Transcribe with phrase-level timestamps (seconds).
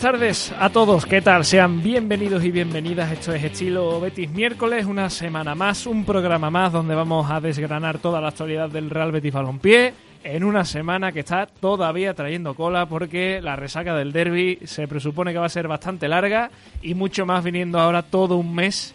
[0.00, 1.44] buenas tardes a todos, ¿qué tal?
[1.44, 3.12] Sean bienvenidos y bienvenidas.
[3.12, 7.98] Esto es Estilo Betis miércoles, una semana más, un programa más donde vamos a desgranar
[7.98, 9.92] toda la actualidad del Real Betis Balompié
[10.24, 15.32] en una semana que está todavía trayendo cola porque la resaca del derby se presupone
[15.32, 18.94] que va a ser bastante larga y mucho más viniendo ahora todo un mes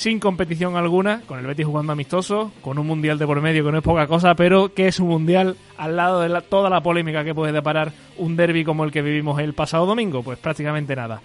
[0.00, 3.70] sin competición alguna, con el Betis jugando amistoso, con un mundial de por medio que
[3.70, 7.22] no es poca cosa, pero que es un mundial al lado de toda la polémica
[7.22, 11.20] que puede deparar un derby como el que vivimos el pasado domingo, pues prácticamente nada.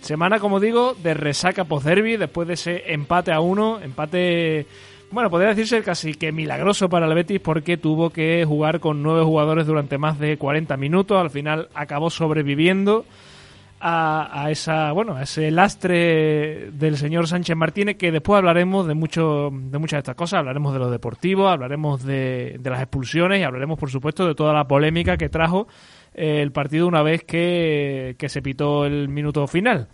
[0.00, 4.64] Semana, como digo, de resaca post-derby, después de ese empate a uno, empate,
[5.10, 9.24] bueno, podría decirse casi que milagroso para el Betis porque tuvo que jugar con nueve
[9.24, 13.06] jugadores durante más de 40 minutos, al final acabó sobreviviendo
[13.80, 19.50] a, esa bueno a ese lastre del señor Sánchez Martínez que después hablaremos de mucho
[19.50, 20.40] de muchas de estas cosas.
[20.40, 24.52] Hablaremos de lo deportivo hablaremos de, de las expulsiones y hablaremos por supuesto de toda
[24.52, 25.66] la polémica que trajo
[26.14, 29.88] eh, el partido una vez que, que se pitó el minuto final.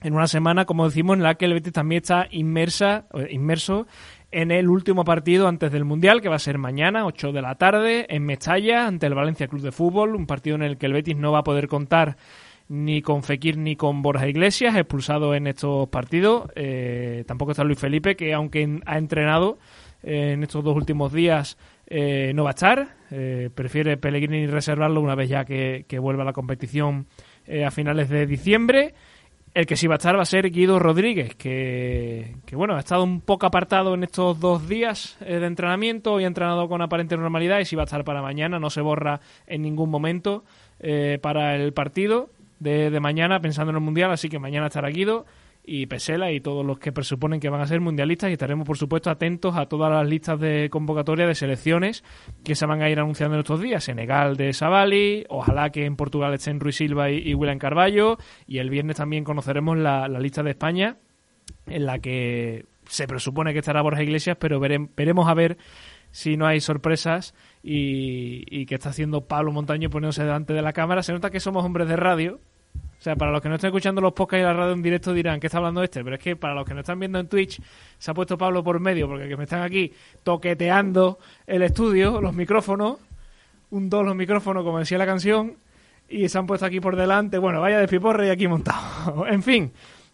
[0.00, 3.86] En una semana como decimos en la que el Betis también está inmersa inmerso
[4.32, 7.54] en el último partido antes del Mundial, que va a ser mañana, 8 de la
[7.56, 10.94] tarde, en Mestalla, ante el Valencia Club de Fútbol, un partido en el que el
[10.94, 12.16] Betis no va a poder contar
[12.72, 16.50] ni con Fekir ni con Borja Iglesias, expulsado en estos partidos.
[16.56, 19.58] Eh, tampoco está Luis Felipe, que aunque ha entrenado
[20.02, 22.96] eh, en estos dos últimos días, eh, no va a estar.
[23.54, 27.06] prefiere Pellegrini reservarlo una vez ya que, vuelva a la competición
[27.62, 28.94] a finales de diciembre.
[29.52, 32.78] El que sí va a estar va a ser Guido Rodríguez, que, que bueno, ha
[32.78, 37.18] estado un poco apartado en estos dos días de entrenamiento y ha entrenado con aparente
[37.18, 40.44] normalidad y sí va a estar para mañana, no se borra en ningún momento
[41.20, 42.30] para el partido
[42.62, 45.26] de, mañana pensando en el Mundial, así que mañana estará Guido
[45.64, 48.76] y Pesela y todos los que presuponen que van a ser mundialistas y estaremos por
[48.76, 52.02] supuesto atentos a todas las listas de convocatoria de selecciones
[52.44, 53.84] que se van a ir anunciando en estos días.
[53.84, 58.70] Senegal de Savali, ojalá que en Portugal estén Ruiz Silva y, William Carballo y el
[58.70, 60.96] viernes también conoceremos la, lista de España
[61.66, 65.58] en la que se presupone que estará Borja Iglesias, pero veremos a ver
[66.10, 70.72] si no hay sorpresas y, y que está haciendo Pablo Montaño poniéndose delante de la
[70.72, 71.02] cámara.
[71.04, 72.40] Se nota que somos hombres de radio
[73.02, 75.12] o sea, para los que no estén escuchando los podcasts y la radio en directo
[75.12, 76.04] dirán, ¿qué está hablando este?
[76.04, 77.60] Pero es que para los que no están viendo en Twitch,
[77.98, 79.92] se ha puesto Pablo por medio, porque que me están aquí
[80.22, 82.98] toqueteando el estudio, los micrófonos,
[83.70, 85.56] un dos los micrófonos, como decía la canción,
[86.08, 87.38] y se han puesto aquí por delante.
[87.38, 89.26] Bueno, vaya de piporre y aquí montado.
[89.28, 89.72] en fin,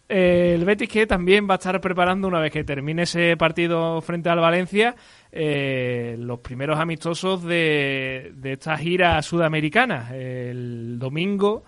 [0.09, 4.01] eh, el Betis que también va a estar preparando, una vez que termine ese partido
[4.01, 4.95] frente al Valencia,
[5.31, 10.09] eh, los primeros amistosos de, de esta gira sudamericana.
[10.15, 11.65] El domingo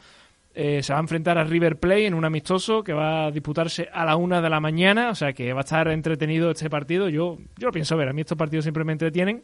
[0.53, 3.89] eh, se va a enfrentar a River Plate en un amistoso que va a disputarse
[3.93, 7.09] a la una de la mañana, o sea que va a estar entretenido este partido.
[7.09, 9.43] Yo, yo lo pienso ver, a mí estos partidos siempre me entretienen,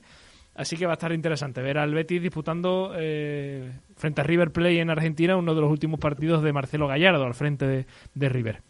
[0.56, 4.80] así que va a estar interesante ver al Betis disputando eh, frente a River Plate
[4.80, 8.62] en Argentina uno de los últimos partidos de Marcelo Gallardo al frente de River.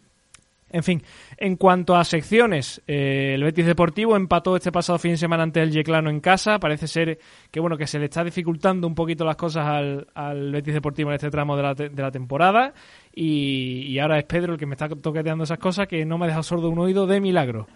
[0.70, 1.02] En fin,
[1.38, 5.62] en cuanto a secciones, eh, el Betis Deportivo empató este pasado fin de semana ante
[5.62, 6.58] el Yeclano en casa.
[6.58, 7.18] Parece ser
[7.50, 9.66] que bueno que se le está dificultando un poquito las cosas
[10.14, 12.74] al, Betis Deportivo en este tramo de la, de la temporada.
[13.14, 16.28] Y, ahora es Pedro el que me está toqueteando esas cosas que no me ha
[16.28, 17.66] dejado sordo un oído de milagro.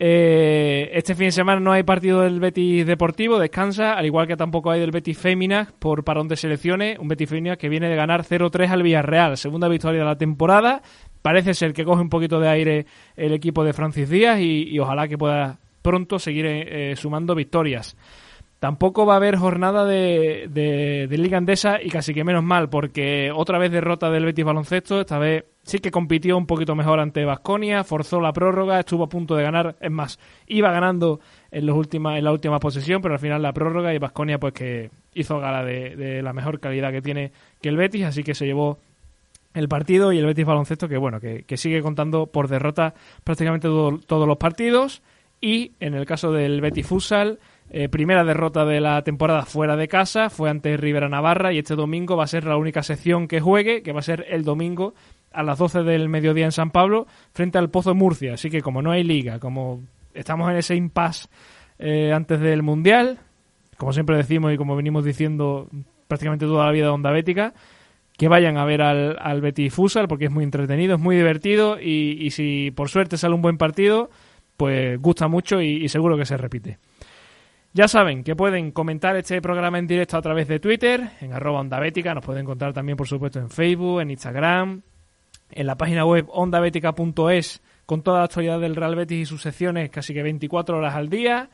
[0.00, 4.36] Eh, este fin de semana no hay partido del Betis Deportivo, descansa, al igual que
[4.36, 6.98] tampoco hay del Betis Féminas por parón de selecciones.
[6.98, 10.82] Un Betis Féminas que viene de ganar 0-3 al Villarreal, segunda victoria de la temporada
[11.22, 12.86] parece ser que coge un poquito de aire
[13.16, 17.96] el equipo de Francis Díaz y, ojalá que pueda pronto seguir eh, sumando victorias.
[18.60, 23.30] Tampoco va a haber jornada de, de, Liga Andesa y casi que menos mal, porque
[23.32, 27.24] otra vez derrota del Betis Baloncesto, esta vez sí que compitió un poquito mejor ante
[27.24, 30.18] Vasconia, forzó la prórroga, estuvo a punto de ganar, es más,
[30.48, 31.20] iba ganando
[31.52, 34.90] en, los en la última posesión, pero al final la prórroga y Vasconia pues que
[35.14, 37.30] hizo gala de, de la mejor calidad que tiene
[37.62, 38.80] que el Betis, así que se llevó
[39.58, 42.94] el partido y el Betis Baloncesto que bueno que, sigue contando por derrota
[43.24, 45.02] prácticamente todos los partidos.
[45.40, 47.38] Y en el caso del Betis Futsal
[47.70, 51.74] eh, primera derrota de la temporada fuera de casa fue ante Rivera Navarra y este
[51.74, 54.94] domingo va a ser la única sección que juegue que va a ser el domingo
[55.32, 58.34] a las 12 del mediodía en San Pablo frente al Pozo Murcia.
[58.34, 59.82] Así que como no hay liga como
[60.14, 61.28] estamos en ese impasse
[61.78, 63.18] eh, antes del mundial
[63.76, 65.68] como siempre decimos y como venimos diciendo
[66.08, 67.52] prácticamente toda la vida de Onda Bética
[68.18, 71.80] que vayan a ver al, al Betis Fusal porque es muy entretenido, es muy divertido
[71.80, 74.10] y, si por suerte sale un buen partido,
[74.56, 76.78] pues gusta mucho y, seguro que se repite.
[77.72, 81.60] Ya saben que pueden comentar este programa en directo a través de Twitter, en arroba
[81.60, 84.82] Onda Bética, nos pueden encontrar también por supuesto en Facebook, en Instagram,
[85.52, 89.90] en la página web ondabética.es con toda la actualidad del Real Betis y sus secciones
[89.90, 91.50] casi que 24 horas al día,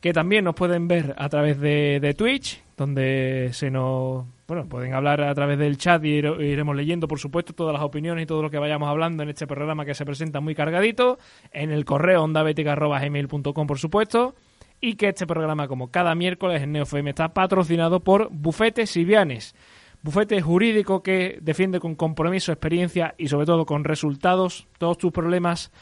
[0.00, 4.94] que también nos pueden ver a través de, de Twitch, donde se nos bueno, pueden
[4.94, 8.26] hablar a través del chat y ire- iremos leyendo, por supuesto, todas las opiniones y
[8.26, 11.18] todo lo que vayamos hablando en este programa que se presenta muy cargadito,
[11.52, 14.34] en el correo ondabetica.gmail.com, por supuesto,
[14.80, 19.54] y que este programa, como cada miércoles en NeoFM, está patrocinado por Bufetes Sivianes.
[20.02, 25.72] Bufete jurídico que defiende con compromiso, experiencia y sobre todo con resultados todos tus problemas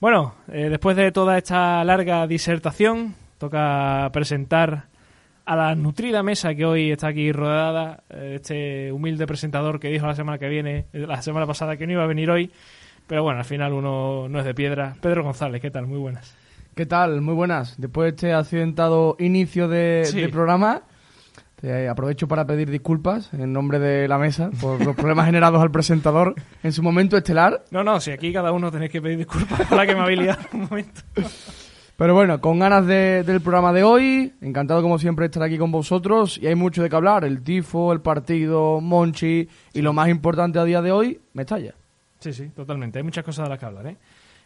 [0.00, 4.87] Bueno, eh, después de toda esta larga disertación, toca presentar
[5.48, 10.06] a la nutrida mesa que hoy está aquí rodeada, eh, este humilde presentador que dijo
[10.06, 12.52] la semana que viene, eh, la semana pasada que no iba a venir hoy,
[13.06, 14.94] pero bueno, al final uno no es de piedra.
[15.00, 15.86] Pedro González, ¿qué tal?
[15.86, 16.36] Muy buenas.
[16.74, 17.22] ¿Qué tal?
[17.22, 17.80] Muy buenas.
[17.80, 20.20] Después de este accidentado inicio de, Sí.
[20.20, 20.82] de programa,
[21.60, 25.70] te aprovecho para pedir disculpas en nombre de la mesa por los problemas generados al
[25.70, 27.64] presentador en su momento estelar.
[27.70, 30.20] No, no, si aquí cada uno tenéis que pedir disculpas por la que me habéis
[30.20, 31.00] liado un momento.
[31.98, 35.72] Pero bueno, con ganas de- del programa de hoy, encantado como siempre estar aquí con
[35.72, 40.08] vosotros y hay mucho de qué hablar, el tifo, el partido, Monchi y lo más
[40.08, 41.74] importante a día de hoy, Mestalla.
[42.20, 43.00] Sí, sí, totalmente.
[43.00, 43.96] Hay muchas cosas de las que hablar, ¿eh?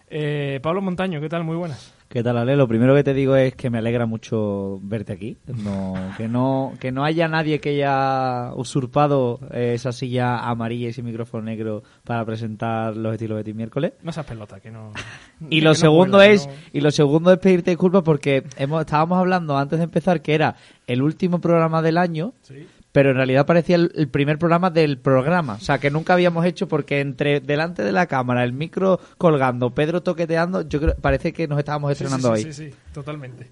[0.09, 1.45] Eh, Pablo Montaño, ¿qué tal?
[1.45, 1.93] Muy buenas.
[2.13, 2.57] ¿Qué tal, Ale?
[2.57, 5.39] Lo primero que te digo es que me alegra mucho verte aquí.
[5.47, 10.91] No, que no que no haya nadie que haya usurpado eh, esa silla amarilla y
[10.91, 13.95] ese micrófono negro para presentar los estilos Betis miércoles.
[14.03, 14.93] No seas pelota, que no...
[15.49, 19.17] Y que lo segundo es no- y lo segundo es pedirte disculpas porque hemos estábamos
[19.19, 20.55] hablando antes de empezar que era
[20.87, 22.67] el último programa del año, Sí.
[22.93, 26.45] Pero en realidad parecía el, el primer programa del programa, o sea, que nunca habíamos
[26.47, 31.33] hecho porque entre delante de la cámara, el micro colgando, Pedro toqueteando, yo creo parece
[31.33, 32.53] que nos estábamos Sí, sí, estrenando sí, hoy.
[32.53, 33.49] Sí, sí, totalmente.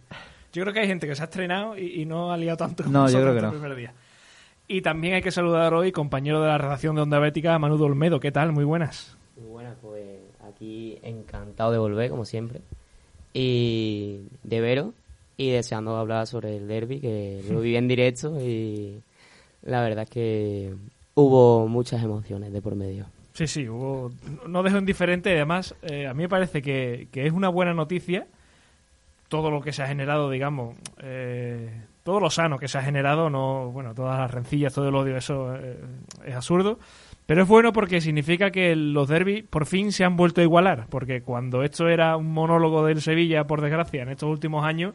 [0.53, 2.83] Yo creo que hay gente que se ha estrenado y, y no ha liado tanto
[2.85, 3.53] como No, yo creo que este no.
[3.53, 3.95] primer día.
[4.69, 8.21] Y también hay que saludar hoy, compañero de la redacción de Onda Bética, Manu Olmedo.
[8.21, 8.53] ¿Qué tal?
[8.53, 9.17] Muy buenas.
[9.37, 10.05] Muy buenas, pues
[10.49, 12.61] aquí encantado de volver, como siempre.
[13.33, 14.95] Y de veros
[15.37, 19.03] y deseando hablar sobre el derby, que lo viví en directo y
[19.63, 20.75] la verdad que
[21.15, 23.07] hubo muchas emociones de por medio.
[23.33, 25.33] Sí, sí, no dejo indiferente.
[25.33, 28.27] Además, eh, a mí me parece que, que es una buena noticia
[29.31, 31.71] todo lo que se ha generado, digamos, eh,
[32.03, 35.17] todo lo sano que se ha generado, no, bueno, todas las rencillas, todo el odio,
[35.17, 35.79] eso eh,
[36.27, 36.81] es absurdo.
[37.27, 40.87] Pero es bueno porque significa que los derbis por fin se han vuelto a igualar,
[40.91, 44.95] porque cuando esto era un monólogo del Sevilla, por desgracia, en estos últimos años,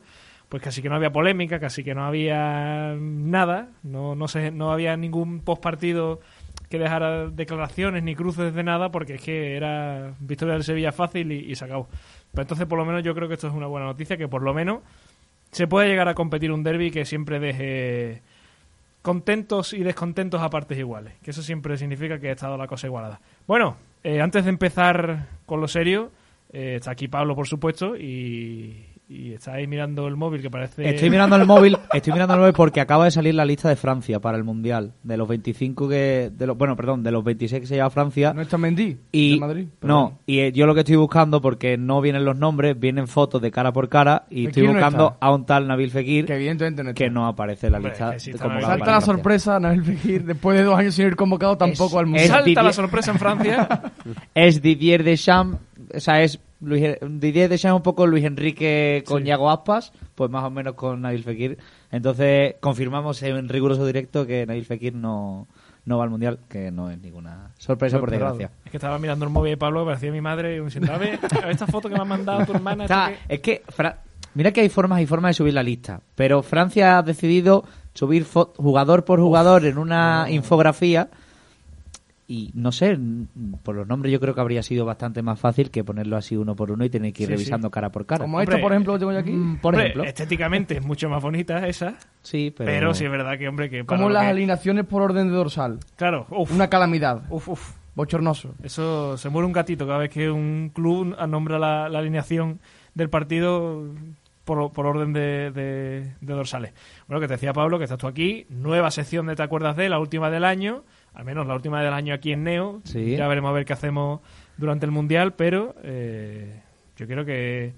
[0.49, 4.71] pues casi que no había polémica, casi que no había nada, no, no, se, no
[4.71, 6.19] había ningún postpartido
[6.69, 11.31] que dejara declaraciones ni cruces de nada, porque es que era victoria del Sevilla fácil
[11.31, 11.87] y, y se acabó.
[12.31, 14.41] Pero entonces, por lo menos, yo creo que esto es una buena noticia, que por
[14.41, 14.79] lo menos
[15.51, 18.21] se puede llegar a competir un derby que siempre deje
[19.01, 22.87] contentos y descontentos a partes iguales, que eso siempre significa que ha estado la cosa
[22.87, 23.21] igualada.
[23.45, 26.11] Bueno, eh, antes de empezar con lo serio,
[26.51, 30.89] eh, está aquí Pablo, por supuesto, y, y está ahí mirando el móvil que parece...
[30.89, 33.75] Estoy mirando el móvil, estoy mirando el móvil porque acaba de salir la lista de
[33.75, 37.61] Francia para el mundial, de los 25 que de los bueno, perdón, de los 26
[37.61, 39.67] que se lleva Francia No está Mendy y de Madrid.
[39.79, 43.07] pero no, y eh, yo lo que estoy buscando porque no vienen los nombres, vienen
[43.07, 45.25] fotos de cara por cara y estoy no buscando está.
[45.27, 47.03] a un tal Nabil Fekir Que evidentemente no está.
[47.03, 50.23] que no aparece en la Hombre, lista que sí como Salta la sorpresa, Nabil Fekir,
[50.25, 52.27] después de dos años sin ir convocado tampoco Es- al Mundial.
[52.27, 53.81] Salta la Didier- sorpresa en Francia.
[54.33, 55.57] Es Didier Deschamps,
[55.93, 59.27] o sea, es Luis, Didier Deschamps un poco Luis Enrique con Sí.
[59.27, 61.57] Yago Aspas, pues más o menos con Nabil Fekir.
[61.91, 65.47] Entonces confirmamos en riguroso directo que Nabil Fekir no,
[65.85, 68.51] no va al Mundial, que no es ninguna sorpresa por desgracia.
[68.63, 71.19] es que estaba mirando el móvil de Pablo, parecía mi madre, y diciendo, a ver,
[71.23, 72.85] a ver esta foto que me ha mandado tu hermana.
[72.85, 73.33] O sea, esto que-".
[73.35, 73.99] es que Fra-
[74.33, 78.25] mira que hay formas y formas de subir la lista, pero Francia ha decidido subir
[78.25, 81.09] jugador por jugador en una infografía
[82.27, 82.97] y no sé,
[83.63, 86.55] por los nombres yo creo que habría sido bastante más fácil que ponerlo así uno
[86.55, 88.25] por uno y tener que ir Sí, revisando cara por cara.
[88.25, 89.31] Como Hombre, esta, por ejemplo, que tengo yo aquí.
[89.31, 90.03] Mm, por Hombre, ejemplo.
[90.05, 92.69] estéticamente es mucho más bonita esa, Sí, pero...
[92.71, 95.33] pero, sí es verdad que, hombre, que para Como las que- alineaciones por orden de
[95.35, 95.79] dorsal.
[95.95, 97.23] Claro, uf, Una calamidad.
[97.29, 97.73] uf, uf.
[97.95, 98.55] Bochornoso.
[98.61, 102.59] Eso se muere un gatito cada vez que un club nombra la, la alineación
[102.93, 103.93] del partido
[104.43, 106.73] por, por orden de, de- de dorsales.
[107.07, 109.87] Bueno, que te decía Pablo, que estás tú aquí, nueva sección de Te acuerdas de,
[109.89, 110.83] la última del año,
[111.15, 112.81] al menos la última del año aquí en Neo.
[112.83, 113.15] Sí.
[113.15, 114.21] Ya veremos a ver qué hacemos
[114.57, 116.61] durante el Mundial, pero eh,
[116.97, 117.73] yo quiero que,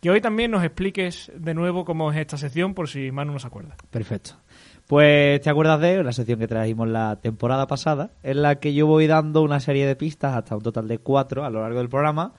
[0.00, 3.38] que hoy también nos expliques de nuevo cómo es esta sección, por si Manu no
[3.38, 3.76] se acuerda.
[3.90, 4.32] Perfecto.
[4.86, 8.86] Pues te acuerdas de la sección que trajimos la temporada pasada, en la que yo
[8.86, 11.90] voy dando una serie de pistas, hasta un total de cuatro a lo largo del
[11.90, 12.32] programa,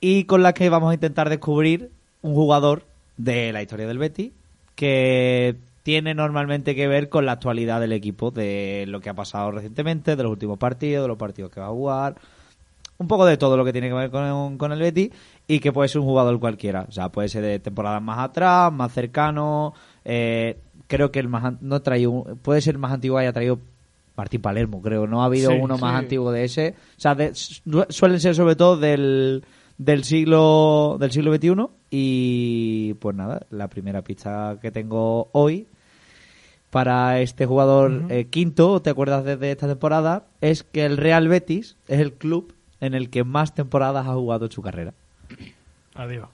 [0.00, 1.90] y con las que vamos a intentar descubrir
[2.22, 2.84] un jugador
[3.18, 4.32] de la historia del Betis
[4.74, 5.56] que
[5.88, 10.16] tiene normalmente que ver con la actualidad del equipo, de lo que ha pasado recientemente,
[10.16, 12.16] de los últimos partidos, de los partidos que va a jugar,
[12.98, 15.08] un poco de todo lo que tiene que ver con, con el Betis
[15.46, 18.70] y que puede ser un jugador cualquiera, o sea, puede ser de temporadas más atrás,
[18.70, 19.72] más cercano,
[20.04, 23.58] eh, creo que el más no ha traído, puede ser el más antiguo haya traído
[24.14, 27.34] Martín Palermo, creo, no ha habido Sí, uno más antiguo de ese, o sea, de-
[27.34, 29.42] su- suelen ser sobre todo del
[29.78, 35.66] del siglo del siglo XXI y pues nada, la primera pista que tengo hoy
[36.70, 38.06] para este jugador Ujú.
[38.12, 40.24] eh, quinto, ¿te acuerdas desde esta temporada?
[40.40, 44.46] Es que el Real Betis es el club en el que más temporadas ha jugado
[44.46, 44.92] en su carrera.
[45.94, 46.28] Adiós.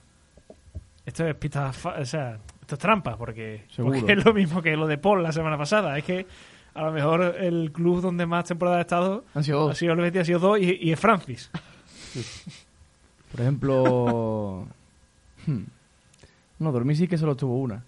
[1.06, 3.64] Esto es pista, fa- o sea, esto es trampa, porque,
[4.08, 5.96] es lo mismo que lo de Paul la semana pasada.
[5.98, 6.26] Es que
[6.74, 9.70] a lo mejor el club donde más temporada ha estado Han sido dos.
[9.72, 11.50] ha sido el Betis, ha sido dos y, y es Francis.
[13.30, 14.66] Por ejemplo...
[15.46, 15.62] hmm,
[16.58, 17.82] No, dormí sí que solo tuvo una.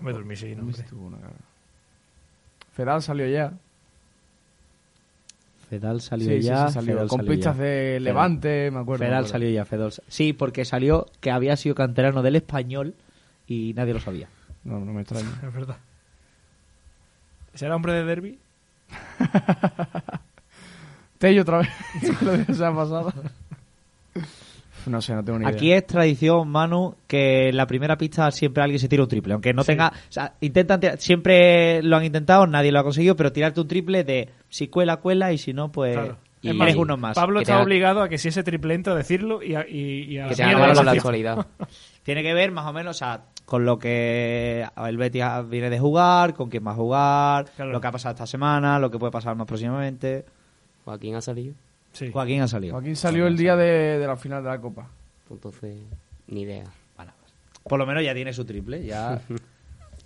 [0.00, 0.90] Me dormí, sí, no, Dormí sí hombre.
[0.90, 1.34] tuvo una, claro.
[2.72, 3.52] Fedal salió ya.
[5.68, 6.68] Fedal salió sí, sí, ya.
[6.68, 6.94] sí, salió.
[6.94, 7.62] Fedal Con salió pistas ya.
[7.62, 9.04] de Levante, me acuerdo.
[9.04, 9.32] me Fedal acuerdo.
[9.32, 9.92] salió ya, Fedal.
[10.08, 12.94] Sí, porque salió que había sido canterano del español
[13.46, 14.28] y nadie lo sabía.
[14.64, 15.28] No, no me extraña.
[15.46, 15.76] Es verdad.
[17.54, 18.38] ¿Será hombre de derby?
[21.18, 21.68] Tello otra vez.
[22.22, 23.12] Lo de la semana pasada.
[24.86, 25.54] No sé, no tengo ni idea.
[25.54, 29.34] Aquí es tradición, Manu, que en la primera pista siempre alguien se tira un triple.
[29.34, 29.68] Aunque no Sí.
[29.68, 29.88] tenga.
[29.88, 33.68] O sea, intentan tirar- siempre lo han intentado, nadie lo ha conseguido, pero tirarte un
[33.68, 35.92] triple de si cuela, cuela y si no, pues.
[35.96, 36.16] Claro.
[36.42, 37.14] Y Es eres más, uno más.
[37.16, 40.28] Pablo está obligado a que si ese triple entra, decirlo y a, y, y a
[40.28, 41.46] Que se mierda haga esa con la actualidad.
[42.02, 45.78] Tiene que ver más o menos, o sea, con lo que el Betis viene de
[45.78, 47.72] jugar, con quién va a jugar, Claro.
[47.72, 50.24] lo que ha pasado esta semana, lo que puede pasar más próximamente.
[50.86, 51.54] Joaquín ha salido.
[51.92, 52.10] Sí.
[52.12, 52.74] Joaquín ha salido.
[52.74, 54.88] Joaquín salió el día de, de la final de la Copa.
[55.30, 55.76] Entonces,
[56.28, 56.64] ni idea.
[56.96, 57.12] Bueno,
[57.64, 59.20] por lo menos ya tiene su triple, ya.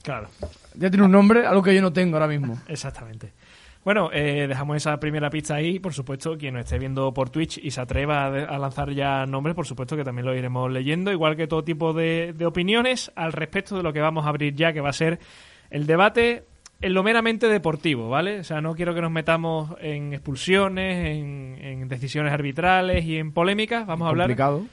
[0.03, 0.29] Claro,
[0.75, 2.61] Ya tiene un nombre, algo que yo no tengo ahora mismo.
[2.69, 3.33] exactamente.
[3.85, 5.79] Bueno, eh, dejamos esa primera pista ahí.
[5.79, 8.91] Por supuesto, quien nos esté viendo por Twitch y se atreva a, de- a lanzar
[8.93, 12.45] ya nombres, por supuesto que también lo iremos leyendo, igual que todo tipo de, de
[12.45, 15.19] opiniones al respecto de lo que vamos a abrir ya, que va a ser
[15.71, 16.45] el debate
[16.81, 18.41] en lo meramente deportivo, ¿vale?
[18.41, 23.33] O sea, no quiero que nos metamos en expulsiones, en, en decisiones arbitrales y en
[23.33, 23.87] polémicas.
[23.87, 24.67] Vamos a hablar Complicado.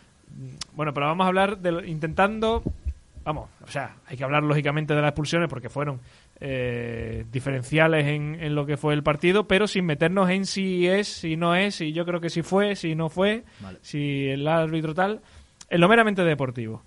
[0.73, 2.63] Bueno, pero vamos a hablar de intentando.
[3.23, 5.99] Vamos, o sea, hay que hablar lógicamente de las expulsiones porque fueron
[6.39, 11.07] eh, diferenciales en, en lo que fue el partido, pero sin meternos en si es,
[11.07, 13.43] si no es, si yo creo que sí fue, si no fue,
[13.81, 15.21] si el árbitro tal.
[15.69, 16.83] En lo meramente deportivo.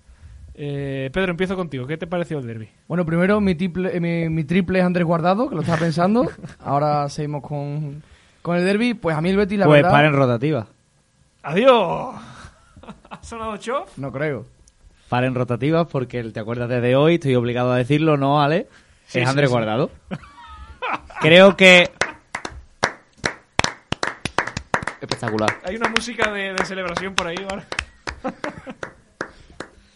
[0.57, 1.85] Eh, Pedro, empiezo contigo.
[1.85, 2.69] ¿Qué te pareció el derby?
[2.87, 6.29] Bueno, primero mi, triple, eh, mi, mi triple es Andrés Guardado, que lo estaba pensando.
[6.63, 8.01] Ahora seguimos con,
[8.41, 8.93] con el derby.
[8.93, 9.91] Pues a mí el Betis, la pues verdad...
[9.91, 10.67] paren rotativa.
[11.43, 12.15] ¡Adiós!
[13.09, 13.97] ¿Ha sonado Chof?
[13.97, 14.45] No creo.
[15.09, 18.67] Paren rotativas porque el te acuerdas desde hoy, estoy obligado a decirlo, ¿no, Ale?
[19.07, 19.53] Sí, es sí, Andrés sí.
[19.53, 19.91] Guardado.
[21.21, 21.91] Creo que
[25.01, 25.49] Espectacular.
[25.63, 27.63] Hay una música de, de celebración por ahí, ¿vale?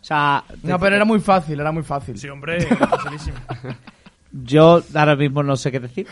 [0.10, 2.18] O sea, No, pero era muy fácil, era muy fácil.
[2.18, 3.38] Sí, hombre, facilísimo.
[4.32, 6.08] yo ahora mismo no sé qué decir.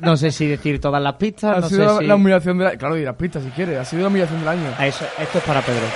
[0.00, 2.06] No sé si decir todas las pistas, Ha no sido sé la, si...
[2.06, 2.78] la humillación del año.
[2.78, 3.78] Claro, y las pistas si quieres.
[3.78, 4.70] Ha sido la humillación del año.
[4.80, 5.86] Eso- esto es para Pedro.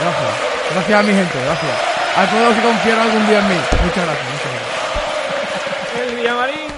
[0.00, 0.32] Gracias.
[0.72, 1.72] Gracias a mi gente, gracias.
[2.16, 3.54] A todos los que confiaron algún día en mí.
[3.84, 6.08] Muchas gracias, muchas gracias.
[6.10, 6.70] El Villamarín.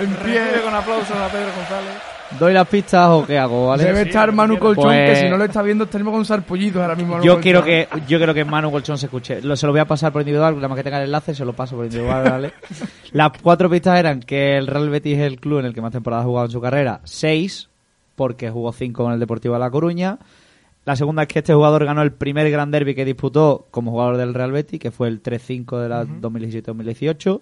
[0.00, 0.62] En Recibe pie.
[0.62, 1.94] con aplausos a Pedro González.
[2.38, 3.84] ¿Doy las pistas o qué hago, vale?
[3.84, 4.58] Debe estar Manu.
[4.58, 7.12] Colchón, que Pues- si no lo está viendo, tenemos con sarpullitos ahora mismo.
[7.14, 7.42] Manu Yo Colchón.
[7.42, 9.42] quiero que yo quiero que Manu Colchón se escuche.
[9.42, 11.44] Lo- se lo voy a pasar por individual, nada más que tenga el enlace, se
[11.44, 12.52] lo paso por individual, ¿vale?
[13.12, 15.92] Las cuatro pistas eran que el Real Betis es el club en el que más
[15.92, 17.68] temporadas ha jugado en su carrera, seis,
[18.14, 20.18] porque jugó cinco con el Deportivo de La Coruña.
[20.84, 24.16] La segunda es que este jugador ganó el primer gran derby que disputó como jugador
[24.16, 27.40] del Real Betis, que fue el 3-5 de la 2017-2018.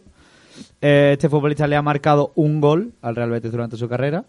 [0.80, 4.24] Eh, este futbolista le ha marcado un gol al Real Betis durante su carrera,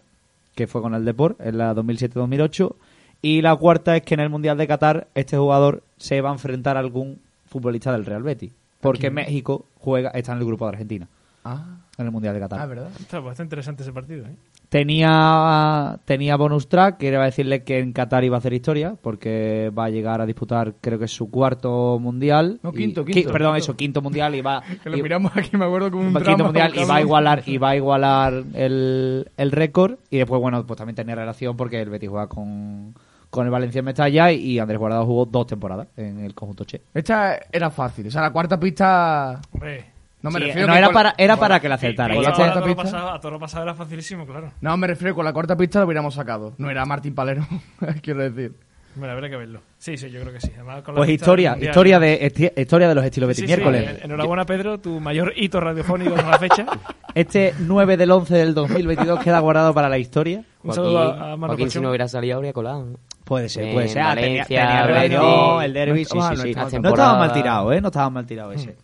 [0.54, 2.74] que fue con el Deport en la 2007-2008.
[3.22, 6.32] Y la cuarta es que en el Mundial de Qatar este jugador se va a
[6.32, 8.52] enfrentar a algún futbolista del Real Betis.
[8.80, 11.08] Porque México juega, está en el grupo de Argentina,
[11.44, 11.64] Ah,
[11.98, 12.60] en el Mundial de Qatar.
[12.60, 12.88] ah, ¿verdad?
[12.98, 14.34] Está bastante interesante ese partido, ¿eh?
[14.70, 18.94] Tenía, tenía bonus track, que iba a decirle que en Qatar iba a hacer historia,
[19.02, 22.60] porque va a llegar a disputar, creo que es su cuarto mundial.
[22.62, 23.32] No, Y- quinto, qui- quinto.
[23.32, 23.64] perdón, Quinto.
[23.64, 24.62] eso, quinto mundial y va.
[24.82, 26.26] Que lo y- miramos aquí, me acuerdo como un drama.
[26.26, 30.40] quinto mundial y va a igualar y va a igualar el, el récord y después
[30.40, 32.94] bueno pues también tenía relación porque el Betis juega con,
[33.28, 36.80] con el Valencia Mestalla y Andrés Guardado jugó dos temporadas en el conjunto Che.
[36.94, 38.06] Esta era fácil.
[38.06, 39.40] O sea, la cuarta pista.
[39.52, 39.84] Hombre,
[40.22, 42.14] No me Sí, refiero no que era con- para, era para que la acertara.
[42.14, 44.52] la a, todo pasado, a todo lo pasado era facilísimo, claro.
[44.60, 46.52] No, me refiero que con la cuarta pista lo hubiéramos sacado.
[46.58, 47.46] No era Martín Palero,
[48.02, 48.52] quiero decir.
[48.96, 49.60] Bueno, habrá que verlo.
[49.78, 50.50] Sí, sí, yo creo que sí.
[50.56, 51.70] Además, con la pues historia, Mundial.
[51.70, 53.98] historia de esti- historia de los estilos Sí, Betis sí, miércoles.
[54.02, 56.66] en- enhorabuena, Pedro, tu mayor hito radiofónico de la fecha.
[57.14, 60.44] Este 9 del 11 del 2022 queda guardado para la historia.
[60.64, 62.84] Un saludo a, a Joaquín, si no hubiera salido, habría colado.
[62.86, 62.96] ¿no?
[63.24, 64.02] Puede ser, puede ser.
[64.02, 66.48] Ah, tenía, Valencia, tenía el derby, No sí, sí, no sí.
[66.50, 67.02] estaba No temporada.
[67.04, 67.80] estaba mal tirado, ¿eh?
[67.80, 68.76] No estaba mal tirado ese.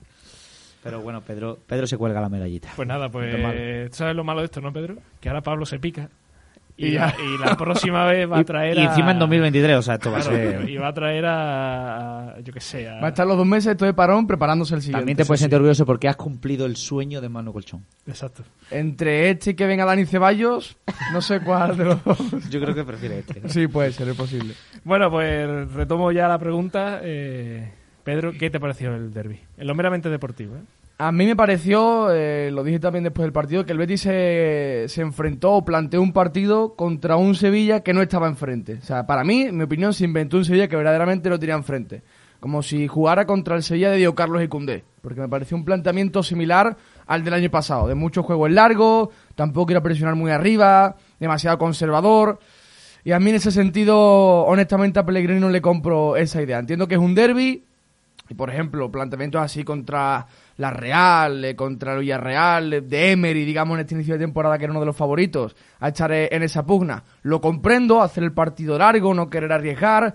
[0.87, 2.71] Pero bueno, Pedro, Pedro se cuelga la medallita.
[2.77, 3.95] Pues nada, pues.
[3.95, 4.97] ¿sabes lo malo de esto, no, Pedro?
[5.21, 6.09] Que ahora Pablo se pica.
[6.79, 9.79] Y, Y la, y la próxima vez va a traer y a- encima en 2023,
[9.79, 10.69] o sea, esto va a ser...
[10.69, 13.47] y va a traer a, a- yo qué sé, a- Va a estar los dos
[13.47, 14.99] meses esto de parón preparándose el siguiente.
[15.01, 17.83] También te puedes Sí, sentir orgulloso porque has cumplido el sueño de Manu Colchón.
[18.07, 18.43] Exacto.
[18.71, 20.77] Entre este y que venga Dani Ceballos,
[21.15, 22.19] no sé cuál de los dos.
[22.51, 23.49] Yo creo que prefiere este.
[23.49, 24.53] Sí, puede ser, es posible.
[24.85, 27.01] Bueno, pues retomo ya la pregunta.
[27.03, 27.73] Eh,
[28.05, 29.41] Pedro, ¿qué te pareció el derby?
[29.57, 30.61] En lo meramente deportivo, ¿eh?
[30.99, 34.87] A mí me pareció, eh, lo dije también después del partido, que el Betis se,
[34.89, 38.79] se enfrentó o planteó un partido contra un Sevilla que no estaba enfrente.
[38.81, 41.55] O sea, para mí, en mi opinión, se inventó un Sevilla que verdaderamente no tenía
[41.55, 42.03] enfrente.
[42.41, 44.85] Como si jugara contra el Sevilla de Diego Carlos y Cundé.
[45.03, 47.89] Porque me pareció un planteamiento similar al del año pasado.
[47.89, 52.39] De muchos juegos largos, tampoco ir a presionar muy arriba, demasiado conservador.
[53.05, 56.59] Y a mí en ese sentido, honestamente, a Pellegrini no le compro esa idea.
[56.59, 57.65] Entiendo que es un derby,
[58.29, 60.27] y por ejemplo, planteamientos así contra
[60.57, 64.57] la Real, eh, contra el Villarreal, eh, de Emery, digamos, en este inicio de temporada
[64.59, 67.05] que era uno de los favoritos, a echar eh, en esa pugna.
[67.23, 70.15] Lo comprendo, hacer el partido largo, no querer arriesgar,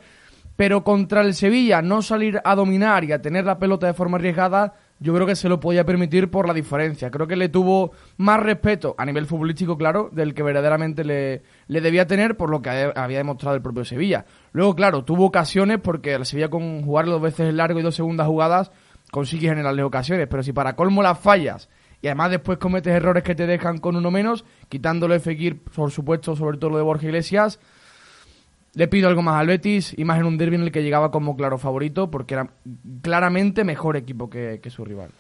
[0.56, 4.18] pero contra el Sevilla no salir a dominar y a tener la pelota de forma
[4.18, 7.10] arriesgada, yo creo que se lo podía permitir por la diferencia.
[7.10, 11.82] Creo que le tuvo más respeto a nivel futbolístico, claro, del que verdaderamente le, le
[11.82, 14.26] debía tener por lo que ha- había demostrado el propio Sevilla.
[14.52, 18.28] Luego, claro, tuvo ocasiones porque el Sevilla con jugar dos veces largo y dos segundas
[18.28, 18.72] jugadas
[19.12, 21.70] consigue generarle ocasiones, pero si para colmo las fallas
[22.02, 26.36] y además después cometes errores que te dejan con uno menos, quitándole Fekir, por supuesto,
[26.36, 27.60] sobre todo lo de Borja Iglesias,
[28.74, 31.12] le pido algo más al Betis y más en un derby en el que llegaba
[31.12, 32.50] como claro favorito porque era
[33.02, 35.12] claramente mejor equipo que, que su rival.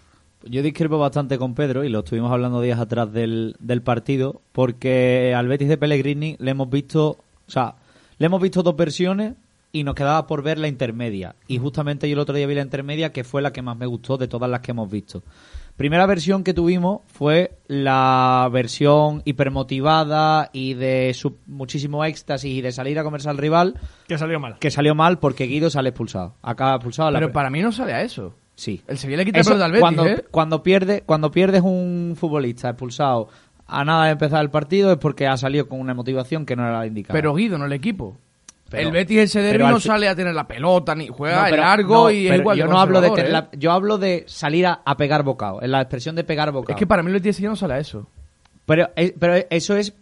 [0.43, 5.35] Yo discrepo bastante con Pedro y lo estuvimos hablando días atrás del, del partido porque
[5.35, 7.09] al Betis de Pellegrini le hemos visto,
[7.45, 7.75] o sea,
[8.17, 9.33] le hemos visto dos versiones
[9.71, 11.35] y nos quedaba por ver la intermedia.
[11.47, 13.85] Y justamente yo el otro día vi la intermedia que fue la que más me
[13.85, 15.23] gustó de todas las que hemos visto.
[15.77, 22.71] Primera versión que tuvimos fue la versión hipermotivada y de su- muchísimo éxtasis y de
[22.71, 23.75] salir a comerse al rival
[24.07, 24.57] Que salió mal.
[24.59, 26.35] que salió mal porque Guido sale expulsado.
[26.41, 27.07] Acaba expulsado.
[27.09, 28.35] a la Pero para mí no sale a eso.
[28.55, 28.81] Sí.
[28.87, 30.25] El Sevilla le quita Eso, el al Betis, cuando, ¿eh?
[30.29, 33.29] cuando, pierde, cuando pierdes un futbolista expulsado
[33.65, 36.63] a nada de empezar el partido es porque ha salido con una motivación que no
[36.67, 37.13] era la indicada.
[37.13, 38.17] Pero Guido, no el equipo.
[38.71, 41.51] Pero- el Betis ese derbi no sale a tener la pelota, ni juega No, el
[41.51, 43.31] pero- largo no, y es igual yo no hablo de tener ¿eh?
[43.31, 46.73] la- yo hablo de salir a, a pegar bocado, en la expresión de pegar bocado.
[46.73, 48.07] Es que para mí el Betis ese ya no sale a eso.
[48.65, 49.93] Pero, es- pero eso es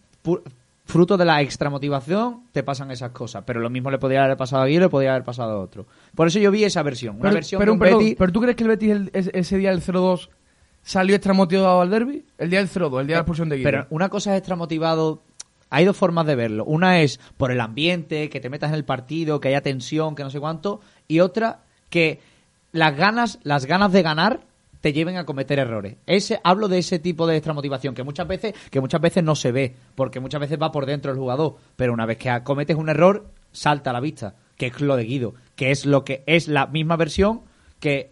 [0.86, 3.44] fruto de la extra motivación, te pasan esas cosas.
[3.46, 5.86] Pero lo mismo le podría haber pasado a Guido, le podría haber pasado a otro.
[6.16, 7.18] Por eso yo vi esa versión.
[7.20, 9.58] Una versión pero, de un perdón, Betis- ¿pero tú crees que el Betis el- ese
[9.58, 10.30] día del 0-2
[10.82, 12.26] salió extra motivado al derby?
[12.40, 13.68] El día del 0-2, el día de la expulsión de Guido.
[13.70, 15.22] Pero una cosa es extra motivado.
[15.70, 16.66] Hay dos formas de verlo.
[16.66, 20.24] Una es por el ambiente, que te metas en el partido, que haya tensión, que
[20.24, 20.82] no sé cuánto.
[21.08, 22.20] Y otra, que
[22.72, 24.42] las ganas, las ganas de ganar
[24.82, 25.98] te lleven a cometer errores.
[26.06, 29.36] Ese, hablo de ese tipo de extra motivación, que muchas veces, que muchas veces no
[29.36, 31.58] se ve, porque muchas veces va por dentro el jugador.
[31.76, 35.04] Pero una vez que cometes un error, salta a la vista, que es lo de
[35.04, 37.42] Guido, que es lo que es la misma versión
[37.80, 38.12] que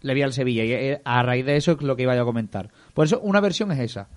[0.00, 0.64] le vi al Sevilla.
[0.64, 2.70] Y eh, a raíz de eso es lo que iba yo a comentar.
[2.92, 4.08] Por eso, una versión es esa.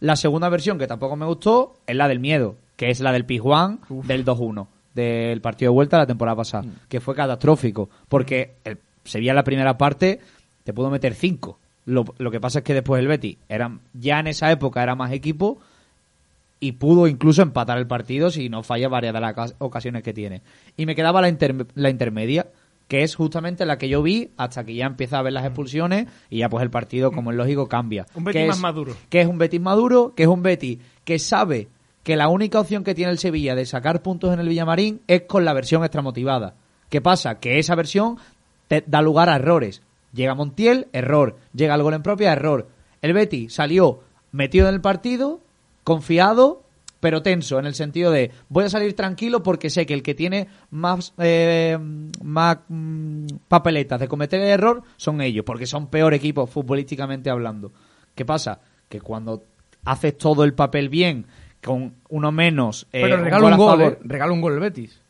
[0.00, 3.24] La segunda versión, que tampoco me gustó, es la del miedo, que es la del
[3.24, 8.52] Pizjuán del 2-1, del partido de vuelta de la temporada pasada, que fue catastrófico, porque
[8.64, 10.20] el Sevilla en la primera parte
[10.64, 11.58] te pudo meter 5.
[11.86, 14.94] Lo, lo que pasa es que después el Betis era, ya en esa época era
[14.94, 15.58] más equipo
[16.60, 20.12] y pudo incluso empatar el partido si no falla varias de las ocas- ocasiones que
[20.12, 20.42] tiene.
[20.76, 22.46] Y me quedaba la, inter- la intermedia,
[22.88, 26.06] que es justamente la que yo vi hasta que ya empieza a ver las expulsiones
[26.30, 28.06] y ya pues el partido, como es lógico, cambia.
[28.14, 28.94] Un Betis Que más es- maduro.
[29.10, 31.68] Que es un Betis maduro, que es un Betis que sabe
[32.02, 35.22] que la única opción que tiene el Sevilla de sacar puntos en el Villamarín es
[35.22, 36.54] con la versión extramotivada.
[36.88, 37.38] ¿Qué pasa?
[37.38, 38.16] Que esa versión
[38.68, 39.82] te da lugar a errores.
[40.14, 41.36] Llega Montiel, error.
[41.52, 42.68] Llega el gol en propia, error.
[43.02, 44.00] El Betis salió
[44.32, 45.40] metido en el partido,
[45.84, 46.62] confiado,
[47.00, 50.14] pero tenso, en el sentido de voy a salir tranquilo porque sé que el que
[50.14, 51.78] tiene más, eh,
[52.22, 57.72] más mm, papeletas de cometer el error son ellos, porque son peor equipo futbolísticamente hablando.
[58.14, 58.60] ¿Qué pasa?
[58.88, 59.44] Que cuando
[59.84, 61.26] haces todo el papel bien,
[61.62, 63.98] con uno menos, eh, Pero regala gol un gol, ¿eh?
[64.02, 65.00] Regala un gol el Betis.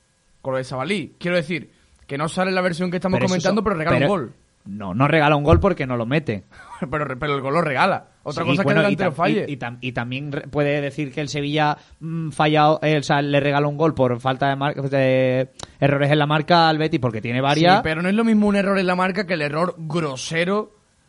[0.42, 1.14] con lo de Sabalí.
[1.18, 1.70] Quiero decir,
[2.06, 4.32] que no sale la versión que estamos Pero comentando, son- pero regala pero- un gol.
[4.70, 6.44] No, no regala un gol porque no lo mete.
[6.90, 8.08] pero, pero el gol lo regala.
[8.22, 9.46] Otra Sí, cosa bueno, que el delantero falle.
[9.48, 13.22] Y, y tam- y también puede decir que el Sevilla mm, falla, eh, o sea,
[13.22, 15.50] le regala un gol por falta de, de
[15.80, 17.76] errores en la marca al Betis porque tiene varias.
[17.76, 20.58] Sí, pero no es lo mismo un error en la marca que el error grosero.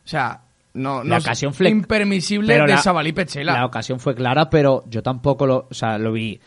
[0.06, 0.41] O sea,
[0.74, 3.54] no, no La es ocasión fle- impermisible pero de la- Sabalí Pechela.
[3.54, 6.39] La ocasión fue clara, pero yo tampoco lo, o sea, lo vi.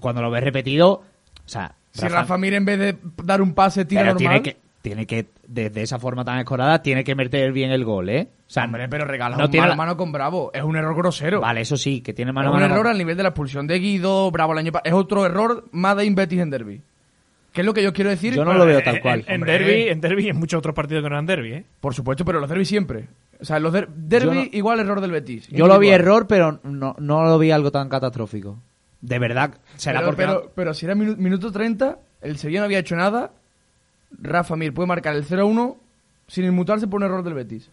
[0.00, 1.04] Cuando lo ves repetido, o
[1.48, 4.18] sea, si Rafa Mir en vez de dar un pase tira normal.
[4.18, 8.08] tiene que, tiene que, desde esa forma tan escorada, tiene que meter bien el gol,
[8.08, 8.28] ¿eh?
[8.46, 10.52] O sea, Hombre, pero regala no un tiene mano la- a mano con Bravo.
[10.54, 11.40] Es un error grosero.
[11.40, 12.72] Vale, eso sí, que tiene es mano a un mano.
[12.72, 14.88] error al nivel de la expulsión de Guido, Bravo el año pasado.
[14.88, 16.80] Es otro error más de Inbetis en Derby.
[17.52, 18.34] ¿Qué es lo que yo quiero decir?
[18.34, 19.24] Yo no lo veo en- tal cual.
[19.26, 21.64] En, derby, en derby y en muchos otros partidos que no eran derby, ¿eh?
[21.80, 23.08] Por supuesto, pero los Derby siempre.
[23.40, 25.48] O sea, los der- Derby no- igual error del Betis.
[25.48, 28.58] Yo lo vi error, pero no, no lo vi algo tan catastrófico.
[29.00, 32.60] De verdad, será pero, porque pero, no- pero si era minu- minuto 30, el Sevilla
[32.60, 33.32] no había hecho nada.
[34.10, 35.76] Rafa Mir puede marcar el 0-1
[36.28, 37.70] sin inmutarse por un error del Betis.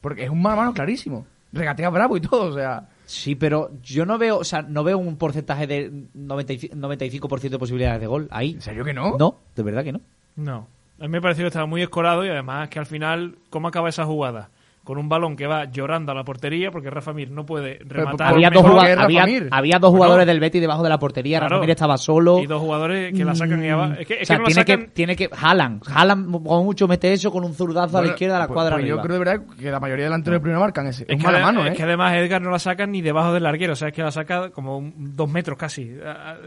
[0.00, 1.26] Porque es un mano a mano clarísimo.
[1.52, 2.88] Regatea bravo y todo, o sea.
[3.06, 7.58] Sí, pero yo no veo, o sea, no veo un porcentaje de 95%, 95% de
[7.58, 8.52] posibilidades de gol ahí.
[8.52, 9.16] ¿En serio que no?
[9.16, 10.00] No, de verdad que no.
[10.36, 10.68] No.
[10.98, 13.88] A mí me pareció que estaba muy escorado y además que al final, ¿cómo acaba
[13.88, 14.50] esa jugada?
[14.88, 18.32] Con un balón que va llorando a la portería porque Rafa Mir no puede rematar.
[18.32, 21.56] había, dos, había, había Bueno, jugadores del Betis debajo de la portería, claro.
[21.56, 22.38] Rafa Mir estaba solo.
[22.38, 23.92] Y dos jugadores que la sacan y abajo.
[23.98, 24.80] Es que, es o sea, que no la tiene, sacan.
[24.86, 25.28] que, tiene que.
[25.30, 25.82] Haaland.
[25.94, 28.76] Haaland, como mucho, mete eso con un zurdazo a la izquierda a la pues- cuadra
[28.76, 28.86] pues.
[28.88, 31.04] Yo creo de verdad que la mayoría de delanteros de primera marcan ese.
[31.06, 31.74] Es, que, mano es ¿eh?
[31.76, 34.10] que además Edgar no la saca ni debajo del larguero, o sea, es que la
[34.10, 35.82] saca como un- dos metros casi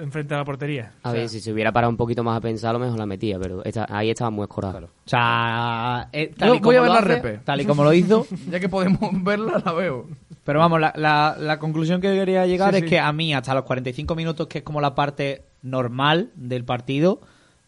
[0.02, 0.94] enfrente de la portería.
[1.04, 2.80] A O sea, ver, si se hubiera parado un poquito más a pensar, a lo
[2.80, 4.80] mejor la metía, pero esta- ahí estaba muy escorado.
[5.06, 7.40] O sea, eh, Yo tal, y voy a ver lo la hace- repe.
[7.44, 8.26] tal y como lo hizo.
[8.50, 10.08] Ya que podemos verla, la veo.
[10.44, 12.90] Pero vamos, la, la, la conclusión que quería llegar Sí, es sí.
[12.90, 17.22] que a mí, hasta los 45 minutos, que es como la parte normal del partido,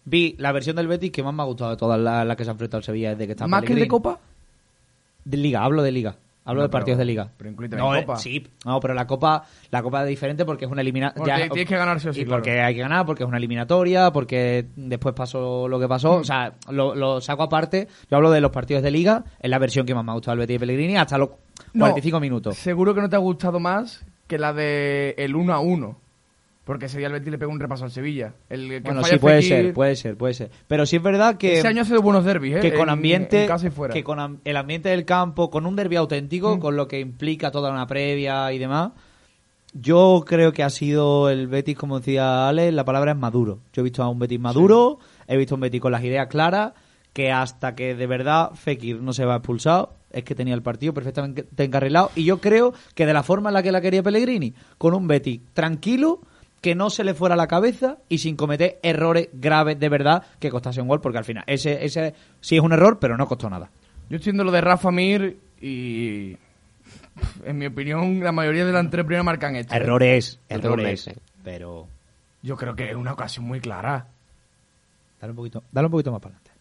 [0.05, 2.43] vi la versión del Betis que más me ha gustado de todas las las que
[2.43, 3.87] se han enfrentado al Sevilla desde que está ¿Más que de.
[3.87, 4.19] Copa?
[5.25, 6.15] De Liga, hablo de Liga.
[6.45, 7.29] Hablo No, de partidos pero- de Liga.
[7.37, 8.17] pero incluye no, eh, Copa.
[8.17, 11.35] sí, no, pero la Copa, la Copa es diferente porque es una eliminatoria.
[11.49, 12.41] Tienes que ganar sí o sí, Y claro.
[12.41, 16.17] porque hay que ganar, porque es una eliminatoria, porque después pasó lo que pasó.
[16.17, 16.21] Mm.
[16.21, 17.87] O sea, lo, lo saco aparte.
[18.11, 20.33] Yo hablo de los partidos de Liga, es la versión que más me ha gustado
[20.37, 21.29] del Betis Pellegrini, hasta los
[21.73, 22.57] No, 45 minutos.
[22.57, 25.97] Seguro que no te ha gustado más que la de el 1 a 1.
[26.65, 28.35] Porque ese día el Betis le pega un repaso al Sevilla.
[28.49, 30.49] El que Bueno, sí, puede Fekir- ser, puede ser, puede ser.
[30.67, 32.59] Pero sí es verdad que, Ese año ha sido buenos derbis, ¿eh?
[32.61, 33.93] que con En- ambiente, en fuera.
[33.93, 36.59] que con el ambiente del campo, con un derbi auténtico, Mm.
[36.59, 38.91] con lo que implica toda una previa y demás,
[39.73, 43.59] yo creo que ha sido el Betis, como decía Ale, la palabra es maduro.
[43.73, 46.27] Yo he visto a un Betis maduro, he visto a un Betis con las ideas
[46.27, 46.73] claras,
[47.11, 50.93] que hasta que de verdad Fekir no se va expulsado, es que tenía el partido
[50.93, 52.11] perfectamente encarrilado.
[52.15, 55.07] Y yo creo que de la forma en la que la quería Pellegrini, con un
[55.07, 56.21] Betis tranquilo,
[56.63, 60.49] que no se le fuera la cabeza y sin cometer errores graves de verdad que
[60.49, 63.49] costase un gol, porque al final ese, ese sí es un error, pero no costó
[63.49, 63.69] nada.
[64.09, 66.37] Yo estoy viendo lo de Rafa Mir y.
[67.43, 69.73] En mi opinión, la mayoría de delanteros de primera marcan esto.
[69.73, 69.77] ¿eh?
[69.77, 71.15] Errores, errores, convence.
[71.43, 71.85] pero
[72.41, 74.07] Yo creo que es una ocasión muy clara.
[75.19, 76.51] dale un poquito, dale un poquito más para adelante.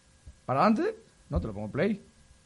[0.45, 0.95] ¿Para adelante?
[1.29, 2.01] No, te lo pongo play.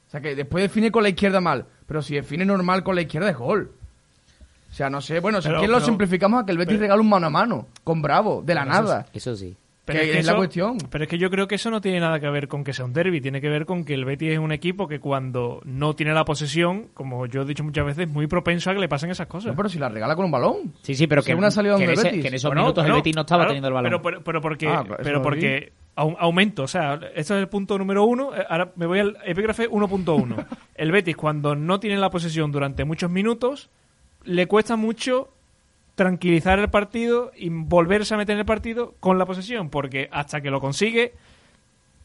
[0.07, 1.65] O sea que después define con la izquierda mal.
[1.87, 3.71] Pero si define normal con la izquierda es gol.
[4.77, 5.19] O sea, no sé.
[5.19, 7.25] Bueno, si Pero- quieres lo pero- simplificamos a que el Betis pero- regala un mano
[7.25, 7.67] a mano.
[7.83, 9.05] Con Bravo, de la Pero eso nada.
[9.11, 9.57] Eso sí.
[9.87, 10.77] Que es la cuestión.
[10.91, 12.83] Pero es que yo creo que eso no tiene nada que ver con que sea
[12.85, 15.95] un derby, tiene que ver con que el Betis es un equipo que cuando no
[15.95, 18.87] tiene la posesión, como yo he dicho muchas veces, es muy propenso a que le
[18.89, 19.51] pasen esas cosas.
[19.51, 20.73] No, pero si la regala con un balón.
[20.83, 22.21] Sí, sí, pero que, que en, donde ese- Betis.
[22.21, 23.89] que en esos Bueno, minutos bueno, el Betis no estaba claro, teniendo el balón.
[23.89, 27.35] Pero, pero, pero porque, Ah, claro, eso pero lo porque au- aumento, o sea, esto
[27.35, 28.35] es el punto número uno.
[28.35, 30.35] eh, Ahora me voy al epígrafe 1.1.
[30.75, 33.69] el Betis, cuando no tiene la posesión durante muchos minutos,
[34.27, 35.29] le cuesta mucho
[35.95, 40.41] tranquilizar el partido y volverse a meter en el partido con la posesión, porque hasta
[40.41, 41.13] que lo consigue,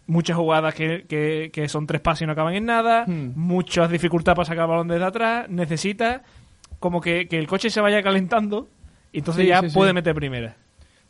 [0.06, 3.32] muchas jugadas que, que- que son tres pasos y no acaban en nada, Hmm.
[3.36, 6.22] muchas dificultades para sacar el balón desde atrás, necesita
[6.80, 8.68] como que, que el coche se vaya calentando
[9.12, 9.74] y entonces Sí, ya sí, sí.
[9.74, 10.56] puede meter primera.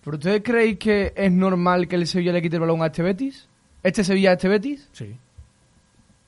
[0.05, 3.03] ¿Pero ustedes creéis que es normal que el Sevilla le quite el balón a este
[3.03, 3.49] Betis?
[3.85, 4.89] ¿Este Sevilla a este Betis?
[4.93, 5.17] Sí.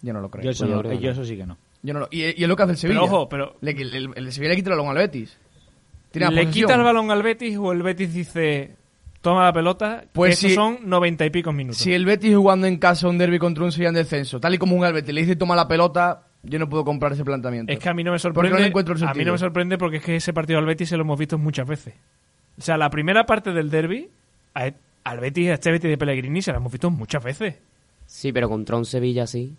[0.03, 0.45] Yo no lo creo.
[0.45, 1.13] yo, eso Pues yo no- creo que yo no.
[1.13, 1.59] eso sí que no.
[1.85, 3.01] Yo no lo- y, y es lo que hace el Sevilla.
[3.03, 5.39] Pero ojo, pero Le- el, el- el Sevilla le quita el balón al Betis.
[6.11, 8.75] Tiene ¿le quita el balón al Betis o el Betis dice
[9.21, 10.05] toma la pelota?
[10.13, 11.79] Pues si- son noventa y pico minutos.
[11.79, 14.59] Si el Betis jugando en casa un derby contra un Sevilla en descenso, tal y
[14.59, 17.73] como un Betis le dice toma la pelota, yo no puedo comprar ese planteamiento.
[17.73, 18.51] Es que a mí no me Porque sorprende.
[18.51, 20.65] no le encuentro el a mí no me sorprende porque es que ese partido al
[20.67, 21.95] Betis se lo hemos visto muchas veces.
[22.59, 24.09] O sea, la primera parte del derby
[24.55, 24.71] a-
[25.05, 27.57] al Betis, a este Betis de Pellegrini se lo hemos visto muchas veces.
[28.07, 29.55] Sí, pero contra un Sevilla sí.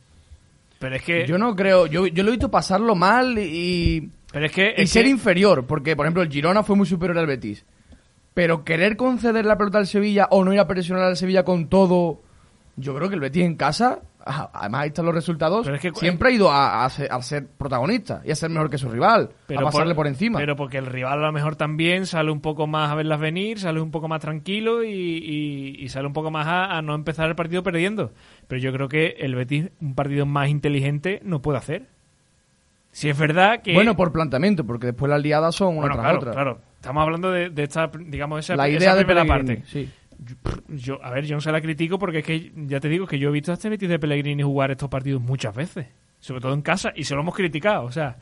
[0.79, 4.45] Pero es que Yo no creo, yo, yo lo he visto pasarlo mal y, pero
[4.47, 7.17] es que y es ser que- inferior, porque por ejemplo el Girona fue muy superior
[7.17, 7.65] al Betis.
[8.33, 11.69] Pero querer conceder la pelota al Sevilla o no ir a presionar al Sevilla con
[11.69, 12.21] todo,
[12.75, 15.91] yo creo que el Betis en casa, además ahí están los resultados, Pero es que-
[15.93, 18.89] siempre ha ido a, a ser, a ser protagonista y a ser mejor que su
[18.89, 20.39] rival, a pasarle por, encima.
[20.39, 23.59] Pero porque el rival a lo mejor también sale un poco más a verlas venir,
[23.59, 26.95] sale un poco más tranquilo y, y- y sale un poco más a, a no
[26.95, 28.11] empezar el partido perdiendo.
[28.47, 31.87] Pero yo creo que el Betis, un partido más inteligente, no puede hacer.
[32.91, 33.73] Si es verdad que...
[33.73, 36.31] Bueno, por planteamiento, porque después las liadas son una Bueno, tras claro, otra.
[36.31, 36.59] claro.
[36.77, 39.63] Estamos hablando de, de esta, digamos, esa, La esa idea de primera parte.
[39.65, 39.89] sí.
[40.69, 43.19] Yo, a ver, yo no se la critico porque es que ya te digo que
[43.19, 45.87] yo he visto a este Betis de Pellegrini jugar estos partidos muchas veces,
[46.19, 48.17] sobre todo en casa, y se lo hemos criticado, o sea,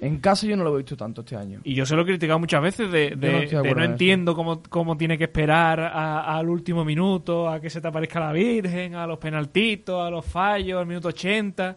[0.00, 1.60] En casa yo no lo he visto tanto este año.
[1.64, 4.62] y yo se lo he criticado muchas veces de, de- no de de entiendo cómo,
[4.68, 9.06] cómo tiene que esperar al último minuto, a que se te aparezca la Virgen, a
[9.06, 11.76] los penaltitos, a los fallos, al minuto 80,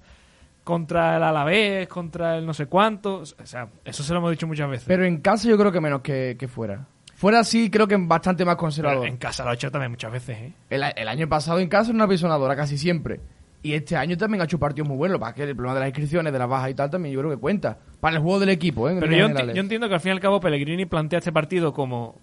[0.65, 4.45] contra el Alavés, contra el no sé cuánto, o sea, eso se lo hemos dicho
[4.47, 4.85] muchas veces.
[4.87, 6.85] Pero en casa yo creo que menos que, que fuera.
[7.19, 9.05] Fuera sí creo que bastante más Pero conservador.
[9.07, 10.53] en casa lo ha hecho también muchas veces, ¿eh?
[10.69, 13.19] El, el año pasado en casa era una pisonadora casi siempre.
[13.61, 15.19] Y este año también ha hecho partidos muy buenos.
[15.19, 17.31] Para que el problema de las inscripciones, de las bajas y tal, también yo creo
[17.31, 17.77] que cuenta.
[17.99, 18.93] Para el juego del equipo, ¿eh?
[18.93, 21.33] en Pero yo, enti- yo entiendo que al fin y al cabo Pellegrini plantea este
[21.33, 22.15] partido como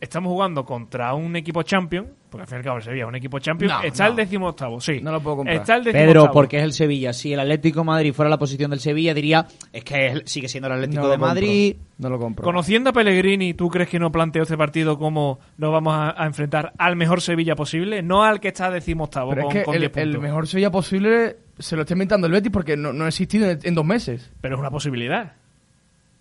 [0.00, 3.08] estamos jugando contra un equipo champion, porque al fin y al cabo el Sevilla es
[3.08, 4.10] un equipo champion, No, está no.
[4.10, 5.00] el décimo octavo, sí.
[5.02, 5.56] No lo puedo comprar.
[5.56, 6.32] Está el Pedro, octavo.
[6.34, 7.12] porque es el Sevilla.
[7.12, 10.48] Si el Atlético de Madrid fuera la posición del Sevilla, diría, es que es- sigue
[10.48, 11.72] siendo el Atlético No de Madrid.
[11.76, 11.90] compro.
[11.98, 12.44] No lo compro.
[12.44, 16.26] Conociendo a Pellegrini, ¿tú crees que no planteó este partido como nos vamos a, a
[16.26, 18.00] enfrentar al mejor Sevilla posible?
[18.02, 20.22] No al que está décimo octavo Pero con, es que con el, 10 el puntos.
[20.22, 23.58] mejor Sevilla posible se lo está inventando el Betis porque no, no ha existido en,
[23.64, 24.32] en dos meses.
[24.40, 25.34] Pero es una posibilidad.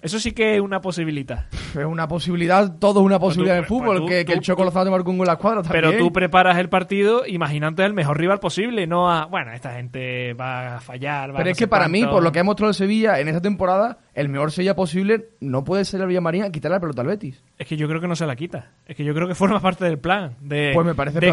[0.01, 1.45] Eso sí que es una posibilidad.
[1.77, 3.85] Es una posibilidad, todo es una posibilidad tú- en fútbol.
[3.85, 5.89] pues tú- que, que el tú- Choco Lozano marcó un gol a la escuadra Pero
[5.89, 5.99] también.
[6.07, 10.77] tú preparas el partido imaginándote el mejor rival posible, no a, bueno, esta gente va
[10.77, 11.29] a fallar.
[11.31, 13.19] va a Pero no es que para mí, por lo que ha mostrado el Sevilla
[13.19, 16.81] en esta temporada, el mejor Sevilla posible no puede ser el Villamarín a quitarle la
[16.81, 17.43] pelota al Betis.
[17.57, 18.71] Es que yo creo que no se la quita.
[18.85, 20.35] Es que yo creo que forma parte del plan.
[20.39, 21.29] De, Pues me parece de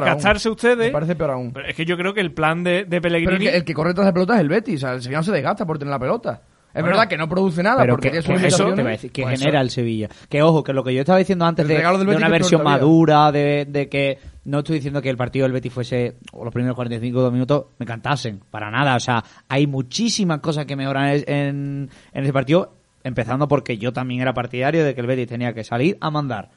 [0.51, 0.87] ustedes.
[0.87, 1.53] Me parece peor aún.
[1.53, 3.45] Pero es que yo creo que el plan de, de Pero el Pellegrini.
[3.51, 4.77] que, el que corre tras de pelota es el Betis.
[4.83, 6.43] O sea, el Sevilla no se desgasta por tener la pelota.
[6.77, 8.93] Es Bueno, verdad que no produce nada Pero porque que, que eso te iba a
[8.93, 9.65] decir, que Pues genera eso.
[9.65, 10.09] el Sevilla.
[10.29, 13.89] Que ojo, que lo que yo estaba diciendo antes de, una versión madura, de, de
[13.89, 17.65] que no estoy diciendo que el partido del Betis fuese, o los primeros 45 minutos,
[17.79, 18.41] me cantasen.
[18.51, 18.95] Para nada.
[18.95, 23.95] O sea, hay muchísimas cosas que mejoran en, en, en ese partido, empezando porque yo
[23.95, 26.51] también era partidario de que el Betis tenía que salir a mandar.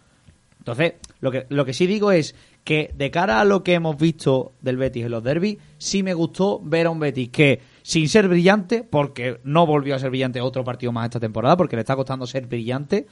[0.60, 3.97] Entonces, lo que, lo que sí digo es que de cara a lo que hemos
[3.97, 8.08] visto del Betis en los derbis, sí me gustó ver a un Betis que, sin
[8.08, 11.80] ser brillante, porque no volvió a ser brillante otro partido más esta temporada, porque le
[11.80, 13.08] está costando ser brillante,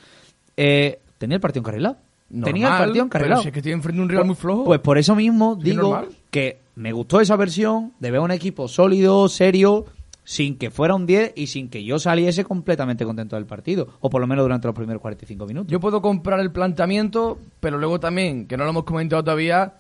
[0.56, 1.98] eh, tenía el partido encarrilado.
[2.30, 3.42] Normal, tenía el partido pero encarrilado.
[3.42, 4.66] si es que estoy enfrente de un rival muy flojo.
[4.66, 9.28] Pues por eso mismo digo que me gustó esa versión de ver un equipo sólido,
[9.30, 9.86] serio,
[10.24, 14.12] sin que fuera un 10 y sin que yo saliese completamente contento del partido, o
[14.12, 15.72] por lo menos durante los primeros 45 minutos.
[15.72, 19.74] Yo puedo comprar el planteamiento, pero luego también, que no lo hemos comentado todavía,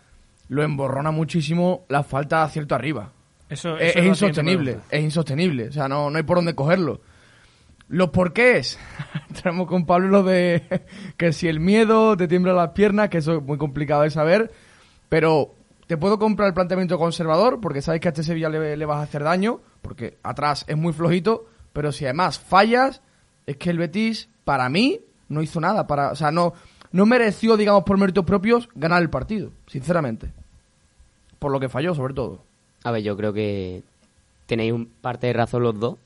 [0.49, 3.11] lo emborrona muchísimo la falta de acierto arriba.
[3.49, 5.69] Eso, es, eso es insostenible, es insostenible.
[5.69, 7.01] O sea, no, no hay por dónde cogerlo.
[7.87, 8.77] Los porqués.
[9.29, 10.63] Entramos con Pablo lo de
[11.17, 14.51] que si el miedo te tiembla las piernas, que eso es muy complicado de saber.
[15.09, 15.55] Pero
[15.87, 18.97] te puedo comprar el planteamiento conservador, porque sabes que a este Sevilla le, le vas
[18.97, 21.45] a hacer daño, porque atrás es muy flojito.
[21.71, 23.01] Pero si además fallas,
[23.45, 25.87] es que el Betis, para mí, no hizo nada.
[25.87, 26.53] Para, o sea, no,
[26.91, 30.33] no mereció, digamos, por méritos propios, ganar el partido, sinceramente.
[31.39, 32.43] Por lo que falló, sobre todo.
[32.83, 33.83] A ver, yo creo que
[34.45, 35.97] tenéis un parte de razón los dos,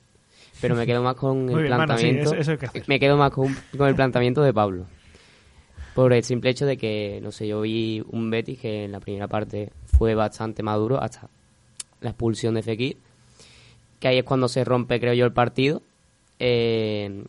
[0.61, 2.29] pero me quedo más con el bien, mano, sí, planteamiento.
[2.31, 2.83] eso- eso hay que hacer.
[2.87, 4.85] me quedo más con, con el planteamiento de Pablo.
[5.93, 9.01] Por el simple hecho de que, no sé, yo vi un Betis que en la
[9.01, 11.27] primera parte fue bastante maduro hasta
[11.99, 12.97] la expulsión de Fekir,
[13.99, 15.81] que ahí es cuando se rompe, creo yo, el partido.
[16.39, 17.23] Eh,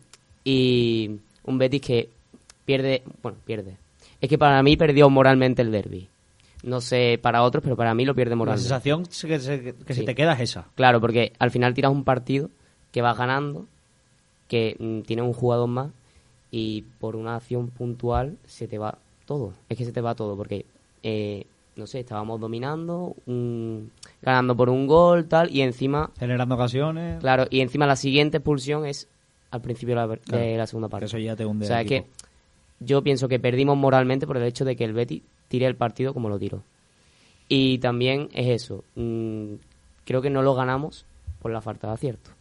[0.45, 1.11] y
[1.43, 2.09] un Betis que
[2.65, 3.75] pierde, bueno, pierde.
[4.21, 6.07] Es que para mí perdió moralmente el derby.
[6.63, 8.63] No sé para otros, pero para mí lo pierde La moralmente.
[8.69, 10.05] sensación que, se, que se Sí.
[10.05, 10.67] te queda es esa.
[10.75, 12.49] Claro, porque al final tiras un partido
[12.91, 13.65] que vas ganando,
[14.47, 15.91] que mm, tiene un jugador más
[16.51, 19.53] y por una acción puntual se te va todo.
[19.69, 20.65] Es que se te va todo porque,
[21.01, 21.45] eh,
[21.75, 27.19] no sé, estábamos dominando, un- ganando por un gol, tal, y encima, Generando ocasiones.
[27.19, 29.07] claro, y encima la siguiente expulsión es
[29.51, 31.05] al principio de la, de Claro, la segunda parte.
[31.07, 32.05] eso ya te hunde o sea, es que
[32.79, 36.15] yo pienso que perdimos moralmente por el hecho de que el Betis tire el partido
[36.15, 36.63] como lo tiró.
[37.47, 38.83] Y también es eso.
[38.95, 39.53] mm,
[40.03, 41.05] creo que no lo ganamos
[41.39, 42.31] por la falta de acierto.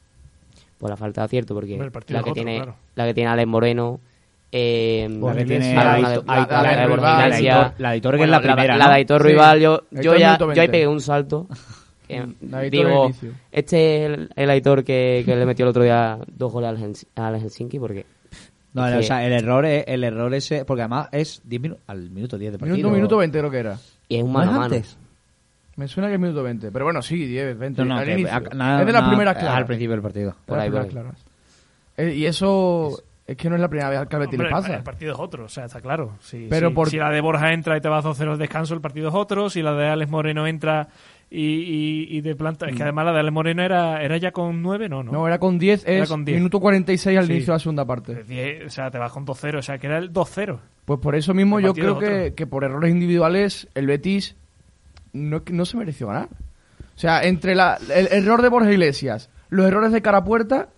[0.78, 2.74] Por la falta de acierto, porque la que, otro, tiene, claro.
[2.94, 4.00] la que tiene Alex Moreno.
[4.50, 6.24] Eh, La que tiene la- Aitor,
[8.16, 8.90] que es la primera, La, ¿no?
[8.90, 9.28] de Aitor Sí.
[9.28, 10.68] Rival, yo, yo, ya, yo ahí 20.
[10.68, 11.46] pegué un salto.
[12.08, 12.26] que
[12.70, 13.10] digo,
[13.50, 17.06] este es el, Aitor que, que le metió el otro día dos goles al, Hels-
[17.16, 18.04] al Helsinki, porque
[18.74, 21.60] No, Es o que- sea, el error es, el error ese, porque además es 10
[21.62, 22.76] minutos, al minuto 10 de partido.
[22.76, 23.78] Minuto, minuto 20 creo que era.
[24.08, 24.74] Y es un ¿No mano es a mano.
[24.74, 24.98] antes?
[25.76, 26.70] Me suena que es minuto 20.
[26.70, 27.82] Pero bueno, sí, 10, 20.
[27.82, 28.32] No, no, al que- inicio.
[28.34, 29.56] a- nada- es de las nada- primeras claras.
[29.56, 30.34] Al principio del partido.
[30.46, 31.32] Por De ahí, las por primeras claras.
[31.96, 34.60] Eh, y eso es que no es la primera vez que al Betis le Hombre,
[34.62, 34.76] pasa.
[34.76, 36.16] El partido es otro, o sea, está claro.
[36.20, 38.74] Si, Pero si- por- si la de Borja entra y te vas 2-0 al descanso,
[38.74, 39.48] el partido es otro.
[39.50, 40.88] Si la de Alex Moreno entra
[41.34, 41.44] y,
[42.10, 42.68] y, y de planta.
[42.68, 45.12] Es que además la de Alex Moreno era, era ya con 9, no, no.
[45.12, 46.36] No, era con 10, Era es con 10.
[46.36, 47.32] minuto 46 al Sí.
[47.32, 48.14] inicio de la segunda parte.
[48.16, 50.58] De 10, o sea, te vas con 2-0, o sea, que era el 2-0.
[50.84, 54.36] Pues por eso mismo El yo creo que, que por errores individuales el Betis
[55.12, 56.28] no, no se mereció ganar.
[56.94, 60.68] O sea, entre la, el error de Borja Iglesias, los errores de cara a puerta,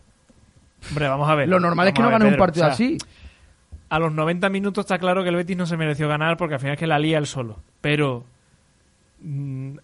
[0.91, 1.49] Hombre, vamos a ver.
[1.49, 2.99] lo normal es que no ganes un partido o sea, así.
[3.89, 6.61] A los 90 minutos está claro que el Betis no se mereció ganar porque al
[6.61, 7.59] final es que la lía él solo.
[7.81, 8.34] Pero mm,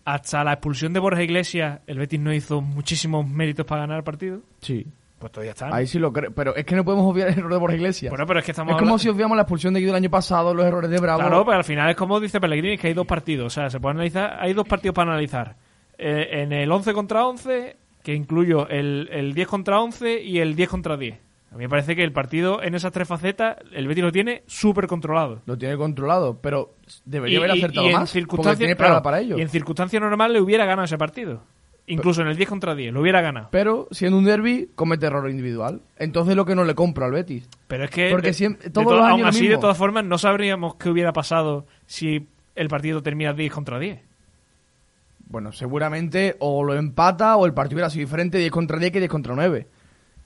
[0.05, 4.05] hasta la expulsión de Borja Iglesias, el Betis no hizo muchísimos méritos para ganar el
[4.05, 4.41] partido.
[4.61, 4.87] Sí.
[5.19, 5.75] Pues todavía está.
[5.75, 6.31] Ahí sí lo creo.
[6.33, 8.11] Pero es que no podemos obviar el error de Borja Iglesias.
[8.11, 10.11] Bueno, pero es que estamos es como si obviamos la expulsión de Guido el año
[10.11, 11.21] pasado, los errores de Bravo.
[11.21, 13.47] Claro, pero al final es como dice Pellegrini, que hay dos partidos.
[13.47, 15.57] O sea, se puede analizar, hay dos partidos para analizar.
[15.99, 20.57] Eh, en el 11 contra 11, que incluyo el, el 10 contra 11 y el
[20.57, 21.19] 10 contra 10.
[21.53, 24.45] A mí me parece que el partido en esas tres facetas, el Betis lo tiene
[24.47, 25.43] súper controlado.
[25.47, 28.01] Lo tiene controlado, pero debería Y- haber acertado y más.
[28.03, 29.37] Porque circunstancias- tiene claro, para ello.
[29.37, 31.43] Y en circunstancias normales le hubiera ganado ese partido.
[31.87, 33.49] Incluso en el 10 contra 10, lo hubiera ganado.
[33.51, 35.81] Pero siendo un derby, comete error individual.
[35.99, 37.49] Entonces lo que no le compro al Betis.
[37.67, 39.77] Pero es que, Porque de- siempre- de todos to- los años aún así, de todas
[39.77, 43.99] formas, no sabríamos qué hubiera pasado si el partido termina 10 contra 10.
[45.27, 48.99] Bueno, seguramente o lo empata o el partido hubiera sido diferente 10 contra 10 que
[49.01, 49.67] 10 contra 9.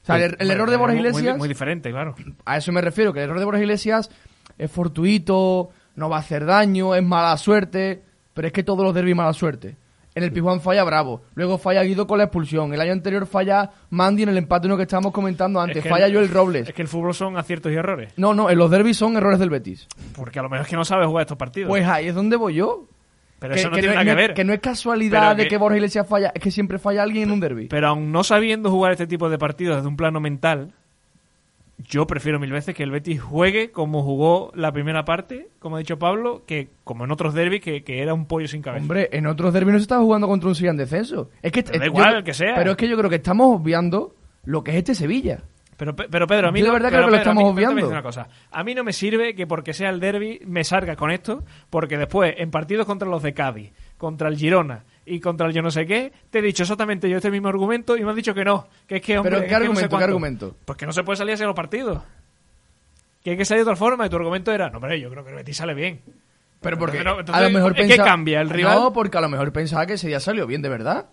[0.05, 2.15] O sea, el, er- el error de Borja Muy- muy- Iglesias, Muy, diferente, claro.
[2.45, 4.11] a eso me refiero, que el error de Borja Iglesias
[4.59, 8.95] es fortuito, no va a hacer daño, es mala suerte, pero es que todos los
[8.95, 9.77] derbis mala suerte.
[10.17, 13.69] En el Pijuán falla Bravo, luego falla Guido con la expulsión, el año anterior falla
[13.91, 16.69] Mandy en el empate uno que estábamos comentando antes, Es que falla el- Joel Robles.
[16.69, 18.13] Es que el fútbol son aciertos y errores.
[18.17, 19.89] No, no, en los derbis son errores del Betis.
[20.15, 21.69] Porque a lo mejor es que no sabes jugar estos partidos.
[21.69, 22.87] Pues ahí es donde voy yo.
[23.39, 24.35] Pero que, eso no que tiene no, nada que ver.
[24.35, 27.31] que no es casualidad de que- Borja Iglesias falla, es que siempre falla alguien en
[27.33, 27.67] un derby.
[27.69, 30.73] Pero aún no sabiendo jugar este tipo de partidos desde un plano mental,
[31.79, 35.81] yo prefiero mil veces que el Betis juegue como jugó la primera parte, como ha
[35.81, 38.83] dicho Pablo, que como en otros derbis, que, que era un pollo sin cabeza.
[38.83, 41.31] Hombre, en otros derbis no se estaba jugando contra un Sevilla en descenso.
[41.43, 42.55] Es que Pero da yo- igual, el que sea.
[42.55, 45.43] Pero es que yo creo que estamos obviando lo que es este Sevilla.
[45.77, 47.89] Pero, Pe- pero Pedro, a mí Yo no, verdad creo que lo estamos a obviando.
[47.89, 48.29] una cosa.
[48.51, 51.99] A mí no me sirve que porque sea el derby me salga con esto, porque
[51.99, 55.71] después en partidos contra los de Cádiz, contra el Girona y contra el yo no
[55.71, 58.45] sé qué, te he dicho exactamente yo este mismo argumento y me has dicho que
[58.45, 60.57] no, que es que hombre, Pero, ¿qué que no sé qué argumento?
[60.65, 62.03] Pues que no se puede salir así a los partidos.
[63.23, 65.25] Que hay que salir de otra forma y tu argumento era, no, hombre, yo creo
[65.25, 66.01] que el Betis sale bien.
[66.61, 68.41] Pero porque Pero, a lo mejor ¿qué pensa- cambia?
[68.41, 68.77] ¿El rival?
[68.79, 71.07] No, porque a lo mejor pensaba que ese día salió bien de verdad.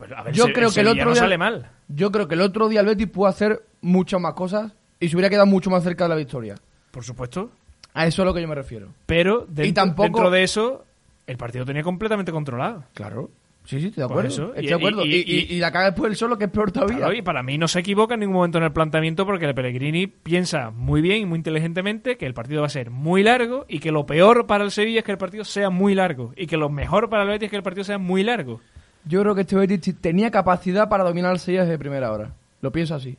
[0.00, 1.70] Pues, a ver, Yo se- creo que el otro no día sale mal.
[1.88, 5.14] Yo creo que el otro día el Betis pudo hacer muchas más cosas y se
[5.16, 6.56] hubiera quedado mucho más cerca de la victoria.
[6.90, 7.50] Por supuesto.
[7.94, 8.88] A eso es a lo que yo me refiero.
[9.06, 10.84] Pero dentro, tampoco- dentro de eso,
[11.26, 12.84] el partido tenía completamente controlado.
[12.94, 13.30] Claro.
[13.64, 14.28] Sí, sí, estoy de acuerdo.
[14.28, 14.46] eso.
[14.54, 15.04] Estoy Y- de acuerdo.
[15.04, 16.96] y- Y, y- y- y la caga después el solo, que es peor todavía.
[16.96, 19.54] Claro, y para mí no se equivoca en ningún momento en el planteamiento porque el
[19.54, 23.66] Pellegrini piensa muy bien y muy inteligentemente que el partido va a ser muy largo
[23.68, 26.46] y que lo peor para el Sevilla es que el partido sea muy largo y
[26.46, 28.60] que lo mejor para el Betis es que el partido sea muy largo.
[29.04, 32.32] Yo creo que este Betis tenía capacidad para dominar el Sevilla desde primera hora.
[32.60, 33.16] Lo pienso así.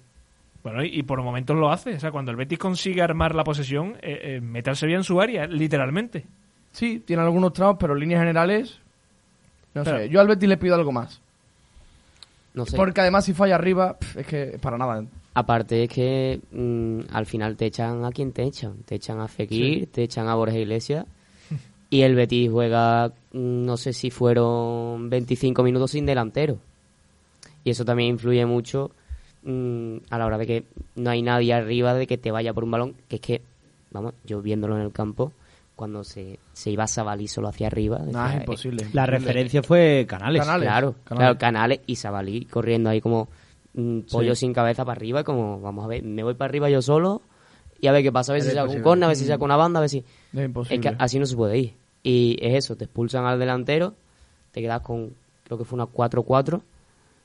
[0.63, 1.95] Bueno, y, y por momentos lo hace.
[1.95, 5.03] O sea, cuando el Betis consigue armar la posesión, eh, eh, mete al Sevilla en
[5.03, 6.25] su área, literalmente.
[6.71, 8.77] Sí, tiene algunos tramos, pero en líneas generales.
[9.73, 10.09] No Pero- sé.
[10.09, 11.19] Yo al Betis le pido algo más.
[12.53, 12.75] No sé.
[12.77, 15.03] Porque además, si falla arriba, es que para nada.
[15.33, 18.75] Aparte es que mm, al final te echan a quien te echan.
[18.85, 21.05] Te echan a Fekir, te echan a Borja Iglesias.
[21.91, 26.57] Y el Betis juega, mm, no sé si fueron 25 minutos sin delantero.
[27.63, 28.89] Y eso también influye mucho
[29.43, 30.63] mm, a la hora de que
[30.95, 32.95] no hay nadie arriba de que te vaya por un balón.
[33.07, 33.41] Que es que,
[33.91, 35.31] vamos, yo viéndolo en el campo,
[35.75, 37.97] cuando se, se iba Sabalí solo hacia arriba.
[37.99, 38.87] Decía, es "Eh, imposible.
[38.93, 40.41] La referencia fue Canales.
[40.43, 40.67] Canales.
[40.69, 41.17] Claro, Canales.
[41.27, 43.27] claro, Canales y Sabalí corriendo ahí como
[43.73, 44.41] un pollo Sí.
[44.41, 47.21] sin cabeza para arriba, como vamos a ver, me voy para arriba yo solo
[47.79, 49.43] y a ver qué pasa, a ver si saco un corner, a ver si saco
[49.45, 50.03] una banda, a ver si...
[50.33, 50.75] Es imposible.
[50.75, 51.73] Es que así no se puede ir.
[52.03, 53.93] Y es eso, te expulsan al delantero,
[54.51, 56.61] te quedas con, creo que fue una 4-4.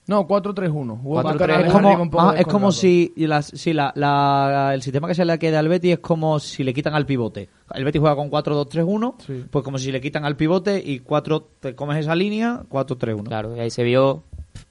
[0.09, 1.01] No, 4-3-1.
[1.03, 1.39] Jugó con 4-3-1.
[1.39, 5.24] Canales Es como, ah, es como si, las- si la, la- el sistema que se
[5.24, 7.49] le queda al Betis es como si le quitan al pivote.
[7.74, 9.45] El Betis juega con 4-2-3-1, Sí.
[9.51, 13.24] pues como si le quitan al pivote y 4 te comes esa línea, 4-3-1.
[13.24, 14.22] Claro, y ahí se vio,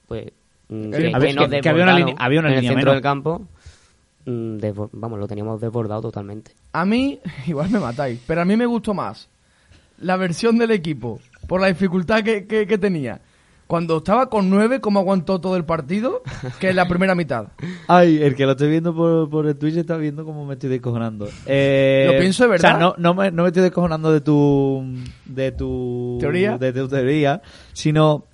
[0.08, 0.32] pues,
[0.70, 2.78] mm, que, había- que nos que- que había una línea- había una en el centro
[2.78, 2.93] menos.
[2.93, 3.41] del campo.
[4.28, 6.51] mm, desbor- vamos, lo teníamos desbordado totalmente.
[6.72, 9.28] A mí, igual me matáis, pero a mí me gustó más
[9.98, 13.22] la versión del equipo por la dificultad que, que- que tenía
[13.68, 16.22] Cuando estaba con nueve, ¿cómo aguantó todo el partido?
[16.60, 17.48] Que es la primera mitad.
[17.88, 20.70] Ay, el que lo estoy viendo por, por el Twitch está viendo cómo me estoy
[20.70, 21.28] descojonando.
[21.48, 22.76] Eh, Lo pienso de verdad.
[22.76, 24.86] O sea, no, no, me, no me estoy descojonando de tu...
[25.26, 26.18] De tu...
[26.20, 26.58] ¿Teoría?
[26.60, 27.41] De tu teoría,
[27.74, 28.26] sino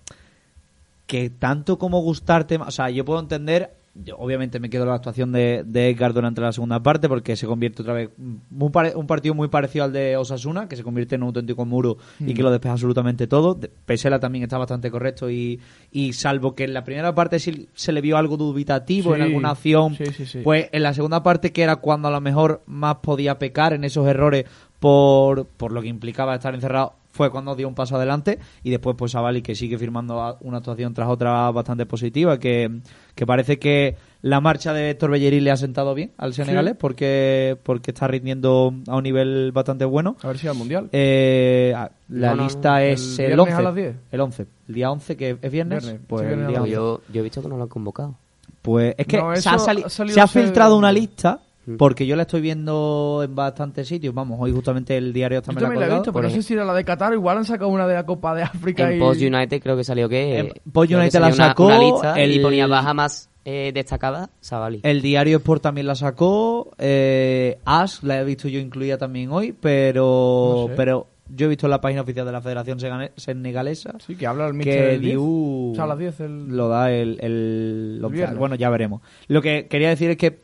[1.08, 2.58] que tanto como gustarte...
[2.58, 3.72] O sea, yo puedo entender...
[3.94, 7.46] Yo obviamente me quedo la actuación de, de Edgar durante la segunda parte porque se
[7.46, 8.10] convierte otra vez
[8.50, 11.66] muy pare- un partido muy parecido al de Osasuna que se convierte en un auténtico
[11.66, 12.34] muro y Mm.
[12.34, 15.60] que lo despeja absolutamente todo Pesela también está bastante correcto y,
[15.92, 19.50] y salvo que en la primera parte sí se le vio algo dubitativo en alguna
[19.52, 20.40] acción sí, sí, sí.
[20.42, 23.84] pues en la segunda parte, que era cuando a lo mejor más podía pecar en
[23.84, 24.46] esos errores
[24.80, 28.40] por, por lo que implicaba estar encerrado, fue cuando dio un paso adelante.
[28.64, 32.80] Y después, pues Savali, que sigue firmando una actuación tras otra bastante positiva, que,
[33.16, 37.58] que parece que la marcha de Héctor Bellerín le ha sentado bien al senegalés, porque,
[37.64, 40.16] porque está rindiendo a un nivel bastante bueno.
[40.24, 40.90] A ver si al mundial.
[40.92, 43.54] Eh, a- la No, no, lista ¿El es el viernes 11.
[43.56, 43.96] a las 10?
[44.12, 44.46] El 11.
[44.68, 45.84] El día 11, que es viernes.
[45.84, 46.74] Viernes, Pues, sí, el viernes a día las 11.
[46.74, 48.16] yo, yo he visto que no lo han convocado.
[48.62, 51.40] Pues es que No, se, ha sali- ha salido se ha filtrado una lista.
[51.78, 54.14] Porque yo la estoy viendo en bastantes sitios.
[54.14, 56.54] Vamos, hoy justamente el diario Yo también, también la he visto, pero no sé si
[56.54, 57.14] era la de Qatar.
[57.14, 59.00] Igual han sacado una de la Copa de África En y...
[59.00, 60.40] Post United creo que salió que...
[60.40, 62.94] En Post creo que United la salió una- sacó, una lista y el- ponía baja
[62.94, 64.82] más eh, destacada, Savali.
[64.84, 66.72] El diario Sport también la sacó.
[66.78, 70.74] Eh, As la he visto yo incluida también hoy, pero No sé.
[70.76, 72.78] pero yo he visto en la página oficial de la Federación
[73.16, 75.12] Senegalesa Sí, que habla el que el 10.
[75.14, 76.48] Diu O sea, a las 10 el...
[76.50, 78.36] lo da el, el, El.
[78.38, 79.02] Bueno, ya veremos.
[79.28, 80.40] Lo que quería decir es que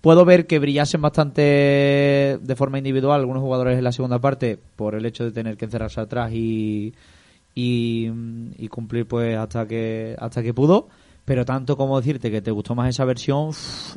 [0.00, 1.40] puedo ver que brillasen bastante
[2.40, 5.64] de forma individual algunos jugadores en la segunda parte por el hecho de tener que
[5.64, 6.94] encerrarse atrás y,
[7.54, 8.10] y,
[8.58, 10.88] y cumplir pues hasta que hasta que pudo.
[11.24, 13.48] Pero tanto como decirte que te gustó más esa versión,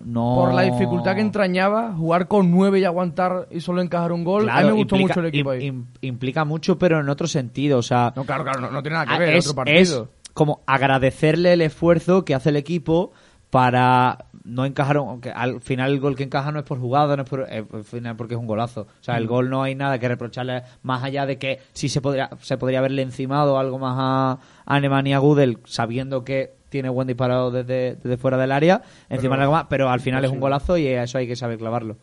[0.06, 0.36] no...
[0.46, 4.50] Por la dificultad que entrañaba, jugar con 9 y aguantar y solo encajar un gol.
[4.50, 5.68] a mí me gustó implica- mucho el equipo ahí.
[5.70, 7.80] im- implica mucho, pero en otro sentido.
[7.80, 9.78] O sea, No, claro, claro, no, no tiene nada que Ah, ver, es, otro partido.
[10.04, 13.12] es como agradecerle el esfuerzo que hace el equipo
[13.50, 17.16] para no encajar un- aunque al final el gol que encaja no es por jugada
[17.16, 19.18] no es por eh, al final porque es un golazo o sea Mm.
[19.18, 22.58] el gol no hay nada que reprocharle más allá de que sí se podría se
[22.58, 27.96] podría haberle encimado algo más a, a Nemanja Gudel sabiendo que tiene buen disparado desde,
[28.02, 30.88] desde fuera del área encima Pero- algo más pero al final es un golazo y
[30.88, 31.98] a eso hay que saber clavarlo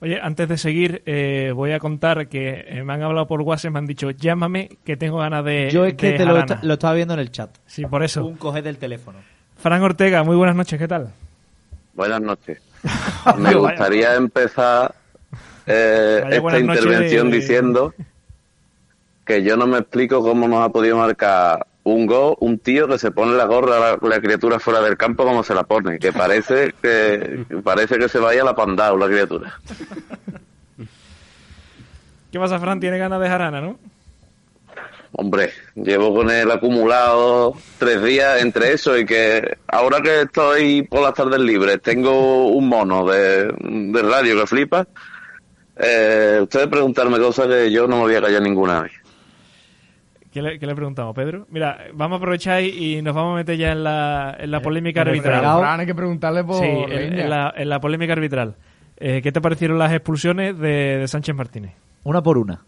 [0.00, 3.72] Oye, antes de seguir, eh, voy a contar que eh, me han hablado por WhatsApp,
[3.72, 5.70] me han dicho, llámame, que tengo ganas de.
[5.72, 6.54] yo es que te lo, jarana".
[6.54, 8.24] esta- lo estaba viendo en el chat Sí, por eso.
[8.24, 9.18] un coge del teléfono
[9.56, 11.10] Fran Ortega, muy buenas noches, ¿qué tal?
[11.98, 12.60] Buenas noches.
[13.38, 14.94] Me gustaría empezar
[15.66, 17.92] eh, esta intervención de- diciendo
[19.26, 22.98] que yo no me explico cómo nos ha podido marcar un gol un tío que
[22.98, 25.98] se pone la gorra a la, la criatura fuera del campo como se la pone,
[25.98, 29.58] que parece que parece que se vaya a la pandao la criatura.
[32.30, 32.78] ¿Qué pasa, Fran?
[32.78, 33.78] ¿Tiene ganas de jarana, no?
[35.12, 41.00] Hombre, llevo con el acumulado tres días entre eso y que ahora que estoy por
[41.02, 44.86] las tardes libres tengo un mono de, de radio que flipa.
[45.76, 48.92] Eh, ustedes preguntarme cosas que yo no me voy a callar ninguna vez.
[50.32, 51.46] ¿Qué le, qué le preguntamos, Pedro?
[51.50, 54.60] Mira, vamos a aprovechar y, y nos vamos a meter ya en la, en la
[54.60, 55.58] polémica en el arbitral.
[55.58, 57.22] Fran, hay que preguntarle por Sí, en, leña.
[57.24, 58.54] en la, en la polémica arbitral.
[58.98, 61.72] Eh, ¿Qué te parecieron las expulsiones de, de Sánchez Martínez?
[62.04, 62.60] una por una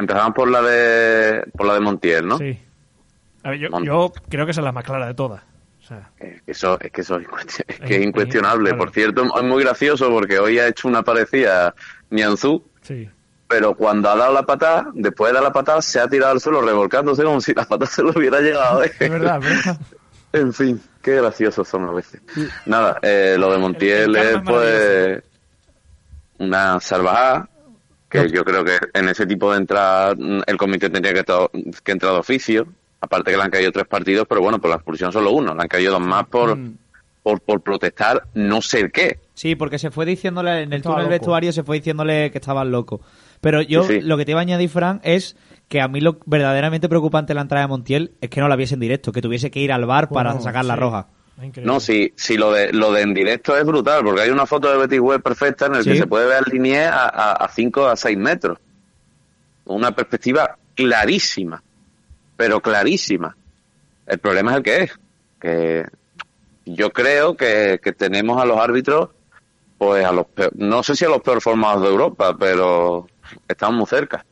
[0.00, 2.38] Empezamos por la de por la de Montiel, ¿no?
[2.38, 2.58] Sí.
[3.42, 5.42] A ver, yo, creo que esa es la más clara de todas.
[5.82, 8.70] O sea, Es que eso es que eso es, que Es- es incuestionable.
[8.70, 8.78] claro.
[8.84, 11.74] Por cierto, es muy gracioso porque hoy ha hecho una parecida
[12.10, 13.08] Nianzú, sí.
[13.48, 16.40] pero cuando ha dado la patada, después de dar la patada, se ha tirado al
[16.40, 18.82] suelo revolcándose como si la patada se lo hubiera llegado.
[18.84, 18.92] ¿eh?
[18.98, 19.78] Es verdad, verdad.
[20.32, 22.20] En fin, qué graciosos son a veces.
[22.66, 25.22] Nada, eh, lo de El- Montiel el es pues
[26.38, 27.48] una salvajada
[28.10, 30.14] que yo creo que en ese tipo de entrada
[30.46, 31.50] el comité tendría que, to-
[31.84, 32.66] que entrar de oficio.
[33.00, 35.54] Aparte que le han caído tres partidos, pero bueno, por la expulsión solo uno.
[35.54, 36.76] Le han caído dos más por, Mm.
[37.22, 39.18] por, por protestar no sé qué.
[39.34, 43.00] Sí, porque se fue diciéndole en el túnel vestuario se fue diciéndole que estaban loco.
[43.40, 44.00] Pero yo Sí, sí.
[44.02, 45.34] lo que te iba a añadir, Fran, es
[45.68, 48.56] que a mí lo verdaderamente preocupante de la entrada de Montiel es que no la
[48.56, 51.06] viese en directo, que tuviese que ir al bar para sacar la roja.
[51.42, 51.72] Increíble.
[51.72, 54.70] No, sí, sí lo de lo de en directo es brutal, porque hay una foto
[54.70, 55.90] de Betis Web perfecta en el Sí.
[55.92, 58.58] que se puede ver al Linier a 5 a 6 metros.
[59.64, 61.62] Una perspectiva clarísima,
[62.36, 63.36] pero clarísima.
[64.06, 64.92] El problema es el que es,
[65.40, 65.86] que
[66.66, 69.10] yo creo que, que tenemos a los árbitros,
[69.78, 73.06] pues a los peor- no sé si a los peor formados de Europa, pero
[73.48, 74.24] estamos muy cerca.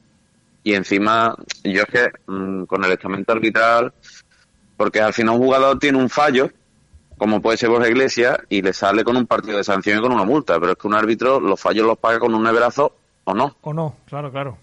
[0.65, 1.35] Y encima,
[1.65, 3.93] yo es que mm, con el estamento arbitral,
[4.77, 6.51] porque al final un jugador tiene un fallo,
[7.19, 10.13] como puede ser Borja Iglesias, y le sale con un partido de sanción y con
[10.13, 12.95] una multa, pero es que un árbitro los fallos los paga con un neverazo
[13.25, 13.57] o no.
[13.63, 14.57] O no, claro, claro.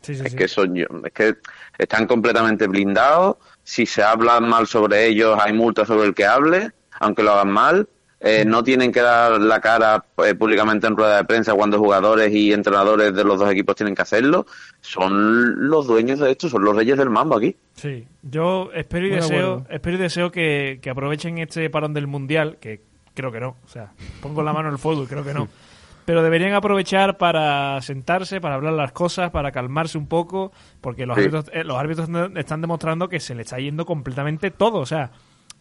[0.00, 0.36] Sí, sí, es sí.
[0.36, 1.36] que son yo- es que
[1.78, 3.36] están completamente blindados.
[3.62, 7.50] Si se habla mal sobre ellos, hay multas sobre el que hable, aunque lo hagan
[7.52, 7.88] mal.
[8.24, 12.32] Eh, no tienen que dar la cara eh, públicamente en rueda de prensa cuando jugadores
[12.32, 14.46] y entrenadores de los dos equipos tienen que hacerlo.
[14.80, 17.56] Son los dueños de esto, son los reyes del mambo aquí.
[17.74, 22.06] Sí, yo espero y Muy deseo, espero y deseo que, que aprovechen este parón del
[22.06, 22.82] mundial, que
[23.14, 25.48] creo que no, o sea, pongo la mano en el fuego y creo que no.
[26.04, 31.16] Pero deberían aprovechar para sentarse, para hablar las cosas, para calmarse un poco, porque los
[31.16, 31.22] Sí.
[31.22, 34.86] árbitros, eh, los árbitros están- están demostrando que se le está yendo completamente todo, o
[34.86, 35.10] sea,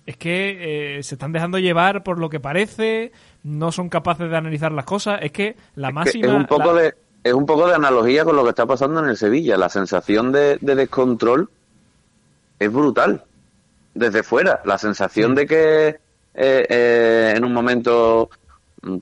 [0.06, 3.12] es que eh, se están dejando llevar por lo que parece,
[3.43, 6.28] no son capaces de analizar las cosas, es que la máxima...
[6.28, 6.93] es un poco la- de
[7.24, 9.56] es un poco de analogía con lo que está pasando en el Sevilla.
[9.56, 11.49] La sensación de, de descontrol
[12.60, 13.24] es brutal
[13.93, 14.62] desde fuera.
[14.66, 15.97] La sensación de que eh,
[16.34, 18.30] eh, en un momento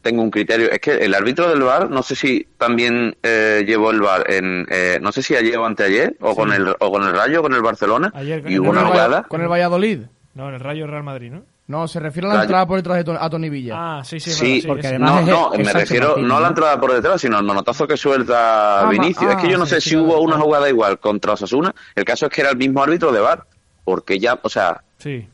[0.02, 0.70] tengo un criterio.
[0.70, 4.66] Es que el árbitro del VAR no sé si también eh, llevó el VAR en
[4.70, 7.44] eh, no sé si ayer o anteayer o con el o con el Rayo o
[7.44, 9.24] con el Barcelona Ayer y hubo una jugada.
[9.24, 10.02] con el Valladolid.
[10.36, 11.42] No, en el Rayo Real Madrid, ¿no?
[11.68, 12.44] No, se refiere a la Rayo.
[12.46, 13.74] entrada por detrás de To- a Tony Villa.
[13.78, 14.88] Ah, sí, sí, es Sí, verdad, sí, porque ese.
[14.96, 17.44] además No, es- no, es me refiero no a la entrada por detrás, sino al
[17.44, 19.32] manotazo que suelta Ah, Vinicius.
[19.32, 21.74] es que yo no ah, sé sí, si sí, hubo una jugada igual contra Osasuna.
[21.96, 23.44] El caso es que era el mismo árbitro de VAR.
[23.84, 25.28] Porque ya, o sea, Sí.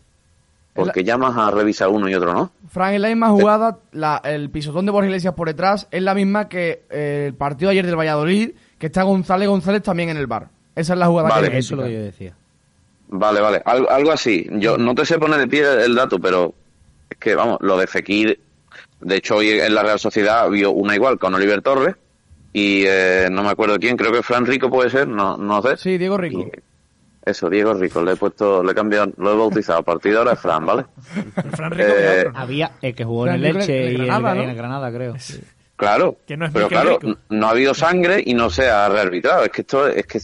[0.73, 2.51] porque llamas a revisar uno y otro no.
[2.69, 6.13] Frank, en la misma jugada, la- el pisotón de Borja Iglesias por detrás es la
[6.13, 10.17] misma que eh, el partido de ayer del Valladolid, que está González González también en
[10.17, 10.49] el bar.
[10.75, 11.49] Esa es la jugada Vale.
[11.51, 12.33] que Eso es lo que yo decía.
[13.07, 13.61] Vale, vale.
[13.65, 14.47] Algo, algo así.
[14.53, 16.53] Yo no te sé poner de pie el dato, pero
[17.09, 18.39] es que, vamos, lo de Fekir,
[19.01, 21.95] de hecho hoy en la Real Sociedad vio una igual con Oliver Torres
[22.51, 25.77] y eh, no me acuerdo quién, creo que Fran Rico puede ser, no, no sé.
[25.77, 26.39] Sí, Diego Rico.
[26.41, 26.51] Y-
[27.25, 29.79] eso, Diego Rico, le he puesto, le he cambiado, lo he bautizado.
[29.79, 30.85] A partir de ahora es Fran, ¿vale?
[31.53, 32.29] Fran Rico Eh.
[32.35, 34.43] Había el que jugó en el de y el, Granada, ¿no?
[34.43, 35.15] en el Granada, creo.
[35.75, 37.17] Claro, Que no es pero claro, Rico.
[37.29, 39.43] no ha habido sangre y no se ha rearbitrado.
[39.43, 40.19] Es que esto es que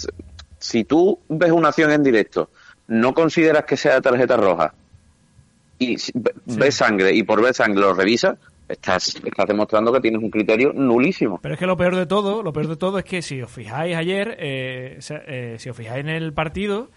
[0.59, 2.51] si tú ves una acción en directo,
[2.91, 4.73] no consideras que sea tarjeta roja
[5.79, 8.37] y ve- ves sangre y por ver sangre lo revisas,
[8.67, 11.39] estás, estás demostrando que tienes un criterio nulísimo.
[11.41, 13.49] Pero es que lo peor de todo, lo peor de todo es que si os
[13.51, 16.89] fijáis ayer, eh, eh, si os fijáis en el partido,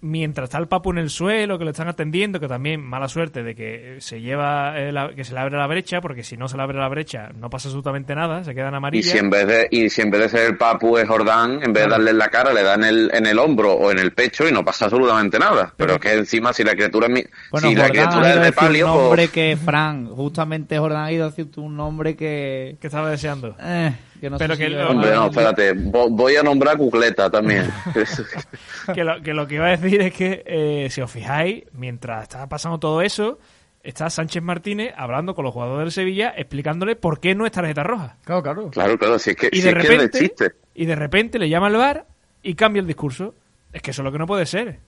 [0.00, 3.42] mientras está el Papu en el suelo, que lo están atendiendo, que también mala suerte
[3.42, 6.36] de que eh, se lleva eh, la- que se le abre la brecha, porque si
[6.36, 9.12] no se le abre la brecha no pasa absolutamente nada, se quedan Y amarillas.
[9.12, 11.72] si en vez de y si en vez de ser el Papu es Jordán, en
[11.72, 13.98] vez de darle en la cara, le dan en el, en el hombro o en
[13.98, 15.72] el pecho y no pasa absolutamente nada.
[15.76, 18.40] Pero es que encima si la criatura es mi- Bueno, si la criatura ha es
[18.42, 22.16] de palio, un pues- nombre que, Fran, justamente Jordán ha ido a decir un nombre
[22.16, 22.76] que...
[22.80, 23.56] que estaba deseando.
[23.60, 26.74] eh, que no Pero sé que si lo- Hombre, no, espérate, vo- voy a nombrar
[26.74, 27.68] a Cucleta también.
[28.94, 32.22] que, lo, que lo que iba a decir es que, eh, si os fijáis, mientras
[32.24, 33.38] está pasando todo eso,
[33.82, 37.82] está Sánchez Martínez hablando con los jugadores del Sevilla, explicándole por qué no es tarjeta
[37.82, 38.16] roja.
[38.24, 38.70] Claro, claro.
[38.70, 40.52] claro, claro, si es que, Y si de es, que es repente, chiste.
[40.74, 42.06] y de repente le llama al bar
[42.42, 43.34] y cambia el discurso.
[43.72, 44.80] Es que eso es lo que no puede ser.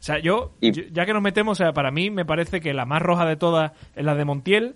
[0.00, 2.60] O sea, yo, Y- yo- ya que nos metemos, o sea, para mí me parece
[2.60, 4.74] que la más roja de todas es la de Montiel,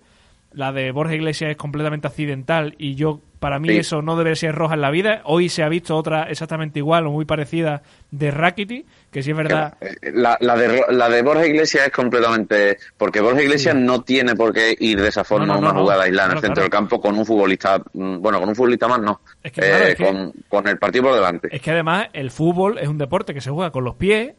[0.56, 3.76] la de Borja Iglesias es completamente accidental y yo, para mí Sí.
[3.76, 5.20] eso no debe ser roja en la vida.
[5.24, 9.36] Hoy se ha visto otra exactamente igual o muy parecida de Rakiti, que sí es
[9.36, 9.74] verdad.
[9.82, 12.78] Eh, La, la, de, la de Borja Iglesias es completamente...
[12.96, 15.72] Porque Borja Iglesias no tiene por qué ir de esa forma No, no, a una
[15.74, 16.62] no, jugada aislada en el centro claro.
[16.64, 17.78] del campo con un futbolista...
[17.92, 19.20] mm, Bueno, con un futbolista más no.
[19.42, 21.48] Es que, claro, Eh, es que- con, con el partido por delante.
[21.54, 24.32] Es que además el fútbol es un deporte que se juega con los pies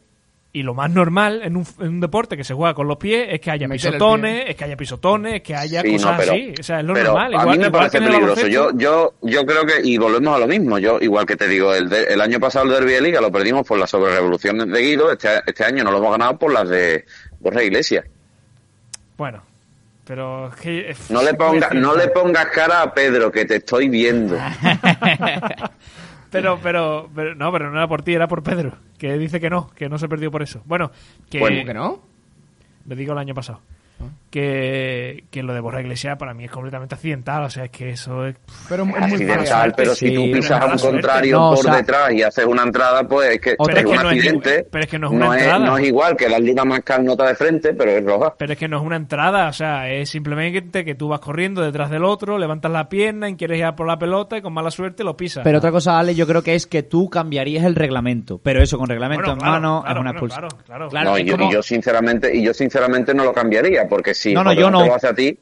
[0.50, 3.28] y lo más normal en un, en un deporte que se juega con los pies
[3.30, 6.16] es que haya Meter pisotones, es que haya pisotones, es que haya Sí, no, cosas
[6.20, 6.54] pero- así.
[6.58, 7.26] O sea, es lo pero normal.
[7.26, 8.46] a Igual, mí me igual parece que en el peligroso.
[8.48, 11.74] Yo, yo, yo creo que, y volvemos a lo mismo, yo, igual que te digo,
[11.74, 14.80] el, de- el año pasado el Derby de Liga lo perdimos por la sobrerevolución de
[14.80, 17.04] Guido, este, este año no lo hemos ganado por las de
[17.40, 18.06] Borja Iglesias.
[19.18, 19.42] Bueno,
[20.06, 20.96] pero es que...
[21.10, 24.38] No le, es ponga, muy no le pongas cara a Pedro, que te estoy viendo.
[26.30, 29.48] Pero, pero, pero, no, pero no era por ti, era por Pedro, que dice que
[29.48, 30.62] no, que no se perdió por eso.
[30.66, 30.90] Bueno,
[31.30, 31.38] que...
[31.38, 32.00] ¿Cómo que no?
[32.86, 33.60] Lo digo el año pasado.
[34.30, 37.90] Que, que lo de Borja Iglesias para mí es completamente accidental, o sea, es que
[37.90, 38.36] eso es...
[38.68, 41.64] Pero es muy accidental, pero si Sí, tú pisas a un contrario No, o por
[41.64, 44.66] sea- detrás y haces una entrada, pues es que, Pero es que un no accidente.
[44.70, 45.66] pero es que no es una es, entrada.
[45.66, 48.34] no es igual que la liga más nota de frente, pero es roja.
[48.38, 51.62] Pero es que no es una entrada, o sea, es simplemente que tú vas corriendo
[51.62, 54.52] detrás del otro, levantas la pierna y quieres ir a por la pelota y con
[54.52, 55.44] mala suerte lo pisas.
[55.44, 58.38] Pero otra cosa, Ale, yo creo que es que tú cambiarías el reglamento.
[58.42, 60.48] Pero eso, con reglamento Bueno, en claro, mano, claro, es una claro, expulsión.
[60.64, 60.88] claro, claro.
[60.90, 64.14] Claro, no, y yo, como- y yo sinceramente, y yo sinceramente no lo cambiaría, porque
[64.18, 64.84] si No, no, yo no.
[64.84, 65.38] lo hace a ti,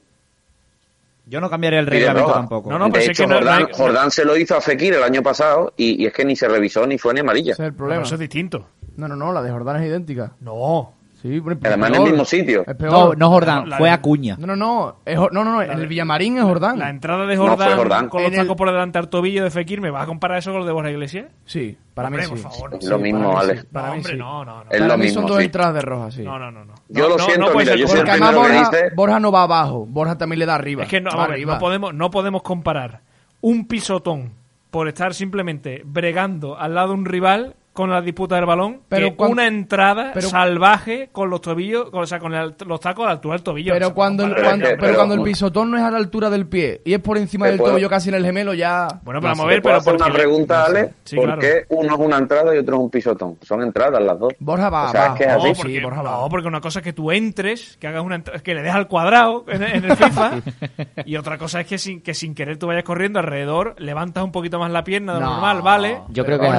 [1.28, 2.70] Yo no cambiaría el reglamento tampoco.
[2.70, 4.56] No, no, pero de es hecho, que no- no Jordán, hay- Jordán se lo hizo
[4.56, 7.20] a Fekir el año pasado y, y es que ni se revisó ni fue ni
[7.20, 7.52] amarilla.
[7.54, 8.02] Ese es el Pero problema.
[8.04, 8.68] eso es distinto.
[8.96, 10.32] No, no, no, la de Jordán es idéntica.
[10.40, 10.92] No.
[11.22, 12.64] Sí, pero- Además en el mismo sitio.
[12.78, 14.36] No, no Jordán, La- fue Acuña.
[14.38, 14.96] No, no, no.
[15.04, 15.62] Es no, no, no.
[15.62, 16.78] En el Villamarín es Jordán.
[16.78, 19.80] La entrada de No, Jordán, con los el- tacos por delante al tobillo de Fekir,
[19.80, 21.26] ¿me vas a comparar eso con lo de Borja Iglesias?
[21.46, 22.42] Sí, para Hombre, mí por sí.
[22.44, 22.74] favor.
[22.78, 23.60] Es lo mismo, para mí Ale.
[23.60, 24.18] sí, Para no, mí hombre, sí.
[24.18, 24.62] no, no, no.
[24.62, 25.44] Es Para lo mí mismo, son dos sí.
[25.44, 26.22] entradas de roja, sí.
[26.22, 26.74] No, no, no, no.
[26.88, 29.86] Yo No, lo siento, mira, yo que Borja, dice- Borja no va abajo.
[29.86, 30.82] Borja también le da arriba.
[30.84, 33.00] Es que no, no podemos, no podemos comparar
[33.40, 34.32] un pisotón
[34.70, 39.16] por estar simplemente bregando al lado de un rival con la disputa del balón Pero
[39.16, 43.04] que una entrada pero- salvaje con los tobillos, con- o sea, con el- los tacos
[43.04, 43.72] a la altura del tobillo.
[43.72, 46.30] Pero O sea, cuando, el, cuando, pero pero- cuando pisotón no es a la altura
[46.30, 48.88] del pie y es por encima del puedo- tobillo casi en el gemelo, ya.
[49.04, 49.48] Bueno, pero no vamos a sé.
[49.48, 50.94] ver, ¿Te puedo pero hacer una porque- pregunta, Ale?
[51.04, 51.40] Sí, ¿Por claro.
[51.40, 53.38] qué uno es una entrada y otro es un pisotón?
[53.42, 54.32] Son entradas las dos.
[54.38, 55.18] Borja va O sea, es abajo.
[55.18, 55.54] que es No, así.
[55.54, 58.22] Sí, porque, Borja va no, porque una cosa es que tú entres, que hagas una
[58.22, 60.30] que le des al cuadrado en, en el FIFA,
[61.04, 64.32] y otra cosa es que sin, que sin querer tú vayas corriendo alrededor, levantas un
[64.32, 65.32] poquito más la pierna de lo No.
[65.34, 65.98] normal, ¿vale?
[66.08, 66.52] Yo creo que es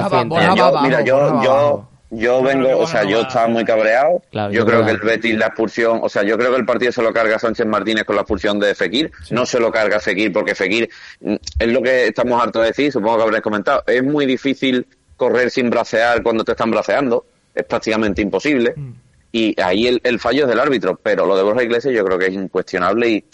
[1.08, 4.22] Yo- yo, yo, vengo, o sea, yo estaba muy cabreado.
[4.30, 6.56] Claro, yo yo creo creo que el Betis la expulsión, o sea, yo creo que
[6.56, 9.10] el partido se lo carga Sánchez Martínez con la expulsión de Fekir.
[9.30, 10.88] No se lo carga Fekir porque Fekir
[11.20, 13.82] mm, es lo que estamos hartos de decir, supongo que habréis comentado.
[13.86, 14.86] Es muy difícil
[15.16, 17.26] correr sin bracear cuando te están braceando.
[17.54, 18.72] Es prácticamente imposible.
[18.76, 18.90] Mm.
[19.32, 20.98] Y ahí el, el fallo es del árbitro.
[21.02, 23.24] Pero lo de Borja Iglesias yo creo que es incuestionable y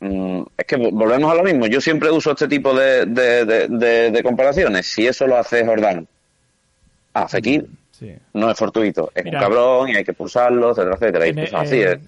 [0.00, 1.66] mm, es que vo- volvemos a lo mismo.
[1.66, 4.86] Yo siempre uso este tipo de, de, de- de- de comparaciones.
[4.86, 6.06] Si eso lo hace Jordán
[7.14, 8.12] a Fekir, Sí.
[8.34, 9.10] no es fortuito.
[9.14, 9.38] Es Mira.
[9.38, 11.26] un cabrón y hay que expulsarlo, etcétera, etcétera.
[11.26, 11.98] Y En, pues el- así es.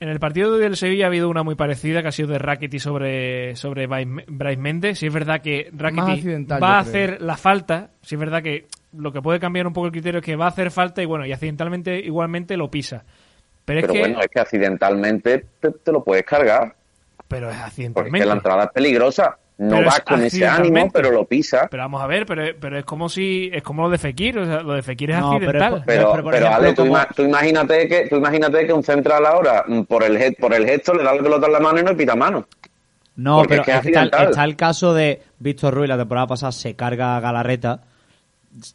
[0.00, 2.80] en el partido del Sevilla ha habido una muy parecida que ha sido de Rakitic
[2.80, 4.98] sobre, sobre Brais Brais Méndez.
[4.98, 8.66] Si es verdad que accidental, va a hacer la falta, si es verdad que
[8.98, 11.06] lo que puede cambiar un poco el criterio es que va a hacer falta y
[11.06, 13.04] bueno, y accidentalmente igualmente lo pisa.
[13.64, 16.74] Pero, Pero es que, bueno, es que accidentalmente te, te lo puedes cargar.
[17.28, 18.18] pero es Porque es accidentalmente.
[18.20, 19.36] que la entrada es peligrosa.
[19.58, 21.66] No Pero vas es con ese ánimo, pero lo pisa.
[21.70, 24.44] Pero vamos a ver, pero, pero es como si es como lo de Fekir, o
[24.44, 25.82] sea, lo de Fekir es No, accidental.
[25.86, 29.24] Pero, pero, pero ejemplo, Ale, tú, como- tú imagínate que tú imagínate que un central
[29.24, 31.82] ahora mm, por el por el gesto le da la pelota en la mano y
[31.84, 32.46] no pita mano.
[33.16, 35.88] No, Porque pero es que es es que está, está el caso de Víctor Ruiz
[35.88, 37.80] la temporada pasada se carga a Galarreta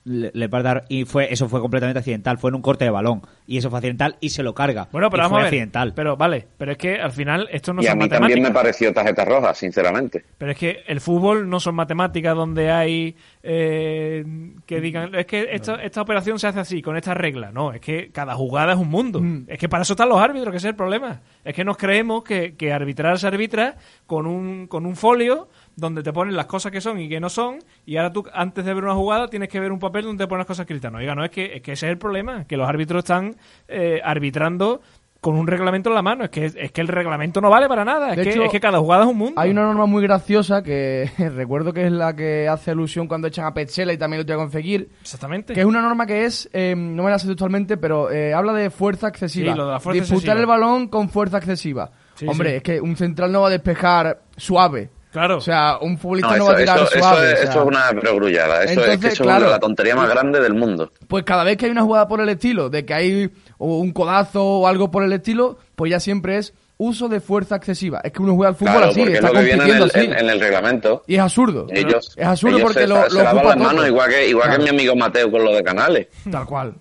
[0.03, 2.91] le, le parte dar- y fue eso fue completamente accidental, fue en un corte de
[2.91, 4.87] balón y eso fue accidental y se lo carga.
[4.91, 5.47] Bueno, pero y vamos fue a ver.
[5.47, 5.93] accidental.
[5.95, 8.19] Pero vale, pero es que al final esto no y a mí matemáticas.
[8.19, 10.23] también me pareció tarjeta roja, sinceramente.
[10.37, 14.23] Pero es que el fútbol no son matemáticas donde hay eh,
[14.65, 17.51] que digan, es que esta, esta operación se hace así, con esta regla.
[17.51, 19.19] No, es que cada jugada es un mundo.
[19.21, 19.45] Mm.
[19.47, 21.21] Es que para eso están los árbitros, que ese es el problema.
[21.43, 23.75] Es que nos creemos que, que arbitrar se arbitra
[24.07, 27.29] con un, con un folio donde te ponen las cosas que son y que no
[27.29, 30.23] son, y ahora tú, antes de ver una jugada, tienes que ver un papel donde
[30.23, 30.91] te ponen las cosas escritas.
[30.91, 33.35] No, oiga, no, es que, es que ese es el problema, que los árbitros están
[33.67, 34.81] eh, arbitrando
[35.21, 36.23] con un reglamento en la mano.
[36.23, 38.09] Es que, es que el reglamento no vale para nada.
[38.09, 39.39] Es, que, hecho, es que cada jugada es un mundo.
[39.39, 43.45] Hay una norma muy graciosa que recuerdo que es la que hace alusión cuando echan
[43.45, 45.53] a Petzela y también lo tiene con Fekir, Exactamente.
[45.53, 48.51] que es una norma que es, eh, no me la sé textualmente, pero eh, habla
[48.53, 49.51] de fuerza excesiva.
[49.51, 50.41] Sí, lo de la fuerza Disputar excesiva.
[50.41, 51.91] el balón con fuerza excesiva.
[52.15, 52.55] Sí, Hombre, sí.
[52.57, 54.89] es que un central no va a despejar suave.
[55.11, 55.37] Claro.
[55.37, 57.27] O sea, un futbolista No, no, va eso, a tirar eso- eso suave.
[57.27, 57.49] es, o sea.
[57.51, 58.63] eso es una perogrullada.
[58.63, 59.45] Eso es que eso claro.
[59.45, 60.91] es la tontería más grande del mundo.
[61.07, 63.91] Pues cada vez que hay una jugada por el estilo, de que hay o un
[63.91, 68.01] codazo o algo por el estilo, pues ya siempre es uso de fuerza excesiva.
[68.03, 69.69] Es que uno juega al fútbol Claro, así, porque es está lo que viene en
[69.75, 69.99] el, así.
[69.99, 71.03] en- en el reglamento.
[71.05, 71.67] Y es absurdo.
[71.69, 74.27] Ellos, es absurdo ellos porque se, lo, se lo lavan ocupa las manos igual que
[74.29, 74.63] igual Claro.
[74.65, 76.07] que mi amigo Mateo con lo de Canales.
[76.31, 76.73] Tal cual.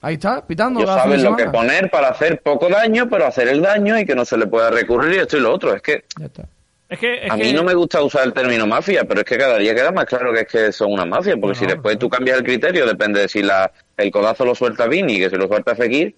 [0.00, 0.80] Ahí está, pitando.
[0.80, 4.14] Ellos saben lo que poner para hacer poco daño, pero hacer el daño y que
[4.14, 5.74] no se le pueda recurrir y esto y lo otro.
[5.74, 6.44] Es que Ya está.
[6.92, 9.26] Es que, es a mí que- no me gusta usar el término mafia, pero es
[9.26, 11.66] que cada día queda más claro que es que son una mafia, porque No, si
[11.66, 11.98] después no.
[12.00, 15.30] tú cambias el criterio, depende de si la, el codazo lo suelta Vini y que
[15.30, 16.14] si lo suelta Fekir,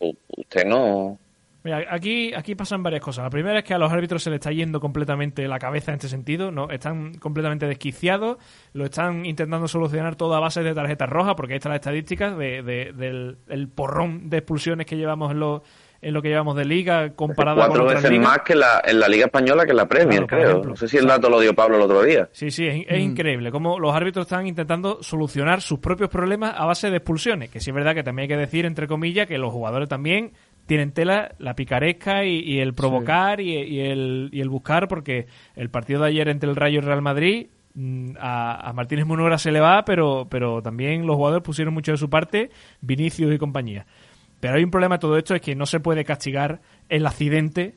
[0.00, 1.18] usted no...
[1.62, 3.24] Mira, aquí, aquí pasan varias cosas.
[3.24, 5.96] La primera es que a los árbitros se les está yendo completamente la cabeza en
[5.96, 8.38] este sentido, no están completamente desquiciados,
[8.72, 12.38] lo están intentando solucionar todo a base de tarjetas rojas, porque ahí están las estadísticas
[12.38, 15.64] de, de- del el porrón de expulsiones que llevamos en lo,
[16.06, 18.28] en lo que llevamos de liga comparada Cuatro con veces ligas.
[18.28, 20.48] más que la, en la Liga Española que en la Premier, Claro, creo.
[20.50, 20.70] ejemplo.
[20.70, 22.28] No sé si el dato lo dio Pablo el otro día.
[22.32, 26.64] Sí, sí, es, es increíble cómo los árbitros están intentando solucionar sus propios problemas a
[26.64, 27.50] base de expulsiones.
[27.50, 30.32] Que sí es verdad que también hay que decir, entre comillas, que los jugadores también
[30.66, 35.26] tienen tela la picaresca y, y el provocar y, y el, y el buscar, porque
[35.54, 37.46] el partido de ayer entre el Rayo y el Real Madrid.
[37.74, 41.92] mm, A, a Martínez Munora se le va, pero, pero también los jugadores pusieron mucho
[41.92, 42.50] de su parte,
[42.80, 43.86] Vinicius y compañía.
[44.40, 47.74] Pero hay un problema de todo esto, es que no se puede castigar el accidente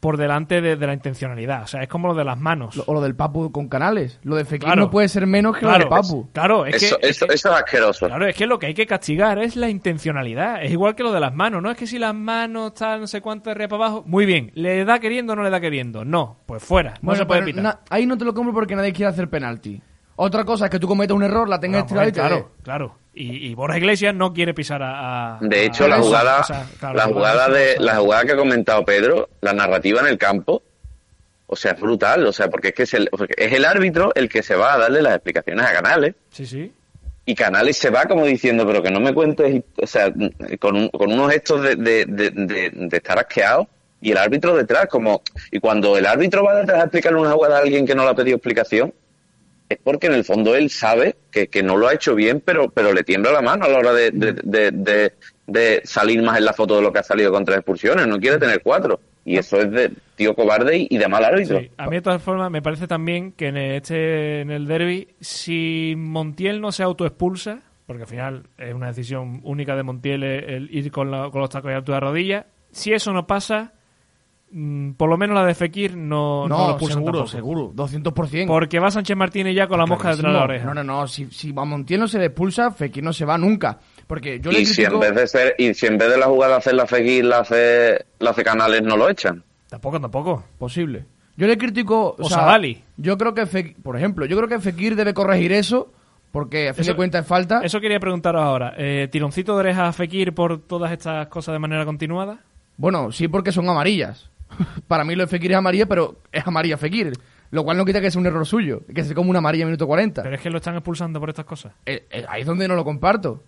[0.00, 1.62] por delante de, de la intencionalidad.
[1.62, 2.74] O sea, es como lo de las manos.
[2.74, 4.18] Lo- o lo del Papu con Canales.
[4.24, 4.80] Lo de Fekir Claro.
[4.80, 6.28] no puede ser menos que Claro, lo de Papu.
[6.32, 8.06] Claro, es Eso, que, es eso, es asqueroso.
[8.08, 10.60] claro, es que lo que hay que castigar es la intencionalidad.
[10.64, 11.62] Es igual que lo de las manos.
[11.62, 14.02] No es que si las manos tal, no sé cuánto, de arriba para abajo.
[14.04, 14.50] Muy bien.
[14.54, 16.04] ¿Le da queriendo o no le da queriendo?
[16.04, 16.36] No.
[16.46, 16.94] Pues fuera.
[17.00, 17.62] No se puede pero pitar.
[17.62, 19.80] na- ahí no te lo compro porque nadie quiere hacer penalti.
[20.16, 22.50] Otra cosa es que tú cometas un error, la tengas Bueno, estirada y te claro,
[22.64, 22.98] claro.
[23.14, 25.34] Y, y Borja Iglesias no quiere pisar a.
[25.36, 28.32] a- De hecho, a la jugada, O sea, claro, la jugada de, la jugada que
[28.32, 30.62] ha comentado Pedro, la narrativa en el campo,
[31.46, 34.28] o sea, es brutal, o sea, porque es que es el, es el árbitro el
[34.30, 36.72] que se va a darle las explicaciones a Canales Sí, sí.
[37.26, 40.10] y Canales se va como diciendo, pero que no me cuentes, o sea,
[40.58, 43.68] con, un- con unos gestos de, de, de, de- de estar asqueado
[44.00, 47.58] y el árbitro detrás, como, y cuando el árbitro va detrás a explicarle una jugada
[47.58, 48.94] a alguien que no le ha pedido explicación,
[49.72, 52.70] es porque en el fondo él sabe que, que no lo ha hecho bien, pero,
[52.70, 55.12] pero le tiembla la mano a la hora de, de,
[55.84, 58.38] salir más en la foto de lo que ha salido con tres expulsiones, no quiere
[58.38, 59.00] tener cuatro.
[59.24, 61.60] Y eso es de tío cobarde y, y de mal árbitro.
[61.76, 65.94] A mí de todas formas me parece también que en este en el derby si
[65.96, 70.90] Montiel no se autoexpulsa, porque al final es una decisión única de Montiel el, ir
[70.90, 73.74] con, la- con los tacos de altura de rodilla, si eso no pasa,
[74.96, 77.28] por lo menos la de Fekir no, no, lo No, expulsan seguro, tampoco.
[77.28, 78.46] seguro, 200%.
[78.46, 80.66] Porque va Sánchez Martínez ya con la mosca detrás de la oreja.
[80.66, 83.38] No, no, no, si, si a Montiel no se le expulsa, Fekir no se va
[83.38, 83.78] nunca.
[84.06, 85.00] Porque yo le y si en critico...
[85.00, 88.04] vez de ser, y si en vez de la jugada hacer la Fekir, la hace,
[88.18, 89.42] la hace Canales, no lo echan.
[89.68, 90.44] Tampoco, tampoco.
[90.58, 91.06] Posible.
[91.36, 92.14] Yo le critico...
[92.18, 92.82] O Savali.
[92.98, 95.90] Yo creo que, Fek- por ejemplo, yo creo que Fekir debe corregir eso,
[96.30, 97.60] porque a fin Eso- de cuentas es falta.
[97.64, 98.74] Eso quería preguntaros ahora.
[98.76, 102.40] Eh, ¿Tironcito de oreja a Fekir por todas estas cosas de manera continuada?
[102.76, 104.28] Bueno, sí porque son amarillas.
[104.88, 107.12] Para mí lo de Fekir es amarilla, pero es amarilla Fekir.
[107.50, 109.68] Lo cual no quita que sea un error suyo, que se come una amarilla en
[109.68, 110.22] minuto 40.
[110.22, 111.74] Pero es que lo están expulsando por estas cosas.
[111.84, 113.42] Eh, eh, ahí es donde no lo comparto.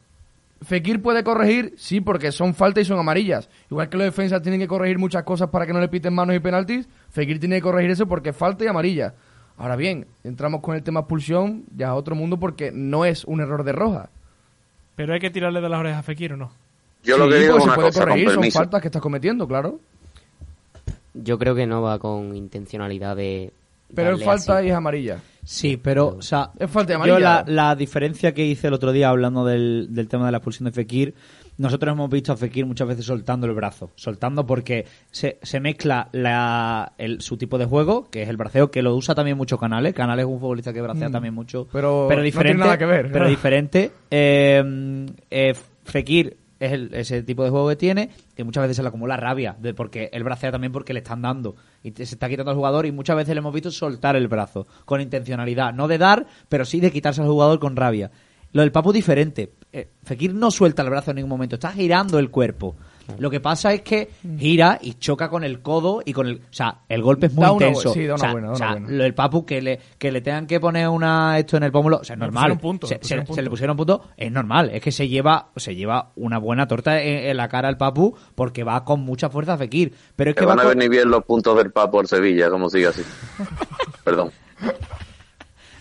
[0.61, 3.49] Fekir puede corregir, sí, porque son faltas y son amarillas.
[3.71, 6.37] Igual que los defensas tienen que corregir muchas cosas para que no le piten manos
[6.37, 9.15] y penaltis, Fekir tiene que corregir eso porque es falta y amarilla.
[9.57, 13.41] Ahora bien, entramos con el tema expulsión, ya a otro mundo porque no es un
[13.41, 14.11] error de roja.
[14.97, 16.53] Pero hay que tirarle de las orejas a Fekir o no.
[17.03, 18.89] Yo lo que digo pues es se una puede cosa, con corregir, son faltas que
[18.89, 19.81] estás cometiendo, claro.
[21.15, 23.53] Yo creo que no va con intencionalidad de.
[23.95, 24.67] Pero es darle falta así.
[24.67, 25.19] y es amarilla.
[25.45, 27.45] Sí, pero, o sea, Es falta de yo amarilla.
[27.47, 30.65] la, la diferencia que hice el otro día hablando del, del tema de la expulsión
[30.65, 31.15] de Fekir,
[31.59, 36.09] nosotros hemos visto a Fekir muchas veces soltando el brazo, soltando porque se, se mezcla
[36.13, 39.59] la, el, su tipo de juego, que es el braceo, que lo usa también mucho
[39.59, 39.95] Canales.
[39.95, 41.13] Canales es un futbolista que bracea Mm.
[41.13, 42.59] también mucho, Pero no tiene diferente.
[42.59, 43.93] nada que ver, Pero diferente.
[44.11, 45.55] Eh, eh,
[45.85, 49.17] Fekir es el- ese tipo de juego que tiene, que muchas veces se le acumula
[49.17, 52.57] rabia, de porque él bracea también porque le están dando y se está quitando al
[52.57, 56.27] jugador y muchas veces le hemos visto soltar el brazo con intencionalidad, no de dar,
[56.49, 58.11] pero sí de quitarse al jugador con rabia.
[58.53, 59.53] Lo del Papu diferente.
[59.73, 62.77] Eh, Fekir no suelta el brazo en ningún momento, está girando el cuerpo.
[63.19, 66.37] Lo que pasa es que gira y choca con el codo y con el...
[66.37, 67.93] O sea, el golpe es muy Da una intenso.
[67.93, 68.89] sí, da una O sea, buena, da o sea, buena.
[68.91, 71.99] lo del Papu que le, que le tengan que poner una esto en el pómulo,
[71.99, 72.59] o sea, es normal.
[72.59, 73.43] punto, se, le pusieron se- se punto.
[73.43, 74.71] le pusieron punto, es normal.
[74.73, 78.17] Es que se lleva, se lleva una buena torta en, en la cara al Papu
[78.35, 79.95] porque va con mucha fuerza a Fekir.
[80.17, 82.09] Pero es Que que va van a con- venir bien los puntos del Papo por
[82.09, 83.03] Sevilla, como sigue así.
[84.05, 84.31] Perdón.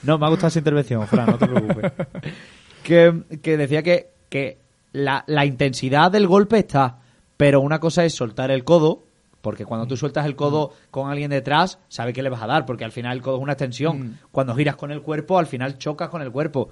[0.04, 1.92] No, me ha gustado esa intervención, Fran, no te preocupes.
[2.84, 4.58] que, que decía que, que
[4.92, 7.00] la, la intensidad del golpe está,
[7.44, 9.04] pero una cosa es soltar el codo,
[9.42, 12.66] porque cuando tú sueltas el codo con alguien detrás, sabe que le vas a dar,
[12.66, 14.18] porque al final el codo es una extensión.
[14.32, 16.70] Cuando giras con el cuerpo, al final chocas con el cuerpo.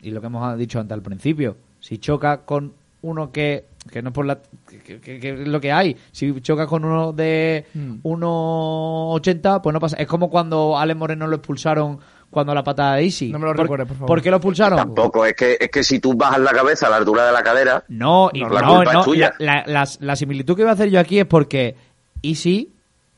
[0.00, 2.72] Y lo que hemos dicho antes al principio, si chocas con
[3.02, 6.40] uno que, que no es por la que, que- que es lo que hay, si
[6.40, 7.96] chocas con uno de Mm.
[8.02, 9.96] 1.80, pues no pasa.
[9.96, 11.98] Es como cuando a Alex Moreno lo expulsaron
[12.34, 13.30] cuando la patada de Easy.
[13.32, 14.06] No me lo recuerdes, por favor.
[14.08, 14.76] ¿Por qué lo expulsaron?
[14.78, 17.42] Tampoco, es que, es que si tú bajas la cabeza a la altura de la
[17.42, 19.34] cadera, No, y No, no, la no, culpa es tuya.
[19.38, 21.76] La, la- la- la similitud que voy a hacer yo aquí es porque
[22.22, 22.74] Easy,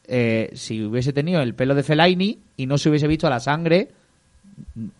[0.07, 3.89] eh, si hubiese tenido el pelo de Fellaini y no se hubiese visto la sangre,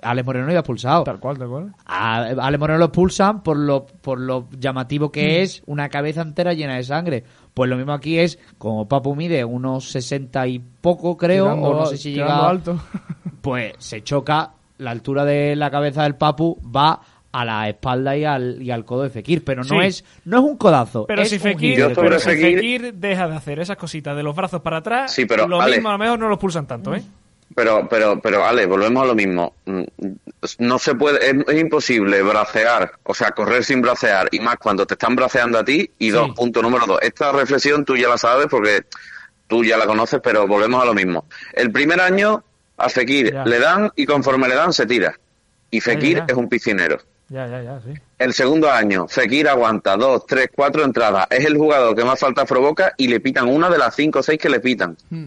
[0.03, 1.05] Alex Moreno no iba expulsado.
[1.05, 1.75] Tal cual, tal cual.
[1.87, 5.11] A Ale Moreno lo expulsan por lo, por lo llamativo Mm.
[5.13, 7.25] que es una cabeza entera llena de sangre.
[7.55, 11.75] Pues lo mismo aquí es, como Papu mide unos 60 y poco, creo, Tirando- o
[11.81, 12.49] no sé si llega.
[12.49, 12.79] alto.
[13.41, 17.01] Pues se choca, la altura de la cabeza del Papu va
[17.33, 19.45] a la espalda y al, y al codo de Fekir.
[19.45, 19.87] Pero no, Sí.
[19.87, 21.07] es, no es un codazo.
[21.07, 24.63] Pero es si Fekir, de Fekir- Fekir deja de hacer esas cositas de los brazos
[24.63, 25.77] para atrás, Sí, pero, lo Ale.
[25.77, 27.03] mismo a lo mejor no lo pulsan tanto, ¿eh?
[27.55, 29.55] Pero, pero, pero, Ale, volvemos a lo mismo.
[29.65, 29.83] Mm,
[30.59, 34.87] No se puede, es, es imposible bracear, o sea, correr sin bracear, y más cuando
[34.87, 35.91] te están braceando a ti.
[35.99, 36.99] Y dos, punto número dos.
[37.03, 38.85] Esta reflexión tú ya la sabes porque
[39.47, 41.25] tú ya la conoces, pero volvemos a lo mismo.
[41.53, 42.45] El primer año
[42.77, 43.45] a Fekir Ya.
[43.45, 45.19] le dan y conforme le dan se tira.
[45.71, 46.25] Y Fekir ya.
[46.29, 46.99] es un piscinero.
[47.29, 47.93] Ya, ya, ya, sí.
[48.19, 51.27] El segundo año, Fekir aguanta dos, tres, cuatro entradas.
[51.31, 54.23] Es el jugador que más faltas provoca y le pitan una de las cinco o
[54.23, 54.97] seis que le pitan.
[55.11, 55.27] Mm.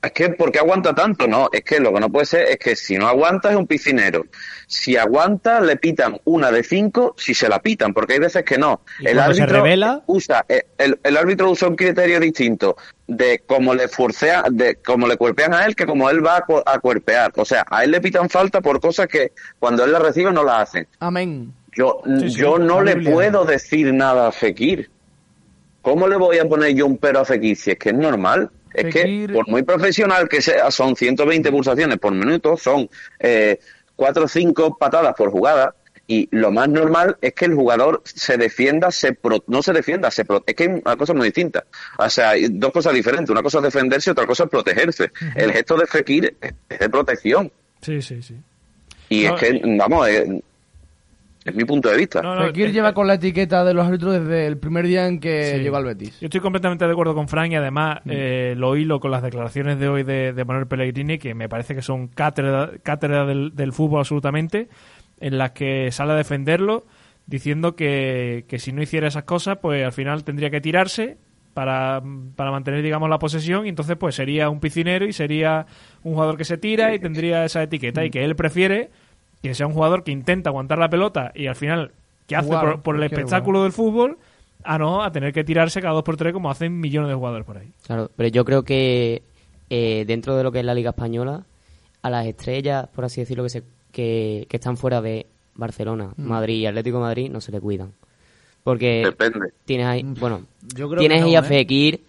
[0.00, 1.26] Es que ¿por qué aguanta tanto?
[1.26, 3.66] No, es que lo que no puede ser es que si no aguanta es un
[3.66, 4.26] piscinero.
[4.68, 8.58] Si aguanta, le pitan una de cinco si se la pitan, porque hay veces que
[8.58, 8.82] no.
[9.00, 10.02] ¿Y cuando se revela?
[10.06, 12.76] usa, eh, el, el árbitro usa un criterio distinto
[13.06, 16.40] de cómo le forcea, de cómo le cuerpean a él que como él va a,
[16.42, 17.32] cu- a cuerpear.
[17.36, 20.44] O sea, a él le pitan falta por cosas que cuando él la recibe no
[20.44, 20.86] la hacen.
[21.00, 21.52] Amén.
[21.72, 24.90] Yo, Sí, sí, yo no le puedo decir nada a Fekir.
[25.82, 28.50] ¿Cómo le voy a poner yo un pero a Fekir si es que es normal?
[28.74, 32.88] Es Fekir- que por muy profesional que sea, son 120 pulsaciones por minuto, son
[33.18, 33.58] eh,
[33.96, 35.74] 4 o 5 patadas por jugada.
[36.10, 40.10] Y lo más normal es que el jugador se defienda, se pro- no se defienda,
[40.10, 41.64] se pro- es que hay una cosa muy distinta.
[41.98, 43.28] O sea, hay dos cosas diferentes.
[43.28, 45.10] Una cosa es defenderse, otra cosa es protegerse.
[45.34, 47.52] El gesto de Fekir es de protección.
[47.82, 48.36] Sí, sí, sí.
[49.10, 50.28] Y No, es que, vamos, es,
[51.48, 52.22] es mi punto de vista.
[52.22, 55.06] No, no, Fekir eh, lleva con la etiqueta de los árbitros desde el primer día
[55.06, 55.58] en que Sí.
[55.62, 56.20] llegó al Betis.
[56.20, 58.10] Yo estoy completamente de acuerdo con Frank y además Mm.
[58.12, 61.74] eh, lo hilo con las declaraciones de hoy de, de Manuel Pellegrini, que me parece
[61.74, 64.68] que son cátedra, cátedra del, del fútbol absolutamente,
[65.20, 66.86] en las que sale a defenderlo
[67.26, 71.18] diciendo que, que si no hiciera esas cosas, pues al final tendría que tirarse
[71.52, 72.00] para,
[72.36, 75.66] para mantener, digamos, la posesión y entonces pues sería un piscinero y sería
[76.04, 78.90] un jugador que se tira y tendría esa etiqueta y que él prefiere
[79.42, 81.92] que sea un jugador que intenta aguantar la pelota y al final
[82.26, 84.18] que hace Jugar, por, por el espectáculo del fútbol
[84.64, 87.46] a no a tener que tirarse cada dos por tres como hacen millones de jugadores
[87.46, 87.70] por ahí.
[87.86, 89.22] Claro, pero yo creo que
[89.70, 91.44] eh, dentro de lo que es la Liga Española,
[92.02, 93.62] a las estrellas, por así decirlo, que, se,
[93.92, 96.22] que, que están fuera de Barcelona, Mm.
[96.28, 97.92] Madrid y Atlético de Madrid, no se le cuidan.
[98.64, 99.52] Porque Depende.
[99.64, 100.42] tienes ahí, bueno,
[100.74, 101.44] Yo creo tienes que ahí no, a ¿eh?
[101.44, 102.04] Fekir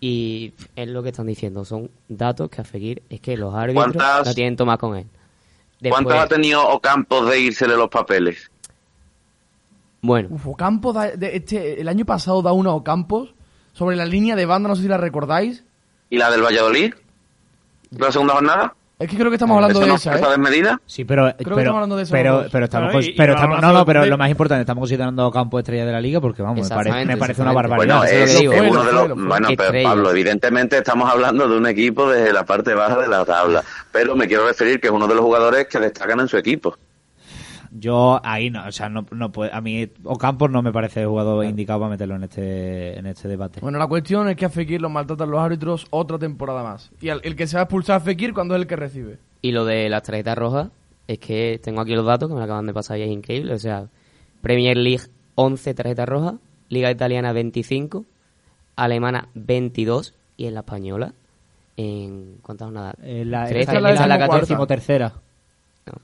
[0.00, 3.92] y es lo que están diciendo, son datos que a Fekir es que los árbitros
[3.94, 5.06] ¿Cuántas- no tienen tomar con él.
[5.80, 8.50] Después, ¿Cuántos ha tenido Ocampos de írsele los papeles?
[10.00, 13.34] bueno, Uf, Ocampos, da- de este, el año pasado da una a Ocampos
[13.72, 15.64] sobre la línea de banda, no sé si la recordáis.
[16.10, 16.94] ¿Y la del Valladolid?
[17.90, 18.74] ¿De la segunda jornada?
[19.00, 20.30] Es que creo que estamos hablando ¿Eso de esa, esa ¿eh?
[20.30, 20.80] desmedida?
[20.84, 23.34] Sí, pero, que pero, estamos hablando de esos pero, pero estamos, Claro, y- y pero
[23.34, 25.92] vamos estamos- a no, no, pero de- lo más importante, estamos considerando Campo estrella de
[25.92, 27.86] la liga porque vamos, me parece, Exactamente, me parece una exactamente.
[27.86, 27.96] barbaridad.
[27.98, 28.52] Bueno, eso es lo que digo.
[28.52, 29.28] es Fue, uno de los...
[29.28, 29.88] Bueno, pero Estrella.
[29.88, 33.62] Pablo, evidentemente estamos hablando de un equipo desde la parte baja de la tabla.
[33.92, 36.76] Pero me quiero referir que es uno de los jugadores que destacan en su equipo.
[37.70, 41.08] Yo ahí no, o sea, no, no puede, a mí Ocampos no me parece el
[41.08, 43.60] jugador indicado para meterlo en este en este debate.
[43.60, 46.90] Bueno, la cuestión es que a Fekir lo maltratan los árbitros otra temporada más.
[47.00, 49.18] Y el que se va a expulsar a Fekir cuando es el que recibe.
[49.42, 50.70] Y lo de las tarjetas rojas,
[51.08, 53.54] es que tengo aquí los datos que me acaban de pasar y es increíble.
[53.54, 53.88] O sea,
[54.42, 55.04] Premier League
[55.34, 56.34] 11 tarjetas rojas,
[56.68, 58.04] Liga Italiana 25,
[58.76, 61.14] Alemana 22 y en la Española,
[61.76, 62.94] ¿en cuántas jornadas?
[63.02, 64.40] Eh, la, Trece, esta es la la, la decimocuarta.
[64.40, 65.14] decimotercera.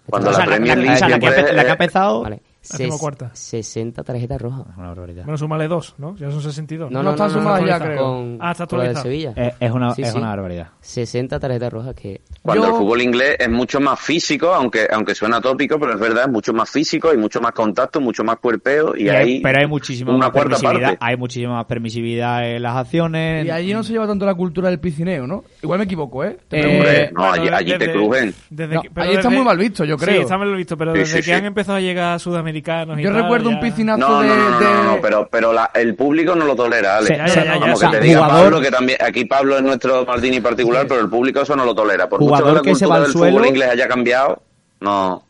[0.09, 2.41] Cuando la Premier la, League que, ha la que empezado Vale,
[2.71, 3.31] La decimocuarta.
[3.35, 4.67] 60 tarjetas rojas.
[4.71, 5.25] es una barbaridad.
[5.25, 6.17] Bueno, súmale dos, ¿no?
[6.17, 6.91] Ya son 62.
[6.91, 8.03] No, están sumadas ya, creo.
[8.05, 9.03] Con, Ah, está con la de actualizado.
[9.03, 9.33] Sevilla.
[9.37, 10.19] Es, es una, Sí, es sí.
[10.19, 10.69] una barbaridad.
[10.81, 12.21] 60 tarjetas rojas que...
[12.43, 16.01] Cuando Yo- el fútbol inglés es mucho más físico, aunque aunque suena tópico, pero es
[16.01, 19.17] verdad, es mucho más físico, hay mucho más contacto, mucho más cuerpeo y, Y hay-
[19.35, 20.99] hay pero hay muchísima una más cuarta permisividad, parte.
[21.05, 23.47] hay muchísima más permisividad en las acciones.
[23.47, 25.45] Y allí no se lleva tanto la cultura del piscineo, ¿no?
[25.63, 26.39] Igual me equivoco, ¿eh?
[26.49, 26.77] Te Eh.
[26.77, 28.35] Hombre, no, allí, allí te desde- crujen.
[28.51, 30.15] desde No, que- pero ahí está desde- muy mal visto, yo creo.
[30.17, 31.33] Sí, está mal visto, pero Sí, desde sí, que sí.
[31.33, 32.21] han empezado a llegar
[32.63, 34.29] sudamericanos y Yo tal, recuerdo un ya- piscinazo No, de...
[34.29, 37.07] no, no, no, de- no, no, pero, pero la- el público no lo tolera, Ale.
[37.09, 39.25] Será- ya, ya, ya, Vamos, o sea, que te diga jugador- Pablo que también, aquí
[39.25, 42.09] Pablo es nuestro Martini particular, pero el público eso no lo tolera.
[42.09, 43.89] Por Jugador mucho que la que se cultura va al del suelo- fútbol inglés haya
[43.89, 44.43] cambiado,
[44.81, 45.25] no.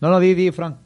[0.00, 0.76] No, no, di, di, Frank.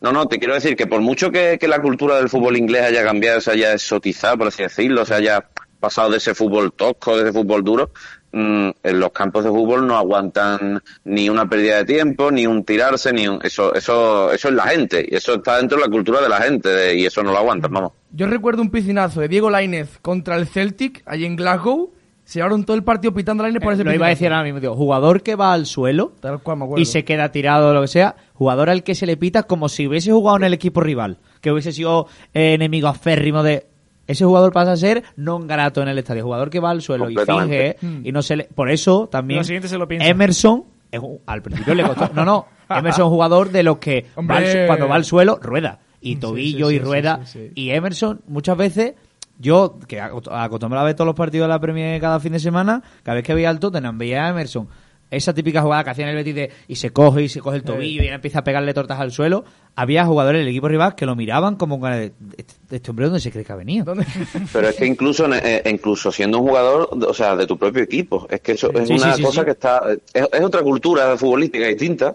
[0.00, 2.84] No, no, te quiero decir que por mucho que, que la cultura del fútbol inglés
[2.84, 5.44] haya cambiado, se haya exotizado, por así decirlo, se haya
[5.80, 7.90] pasado de ese fútbol tosco, de ese fútbol duro,
[8.32, 12.64] mm, en los campos de fútbol no aguantan ni una pérdida de tiempo, ni un
[12.64, 13.38] tirarse, ni un...
[13.42, 16.40] Eso, eso, eso es la gente, y eso está dentro de la cultura de la
[16.40, 17.92] gente, de- y eso no lo aguantan, vamos.
[18.12, 21.92] Yo recuerdo un piscinazo de Diego Lainez contra el Celtic, allí en Glasgow.
[22.24, 24.26] Se llevaron todo el partido pitando a Lainez por ese Eh, Lo iba a decir
[24.30, 24.60] ahora mismo.
[24.60, 26.82] Digo, jugador que va al suelo Tal cual me acuerdo.
[26.82, 29.70] y se queda tirado o lo que sea, jugador al que se le pita como
[29.70, 33.64] si hubiese jugado en el equipo rival, que hubiese sido eh, enemigo aférrimo de...
[34.08, 37.08] Ese jugador pasa a ser non grato en el estadio, jugador que va al suelo
[37.08, 38.44] y finge y no se le...
[38.44, 40.08] Por eso también Lo siguiente se lo piensa.
[40.08, 42.08] Emerson, es un- al principio le costó...
[42.14, 45.38] No, no, Emerson es un jugador de los que va al cuando va al suelo
[45.40, 45.80] rueda.
[46.00, 47.20] Y Sí, tobillo sí, y sí, rueda.
[47.26, 47.52] sí, sí.
[47.54, 48.94] Y Emerson muchas veces...
[49.40, 52.82] Yo, que acostumbrado a ver todos los partidos de la Premier cada fin de semana,
[53.04, 54.66] cada vez que veía al Tottenham, veía a Emerson.
[55.10, 57.56] Esa típica jugada que hacía en el Betis de y se coge y se coge
[57.56, 59.44] el tobillo y empieza a pegarle tortas al suelo.
[59.74, 63.30] Había jugadores del equipo rival que lo miraban como de este, este hombre dónde se
[63.30, 63.86] cree que ha venido.
[63.86, 64.06] ¿Dónde?
[64.52, 68.26] Pero es que incluso eh, incluso siendo un jugador, o sea, de tu propio equipo,
[68.28, 69.44] es que eso es Sí, una sí, sí, cosa sí.
[69.46, 69.80] que está
[70.12, 72.14] es, es otra cultura futbolística distinta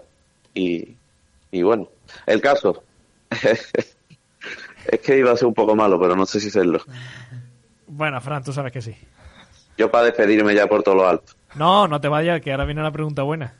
[0.54, 0.94] y,
[1.50, 1.88] y bueno,
[2.26, 2.84] el caso
[4.86, 6.80] es que iba a ser un poco malo, pero no sé si serlo.
[7.86, 8.94] Bueno, Fran, tú sabes que sí.
[9.76, 11.32] Yo para despedirme ya por todo lo alto.
[11.56, 13.54] No, no te vayas, que ahora viene la pregunta buena.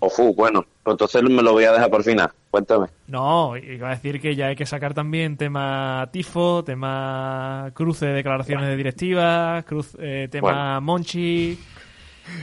[0.00, 2.30] Ofu, bueno, pues entonces me lo voy a dejar por final.
[2.50, 2.86] Cuéntame.
[3.06, 8.12] No, iba a decir que ya hay que sacar también tema tifo, tema cruce de
[8.12, 10.80] declaraciones de directivas, cruz, eh, tema Bueno.
[10.82, 11.58] Monchi.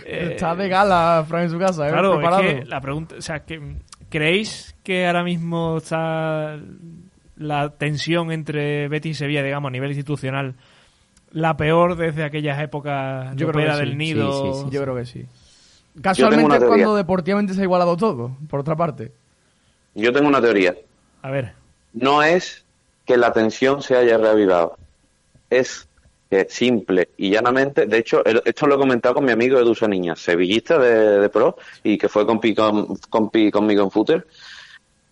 [0.05, 1.91] eh, Está de gala, Fran, en su casa, ¿eh?
[1.91, 2.41] Claro, Preparado.
[2.43, 3.61] es que la pregunta, o sea, que
[4.09, 6.57] ¿creéis que ahora mismo está
[7.37, 10.55] la tensión entre Betis y Sevilla, digamos, a nivel institucional,
[11.31, 13.79] la peor desde aquellas épocas Yo creo que sí.
[13.79, 14.31] del Nido?
[14.43, 14.75] Sí, sí, sí.
[14.75, 15.25] Yo creo que sí.
[16.01, 19.11] Casualmente es cuando deportivamente se ha igualado todo, por otra parte.
[19.93, 20.75] Yo tengo una teoría.
[21.21, 21.53] A ver,
[21.93, 22.63] No es
[23.05, 24.77] que la tensión se haya reavivado.
[25.49, 25.87] Es
[26.29, 29.75] que simple y llanamente, de hecho, el- esto lo he comentado con mi amigo Edu
[29.89, 34.25] Niña, sevillista de, de pro y que fue compi, con, compi conmigo en footer.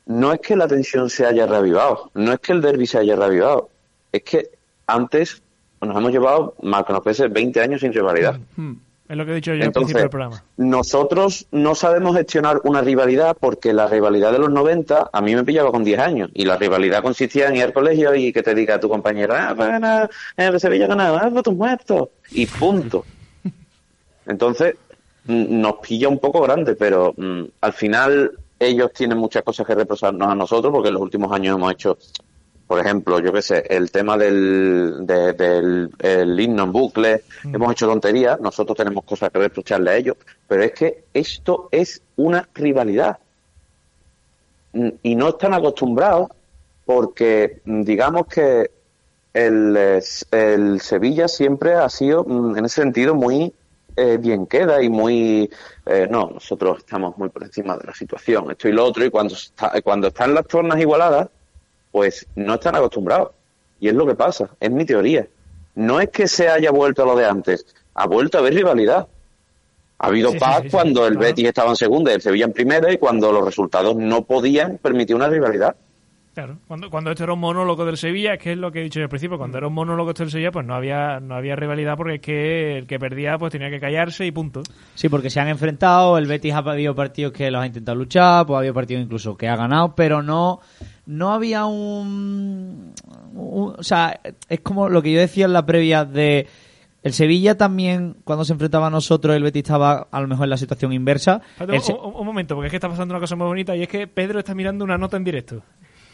[0.06, 3.18] No es que la tensión se haya reavivado, no es que el derby se haya
[3.18, 3.70] reavivado,
[4.14, 4.50] es que
[4.88, 5.42] antes
[5.82, 8.40] nos hemos llevado, más que nos pese, 20 años sin rivalidad.
[8.56, 8.74] Hmm.
[9.08, 10.44] es lo que he dicho yo al principio Entonces, del programa.
[10.58, 15.44] nosotros no sabemos gestionar una rivalidad porque la rivalidad de los 90 a mí me
[15.44, 18.54] pillaba con 10 años y la rivalidad consistía en ir al colegio y que te
[18.54, 23.06] diga tu compañera, ah, pues gana, eh, Sevilla ganaba, ah, pues tus muertos y punto.
[24.28, 24.76] Entonces,
[25.26, 29.74] mm, nos pilla un poco grande, pero mm, al final ellos tienen muchas cosas que
[29.74, 31.98] reprocharnos a nosotros porque en los últimos años hemos hecho
[32.70, 37.72] por ejemplo, yo qué sé, el tema del, de- del el himno en bucle, hemos
[37.72, 40.18] hecho tonterías, nosotros tenemos cosas que reprocharle a ellos,
[40.48, 43.18] pero es que esto es una rivalidad.
[44.74, 46.28] Mm, Y no están acostumbrados
[46.86, 48.70] porque, mm, digamos que
[49.34, 49.76] el,
[50.32, 53.52] el Sevilla siempre ha sido, mm, en ese sentido, muy
[53.96, 55.50] eh, bien queda y muy...
[55.88, 59.10] eh, no, nosotros estamos muy por encima de la situación, esto y lo otro, y
[59.10, 61.30] cuando, está- cuando están las tornas igualadas,
[61.92, 63.30] pues no están acostumbrados.
[63.80, 65.26] Y es lo que pasa, es mi teoría.
[65.76, 69.08] No es que se haya vuelto a lo de antes, ha vuelto a haber rivalidad.
[70.00, 71.28] Ha habido Sí, paz sí, sí, cuando el claro.
[71.28, 74.78] Betis estaba en segunda y el Sevilla en primera y cuando los resultados no podían
[74.78, 75.76] permitir una rivalidad.
[76.34, 78.84] Claro, cuando, cuando esto era un monólogo del Sevilla, es que es lo que he
[78.84, 81.36] dicho yo al principio, cuando era un monólogo esto del Sevilla, pues no había, no
[81.36, 84.62] había rivalidad porque es que el que perdía pues tenía que callarse y punto.
[84.96, 88.46] Sí, porque se han enfrentado, el Betis ha habido partidos que los ha intentado luchar,
[88.46, 90.62] pues ha habido partidos incluso que ha ganado, pero no
[91.10, 92.94] no había un,
[93.34, 96.46] un- o sea, es como lo que yo decía en la previa de
[97.02, 100.50] el Sevilla también cuando se enfrentaba a nosotros el Betis estaba a lo mejor en
[100.52, 101.42] la situación inversa.
[101.82, 104.06] Se- un, momento, porque es que está pasando una cosa muy bonita y es que
[104.06, 105.64] Pedro está mirando una nota en directo.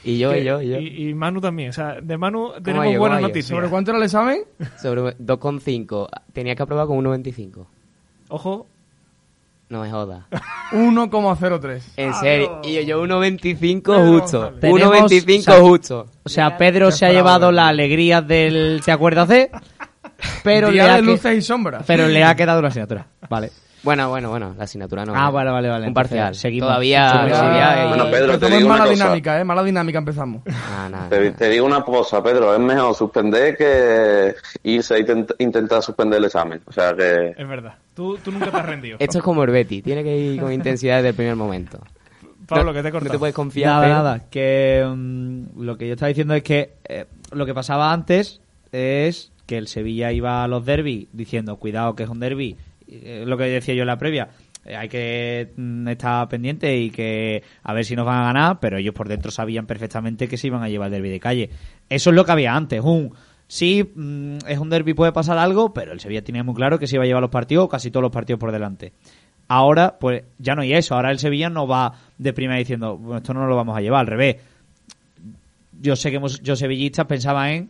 [0.03, 0.77] Y yo, Que- y yo, y yo.
[0.79, 1.71] Y, y Manu también.
[1.71, 3.47] O sea, de Manu tenemos buenas noticias.
[3.47, 4.43] ¿Sobre cuánto era el examen?
[4.81, 6.07] Sobre 2,5.
[6.31, 7.65] Tenía que aprobar con 1,25.
[8.29, 8.67] Ojo,
[9.69, 10.23] No me jodas.
[10.71, 11.81] 1,03.
[11.97, 12.61] En serio.
[12.63, 14.53] Y yo, yo 1,25 Pedro justo.
[14.59, 16.07] Tenemos- 1,25 o sea, justo.
[16.23, 17.69] o sea, Pedro se ha llevado bravo, la tío.
[17.69, 19.49] alegría del ¿te acuerdas de?
[20.43, 21.83] Pero le, ha de que- luces y sombras.
[21.85, 23.07] pero le ha quedado una asignatura.
[23.29, 23.51] Vale.
[23.85, 24.53] Bueno, bueno, bueno.
[24.57, 25.13] La asignatura no.
[25.15, 25.87] Ah, vale, vale, vale.
[25.87, 26.35] Un parcial.
[26.35, 26.67] seguimos.
[26.67, 27.07] Todavía.
[27.29, 28.93] Todavía- Bueno, Pedro, te digo una mala cosa.
[28.95, 29.43] dinámica, ¿eh?
[29.45, 30.41] Mala dinámica empezamos.
[30.49, 31.37] Ah, nada, Te, nada.
[31.37, 36.25] te digo una cosa, Pedro, es mejor suspender que irse a intent- intentar suspender el
[36.25, 36.61] examen.
[36.65, 37.35] O sea que...
[37.37, 37.75] es verdad.
[37.93, 38.97] Tú, tú nunca te has rendido.
[38.99, 39.81] Esto es como el Betty.
[39.81, 41.79] Tiene que ir con intensidad desde el primer momento.
[42.47, 43.09] Pablo, No- que te he cortado.
[43.09, 43.71] No te puedes confiar.
[43.71, 44.21] Nada, nada.
[44.29, 49.31] Que mm, lo que yo estaba diciendo es que eh, lo que pasaba antes es
[49.45, 52.57] que el Sevilla iba a los derbis diciendo, cuidado que es un derby.
[53.03, 54.29] Eh, lo que decía yo en la previa.
[54.65, 58.59] eh, hay que mm, estar pendiente y que a ver si nos van a ganar,
[58.59, 61.49] pero ellos por dentro sabían perfectamente que se iban a llevar el derby de calle.
[61.89, 62.81] Eso es lo que había antes.
[62.81, 63.13] Un
[63.47, 66.87] sí, mm, es un derby, puede pasar algo, pero el Sevilla tenía muy claro que
[66.87, 68.93] se iba a llevar los partidos, casi todos los partidos por delante.
[69.47, 70.95] Ahora, pues ya no hay eso.
[70.95, 74.01] Ahora el Sevilla no va de primera diciendo, bueno, esto no lo vamos a llevar,
[74.01, 74.37] al revés.
[75.79, 77.69] Yo sé que yo sevillistas pensaba en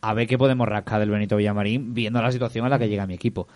[0.00, 3.06] a ver qué podemos rascar del Benito Villamarín viendo la situación en la que llega
[3.06, 3.48] mi equipo.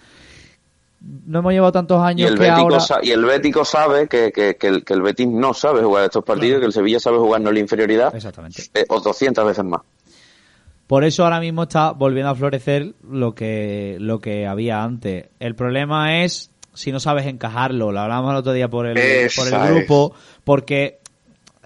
[1.27, 2.81] No hemos llevado tantos Y años el, que Bético ahora...
[2.81, 6.05] sa- y el Bético sabe que, que, que el, que el Betis no sabe jugar
[6.05, 8.63] estos partidos, que el Sevilla sabe jugarnos la inferioridad Exactamente.
[8.75, 9.81] eh, o 200 veces más.
[10.87, 15.27] Por eso ahora mismo está volviendo a florecer lo que, lo que había antes.
[15.41, 17.93] El problema es si no sabes encajarlo.
[17.93, 18.95] Lo hablábamos el otro día por el,
[19.35, 20.99] por el grupo, porque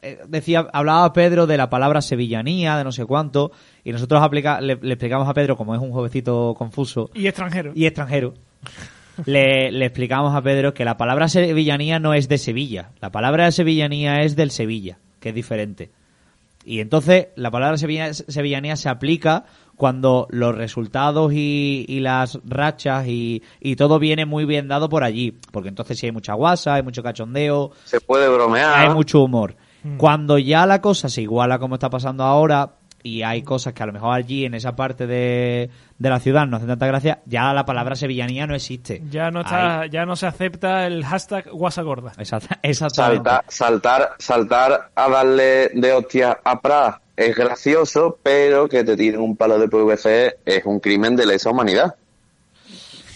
[0.03, 3.51] eh, decía, hablaba Pedro de la palabra sevillanía, de no sé cuánto,
[3.85, 7.73] y nosotros aplica, le, le explicamos a Pedro, como es un jovencito confuso Y extranjero.
[7.75, 8.35] y extranjero,
[9.25, 12.91] le, le explicamos a Pedro que la palabra sevillanía no es de Sevilla.
[13.01, 15.91] La palabra sevillanía es del Sevilla, que es diferente.
[16.65, 19.45] Y entonces la palabra sevilla- sevillanía se aplica
[19.77, 25.05] cuando los resultados y, y las rachas y, y todo viene muy bien dado por
[25.05, 25.39] allí.
[25.53, 28.75] Porque entonces sí hay mucha guasa, hay mucho cachondeo, Se puede bromear.
[28.89, 29.55] hay mucho humor.
[29.99, 32.73] Cuando ya la cosa se iguala como está pasando ahora
[33.07, 36.47] y hay cosas que a lo mejor allí en esa parte de, de la ciudad
[36.47, 39.03] no hacen tanta gracia, ya la palabra sevillanía no existe.
[39.11, 42.13] Ya no está, ya no se acepta el hashtag guasagorda.
[42.19, 43.31] Exacta- exactamente.
[43.31, 49.21] Saltar, saltar, saltar a darle de hostia a Prat es gracioso, pero que te tiren
[49.21, 51.95] un palo de PVC es un crimen de lesa humanidad.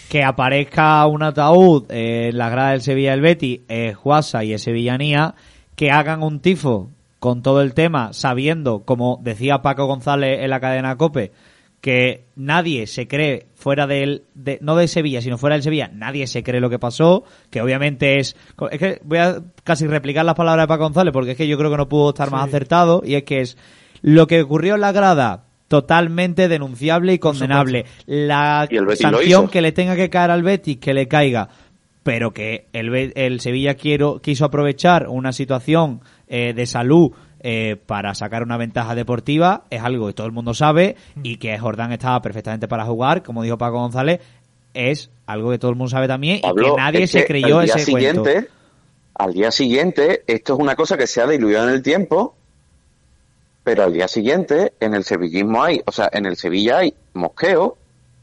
[0.09, 4.63] que aparezca un ataúd en la grada del Sevilla del Betis, es Guasa y es
[4.63, 5.35] Sevillanía,
[5.75, 6.89] que hagan un tifo
[7.21, 11.31] con todo el tema, sabiendo, como decía Paco González en la cadena COPE,
[11.79, 16.25] que nadie se cree fuera del, de, no de Sevilla, sino fuera del Sevilla, nadie
[16.25, 18.35] se cree lo que pasó, que obviamente es,
[18.71, 21.59] es que voy a casi replicar las palabras de Paco González, porque es que yo
[21.59, 23.55] creo que no pudo estar más acertado, y es que es
[24.01, 27.85] lo que ocurrió en la grada, totalmente denunciable y condenable.
[28.07, 31.49] La sanción que le tenga que caer al Betis, que le caiga,
[32.01, 36.01] pero que el, el Sevilla quiero, quiso aprovechar una situación
[36.33, 37.11] eh, de salud
[37.41, 41.59] eh, para sacar una ventaja deportiva, es algo que todo el mundo sabe y que
[41.59, 44.21] Jordán estaba perfectamente para jugar, como dijo Paco González,
[44.73, 47.65] es algo que todo el mundo sabe también y que nadie es se creyó al
[47.65, 48.23] día ese cuento.
[48.23, 48.49] siguiente,
[49.15, 52.33] Al día siguiente, esto es una cosa que se ha diluido en el tiempo,
[53.65, 57.75] pero al día siguiente, en el sevillismo hay, o sea, en el Sevilla hay mosqueo,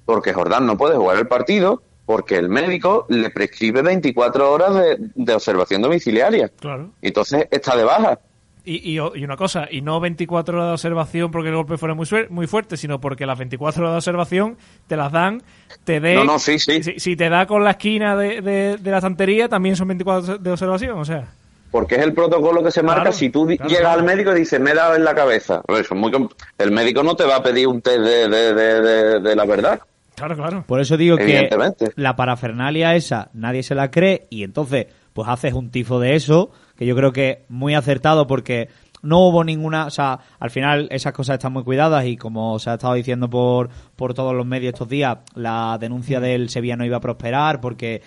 [0.07, 4.97] porque Jordán no puede jugar el partido, porque el médico le prescribe 24 horas de,
[5.15, 6.49] de observación domiciliaria.
[6.59, 6.89] Claro.
[7.03, 8.19] Y entonces está de baja.
[8.65, 11.95] Y, y, y una cosa, y no 24 horas de observación porque el golpe fuera
[11.95, 14.57] muy, muy fuerte, sino porque las 24 horas de observación
[14.87, 15.43] te las dan,
[15.85, 16.15] te dé...
[16.15, 16.83] No, no, sí, sí.
[16.83, 20.39] Si, si te da con la esquina de, de- de la estantería, también son 24
[20.39, 21.29] de observación, o sea...
[21.71, 24.01] Porque es el protocolo que se marca si tú claro, llegas claro.
[24.01, 25.61] al médico y dices, me he dado en la cabeza.
[25.69, 26.11] Eso muy
[26.57, 29.45] el médico no te va a pedir un test de, de- de- de- de la
[29.45, 29.79] verdad.
[30.19, 30.65] Claro, claro.
[30.67, 31.49] Por eso digo que
[31.97, 36.51] la parafernalia esa nadie se la cree y entonces pues haces un tifo de eso,
[36.77, 38.69] que yo creo que muy acertado porque
[39.03, 42.71] no hubo ninguna, o sea, al final esas cosas están muy cuidadas y como se
[42.71, 46.85] ha estado diciendo por, por todos los medios estos días, la denuncia del Sevilla no
[46.85, 48.03] iba a prosperar porque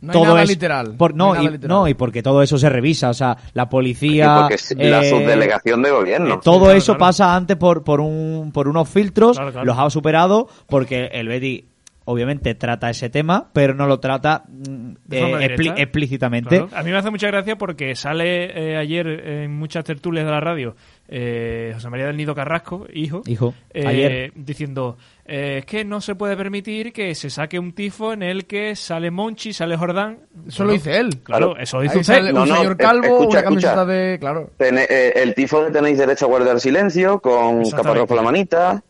[0.00, 1.76] No hay todo nada es- literal, por- no no, hay nada y, literal.
[1.78, 4.36] no, y porque todo eso se revisa, o sea, la Y policía...
[4.40, 6.34] porque es la eh, subdelegación de gobierno.
[6.34, 6.98] eh, todo claro, eso claro.
[6.98, 9.66] pasa antes por, por, un, por unos filtros, Claro, claro.
[9.66, 11.64] los ha superado porque el Betty
[12.06, 16.56] obviamente trata ese tema, pero no lo trata mm, eh, explícitamente.
[16.58, 16.68] Claro.
[16.74, 20.40] A mí me hace mucha gracia porque sale eh, ayer en muchas tertulias de la
[20.40, 20.74] radio
[21.08, 24.32] eh, José María del Nido Carrasco, hijo, Hijo, eh, ayer.
[24.34, 24.96] diciendo
[25.26, 28.74] eh, es que no se puede permitir que se saque un tifo en el que
[28.76, 30.18] sale Monchi, sale Jordán.
[30.48, 31.10] Eso lo dice él.
[31.22, 31.62] Claro, Claro.
[31.62, 32.14] eso lo dice usted.
[32.14, 33.44] sale No, un no, señor calvo, escucha, una escucha.
[33.74, 34.18] camiseta de...
[34.18, 34.50] Claro.
[34.58, 38.82] Tene- eh, el tifo de tenéis derecho a guardar silencio, con caparros por la manita.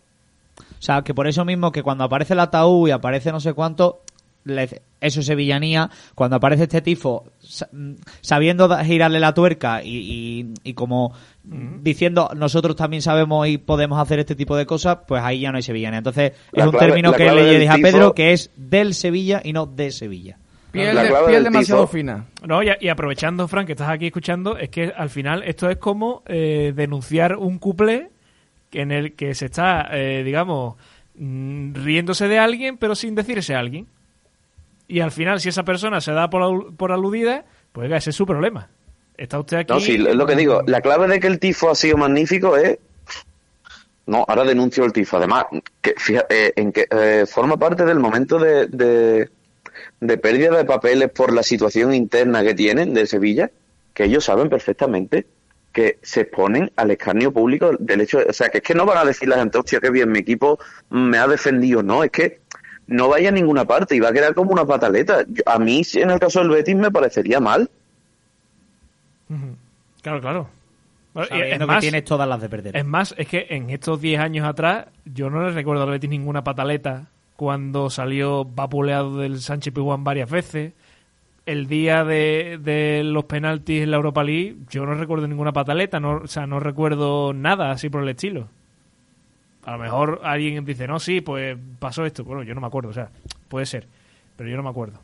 [0.84, 3.54] O sea, que por eso mismo que cuando aparece el ataúd y aparece no sé
[3.54, 4.02] cuánto,
[5.00, 7.24] eso es sevillanía, cuando aparece este tifo
[7.72, 11.14] mm, sabiendo girarle la tuerca y, y- y como
[11.82, 15.56] diciendo nosotros también sabemos y podemos hacer este tipo de cosas, pues ahí ya no
[15.56, 15.98] hay sevillanía.
[16.00, 19.64] Entonces es un término que le dije a Pedro que es del Sevilla y no
[19.64, 20.36] de Sevilla.
[20.70, 22.26] Piel, de- piel demasiado tifo- fina.
[22.46, 25.78] No, y, y aprovechando, Frank, que estás aquí escuchando, es que al final esto es
[25.78, 28.10] como eh, denunciar un cuplé
[28.74, 30.76] en el que se está, eh, digamos,
[31.16, 33.86] mm, riéndose de alguien, pero sin decirse a alguien.
[34.88, 38.26] Y al final, si esa persona se da por, por aludida, pues ese es su
[38.26, 38.68] problema.
[39.16, 39.72] Está usted aquí.
[39.72, 40.62] No, sí, es lo que digo.
[40.66, 42.78] La clave de que el tifo ha sido magnífico es.
[44.06, 45.16] No, ahora denuncio el tifo.
[45.16, 45.46] Además,
[45.80, 49.30] que, fija- eh, en que eh, forma parte del momento de, de,
[50.00, 53.50] de pérdida de papeles por la situación interna que tienen de Sevilla,
[53.94, 55.26] que ellos saben perfectamente
[55.74, 58.18] que se exponen al escarnio público del hecho.
[58.18, 60.10] de- o sea, que es que no van a decir la gente, hostia, qué bien,
[60.10, 60.58] mi equipo
[60.88, 61.82] me ha defendido.
[61.82, 62.40] No, es que
[62.86, 65.24] no vaya a ninguna parte y va a quedar como una pataleta.
[65.28, 67.68] Yo- a mí, en el caso del Betis, me parecería mal.
[70.02, 70.48] Claro, claro.
[71.12, 72.76] Bueno, es, Sabiendo que más, tienes todas las de perder.
[72.76, 76.10] es más, es que en estos 10 años atrás, yo no le recuerdo al Betis
[76.10, 77.06] ninguna pataleta
[77.36, 80.72] cuando salió vapuleado del Sánchez Piguán varias veces.
[81.46, 86.22] El día de, los penaltis en la Europa League, yo no recuerdo ninguna pataleta, no,
[86.24, 88.48] o sea, no recuerdo nada así por el estilo.
[89.64, 92.24] A lo mejor alguien dice, no, sí, pues pasó esto.
[92.24, 93.10] Bueno, yo no me acuerdo, o sea,
[93.48, 93.86] puede ser,
[94.36, 95.00] pero yo no me acuerdo.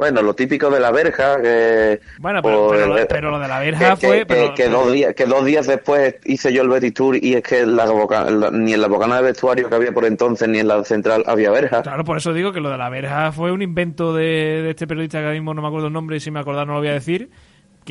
[0.00, 2.00] Bueno, lo típico de la verja, que...
[2.18, 4.18] Bueno, pero, pues, pero, lo, pero lo de la verja que, fue...
[4.20, 7.34] que- pero- que dos días, que dos días después hice yo el Betis Tour y
[7.34, 10.48] es que la boca- la- ni en la bocana de vestuario que había por entonces
[10.48, 11.82] ni en la central había verja.
[11.82, 14.86] Claro, por eso digo que lo de la verja fue un invento de, de este
[14.86, 16.78] periodista que ahora mismo no me acuerdo el nombre y si me acordara no lo
[16.78, 17.28] voy a decir,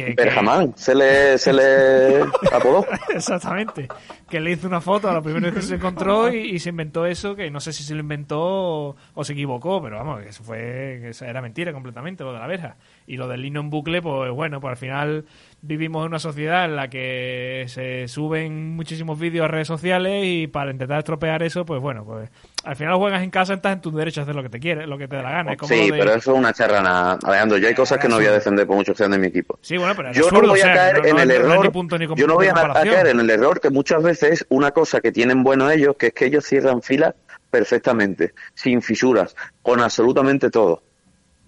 [0.06, 2.22] que, que- Berhamán se le, se le
[2.54, 2.86] apodó.
[3.10, 3.88] Exactamente.
[4.30, 6.70] Que le hizo una foto a la primera vez que se encontró y, y se
[6.70, 10.22] inventó eso, que no sé si se lo inventó o, o se equivocó, pero vamos,
[10.22, 12.78] que eso fue, que eso era mentira completamente, lo de la verja.
[13.12, 15.26] Y lo del lino en bucle, pues bueno, pues al final
[15.64, 20.46] vivimos en una sociedad en la que se suben muchísimos vídeos a redes sociales y
[20.46, 22.30] para intentar estropear eso, pues bueno, pues
[22.64, 24.88] al final juegas en casa, estás en tu derecho a hacer lo que te quieres,
[24.88, 25.54] lo que te dé la gana.
[25.54, 27.58] Es como Sí, de- pero eso es una charrana, Alejandro.
[27.58, 29.58] Yo hay cosas que no voy a defender por mucho que sean de mi equipo.
[29.64, 31.74] Sí, bueno, pero Yo no voy a caer en no- el no error.
[31.74, 34.70] ni ni yo no voy a, a caer en el error que muchas veces una
[34.70, 37.16] cosa que tienen bueno ellos, que es que ellos cierran filas
[37.50, 40.84] perfectamente, sin fisuras, con absolutamente todo.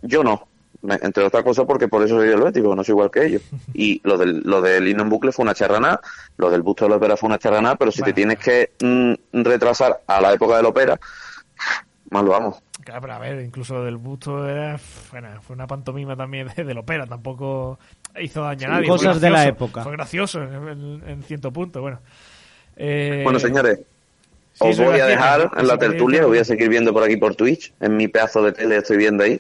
[0.01, 0.47] Yo no.
[0.83, 3.41] Entre otras cosas porque por eso soy del Betis, porque no soy igual que ellos.
[3.73, 5.99] Y lo del, lo del himno en bucle fue una charraná,
[6.37, 8.13] lo del busto de la ópera fue una charraná, pero si Bueno.
[8.13, 10.99] te tienes que mm, retrasar a la época de la ópera,
[12.09, 12.61] más lo vamos.
[12.83, 14.79] Claro, pero a ver, incluso lo del busto era,
[15.11, 17.77] bueno, fue una pantomima también de, del ópera, tampoco
[18.19, 18.87] hizo daño a nadie.
[18.87, 19.83] cosas de la época.
[19.83, 21.99] Fue gracioso en, en, en ciento puntos, bueno.
[22.75, 23.79] Eh, Bueno, señores,
[24.53, 27.17] sí, os voy a dejar en la tertulia, os voy a seguir viendo por aquí
[27.17, 29.39] por Twitch, en mi pedazo de tele estoy viendo ahí.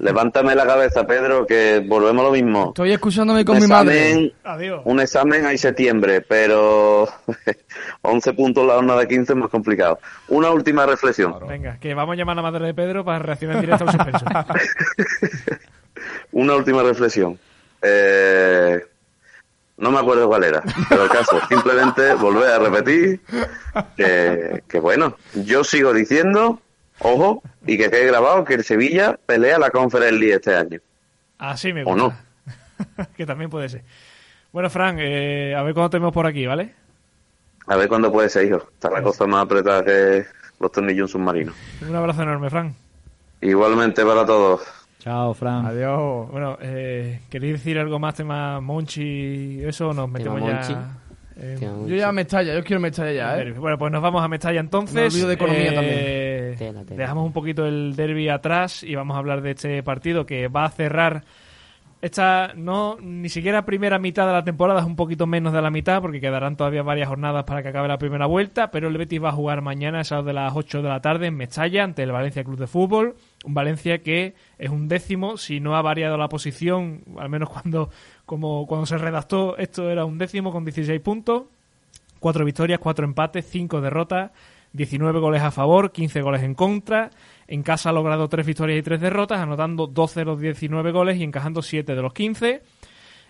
[0.00, 2.68] Levántame la cabeza, Pedro, que volvemos a lo mismo.
[2.68, 4.34] Estoy escuchándome con un mi madre.
[4.44, 4.82] Adiós.
[4.84, 7.08] un examen hay septiembre, pero
[8.02, 9.98] 11 puntos la jornada de 15 es más complicado.
[10.28, 11.34] Una última reflexión.
[11.46, 13.92] Venga, que vamos a llamar a la madre de Pedro para reaccionar en directo al
[13.92, 14.26] suspenso.
[16.32, 17.38] Una última reflexión.
[17.82, 18.84] Eh,
[19.78, 23.20] no me acuerdo cuál era, pero el caso, simplemente volver a repetir
[23.96, 26.60] que, que bueno, yo sigo diciendo,
[27.00, 30.80] ojo, y que quede grabado que el Sevilla pelea la Conference League este año.
[31.38, 32.24] Así me ¿O gusta.
[33.16, 33.82] que también puede ser.
[34.52, 36.74] Bueno, Fran, eh, a ver cuándo tenemos por aquí, ¿vale?
[37.66, 38.62] A ver cuándo puede ser, hijo.
[38.72, 40.24] Está la cosa más apretada que
[40.58, 41.54] los tornillos submarinos.
[41.86, 42.74] Un abrazo enorme, Fran.
[43.40, 44.62] Igualmente para todos.
[45.00, 45.66] Chao, Fran.
[45.66, 46.30] Adiós.
[46.30, 49.62] Bueno, eh, ¿queréis decir algo más, tema Monchi?
[49.62, 50.54] ¿Eso o nos metemos ya?
[50.54, 50.74] Monchi.
[51.38, 53.52] Tema Yo ya me estalla, yo quiero me estalla ya, ¿eh?
[53.52, 55.14] Bueno, pues nos vamos a Mestalla entonces.
[55.14, 57.00] Me de economía Eh, Tela, tela.
[57.00, 60.64] Dejamos un poquito el derby atrás y vamos a hablar de este partido que va
[60.64, 61.24] a cerrar
[62.00, 65.70] esta no ni siquiera primera mitad de la temporada, es un poquito menos de la
[65.70, 69.22] mitad porque quedarán todavía varias jornadas para que acabe la primera vuelta, pero el Betis
[69.22, 72.04] va a jugar mañana a esas de las 8 de la tarde en Mestalla ante
[72.04, 76.16] el Valencia Club de Fútbol, un Valencia que es un décimo, si no ha variado
[76.16, 77.90] la posición, al menos cuando
[78.26, 81.44] como cuando se redactó esto era un décimo con 16 puntos.
[82.20, 84.32] Cuatro victorias, cuatro empates, cinco derrotas,
[84.72, 87.10] 19 goles a favor, 15 goles en contra.
[87.46, 91.16] En casa ha logrado tres victorias y tres derrotas, anotando 12 de los 19 goles
[91.18, 92.62] y encajando 7 de los 15.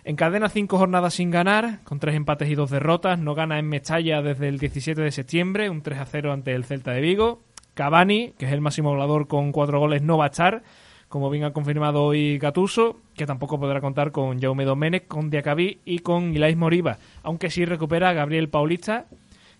[0.05, 3.19] Encadena cinco jornadas sin ganar, con tres empates y dos derrotas.
[3.19, 6.63] No gana en Mestalla desde el 17 de septiembre, un 3 a 0 ante el
[6.63, 7.41] Celta de Vigo.
[7.79, 10.63] Cavani, que es el máximo goleador con cuatro goles, no va a estar,
[11.07, 15.79] como bien ha confirmado hoy Gatuso, que tampoco podrá contar con Jaume Domenech, con Diacabí
[15.85, 19.05] y con Ilais Moriba, aunque sí recupera a Gabriel Paulista,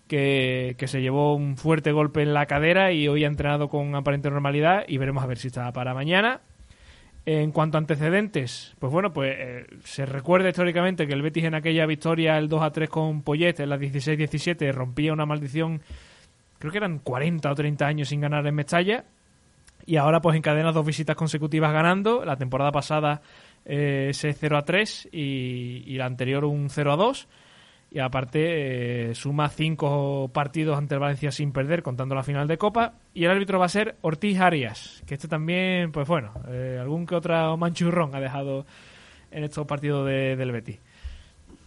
[0.06, 3.94] que, que se llevó un fuerte golpe en la cadera y hoy ha entrenado con
[3.94, 6.42] aparente normalidad y veremos a ver si está para mañana.
[7.24, 11.54] En cuanto a antecedentes, pues bueno, pues eh, se recuerda históricamente que el Betis en
[11.54, 15.80] aquella victoria el 2 a 3 con Poyet en la 16-17 rompía una maldición,
[16.60, 19.04] creo que eran 40 o 30 años sin ganar en Mestalla
[19.86, 23.22] y ahora pues encadena dos visitas consecutivas ganando, la temporada pasada
[23.64, 27.28] eh, ese 0 a 3 y, la anterior un 0 a 2
[27.92, 32.56] y aparte eh, suma cinco partidos ante el Valencia sin perder, contando la final de
[32.56, 32.92] Copa.
[33.14, 37.04] Y el árbitro va a ser Ortiz Arias, que este también, pues bueno, eh, algún
[37.04, 38.64] que otro manchurrón ha dejado
[39.32, 40.78] en estos partidos de- del Betis.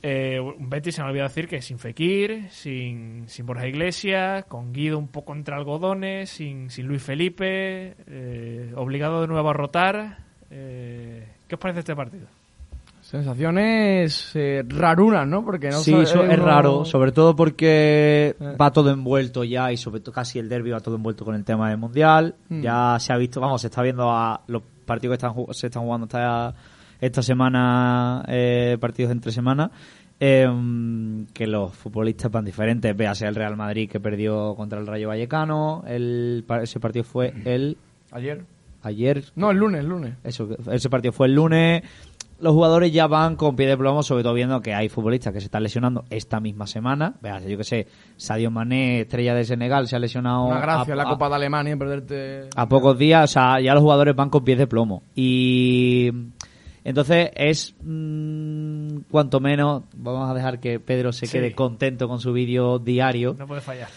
[0.06, 4.74] Eh, un Betis, se me olvidó decir que sin Fekir, sin, sin Borja Iglesias, con
[4.74, 10.18] Guido un poco entre algodones, sin, sin Luis Felipe, eh, obligado de nuevo a rotar.
[10.52, 12.28] Eh, ¿Qué os parece este partido?
[13.00, 15.44] Sensaciones eh, rarunas, ¿no?
[15.44, 18.56] Porque no sí, eso es raro, sobre todo porque Eh.
[18.60, 21.44] va todo envuelto ya y sobre todo casi el derby va todo envuelto con el
[21.44, 22.36] tema del mundial.
[22.50, 22.62] Mm.
[22.62, 25.84] Ya se ha visto, vamos, se está viendo a los partidos que están se están
[25.84, 26.54] jugando esta,
[27.06, 29.70] esta semana, eh, partidos entre semana,
[30.20, 30.48] eh,
[31.34, 32.96] que los futbolistas van diferentes.
[32.96, 37.78] Véase el Real Madrid que perdió contra el Rayo Vallecano, el, ese partido fue el
[38.12, 38.46] Ayer.
[38.84, 40.14] ayer, No, el lunes, el lunes.
[40.24, 41.84] eso, ese partido fue el lunes.
[42.40, 45.40] Los jugadores ya van con pie de plomo, sobre todo viendo que hay futbolistas que
[45.40, 47.14] se están lesionando esta misma semana.
[47.22, 50.46] Veas, yo que sé, Sadio Mané, estrella de Senegal, se ha lesionado.
[50.48, 52.50] Una gracia a- la a- Copa de Alemania perderte.
[52.54, 55.04] a pocos días, o sea, ya los jugadores van con pies de plomo.
[55.16, 56.12] Y
[56.84, 61.38] entonces es mm, cuanto menos, vamos a dejar que Pedro se Sí.
[61.38, 63.36] quede contento con su vídeo diario.
[63.38, 63.88] No puede fallar.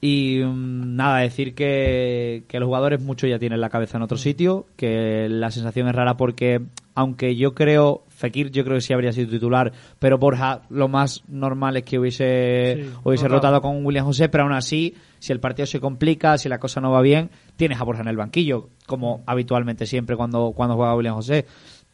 [0.00, 4.16] Y mm, nada, decir que, que los jugadores mucho ya tienen la cabeza en otro
[4.16, 6.60] sitio, que la sensación es rara porque,
[6.94, 11.22] aunque yo creo Fekir yo creo que sí habría sido titular, pero Borja lo más
[11.28, 13.56] normal es que hubiese, Sí, hubiese rotado.
[13.58, 16.80] rotado con William José, pero aún así, si el partido se complica, si la cosa
[16.80, 20.94] no va bien, tienes a Borja en el banquillo, como habitualmente siempre cuando, cuando juega
[20.94, 21.44] William José.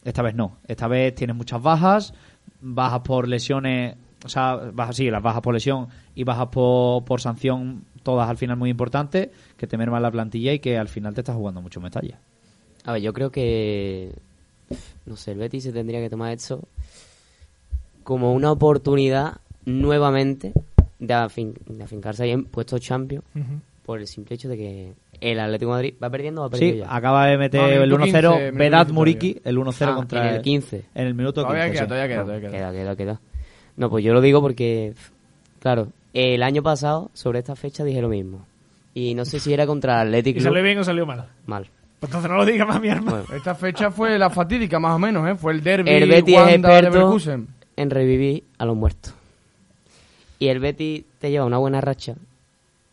[0.04, 2.12] Esta vez no, esta vez tienes muchas bajas,
[2.60, 7.20] bajas por lesiones, o sea, bajas, sí, las bajas por lesión y bajas por, por
[7.20, 11.14] sanción, todas al final muy importantes, que te merman la plantilla y que al final
[11.14, 12.18] te estás jugando mucho metalla.
[12.84, 14.12] A ver, yo creo que.
[15.06, 16.60] No sé, el Betis se tendría que tomar esto
[18.02, 20.52] como una oportunidad nuevamente
[20.98, 23.24] de, afin- de afincarse ahí en puestos champions
[23.86, 26.72] por el simple hecho de que el Atlético de Madrid va perdiendo o ha perdido
[26.72, 26.94] Sí, ya.
[26.96, 29.94] acaba de meter No, el minuto 1-0 15, minuto Vedat 15 Muriki, el 1-0 Ah,
[29.94, 30.84] contra en el 15.
[30.94, 31.78] En el minuto Todavía 15.
[31.78, 32.58] queda, todavía queda, No, todavía queda.
[32.58, 33.20] queda, queda, queda.
[33.76, 34.94] No, pues yo lo digo porque,
[35.60, 38.46] claro, el año pasado sobre esta fecha dije lo mismo.
[38.94, 41.26] Y no sé si era contra el Athletic ¿Y salió bien o salió mal?
[41.46, 41.66] Mal.
[41.98, 43.22] Pues entonces no lo digas más, mi hermano.
[43.26, 45.34] Bueno, Esta fecha fue la fatídica, más o menos, ¿eh?
[45.36, 47.48] Fue el derby el Betis es Wanda experto Leverkusen.
[47.76, 49.14] en revivir a los muertos.
[50.38, 52.14] Y el Betis te lleva una buena racha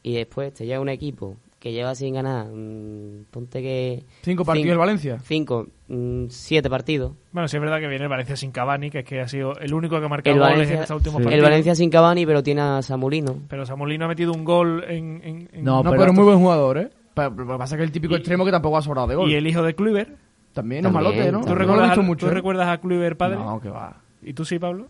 [0.03, 4.03] y después te lleva un equipo que lleva sin ganar, mm, ponte que...
[4.23, 5.19] Cinco partidos cin- el Valencia.
[5.23, 7.13] Cinco, mm, siete partidos.
[7.31, 9.55] Bueno, sí es verdad que viene el Valencia sin Cavani, que es que ha sido
[9.59, 11.23] el único que ha marcado El goles Valencia, en estos últimos Sí.
[11.25, 11.35] partidos.
[11.45, 13.37] el Valencia sin Cavani, pero tiene a Samulino.
[13.47, 15.21] Pero Samolino ha metido un gol en...
[15.23, 16.89] en- en- No, No, pero esto- muy buen jugador, ¿eh?
[17.13, 19.29] Pero, pero pasa que el típico Y- extremo que tampoco ha sobrado de gol.
[19.29, 20.09] Y el hijo de Kluivert.
[20.53, 21.41] También, es También, malote, ¿no?
[21.41, 21.45] ¿Tú, también.
[21.45, 22.25] No lo he recuerdas, mucho.
[22.25, 22.35] ¿Tú ¿eh?
[22.35, 23.35] recuerdas a Kluivert padre?
[23.37, 24.01] No, que va.
[24.23, 24.87] ¿Y tú sí, Pablo?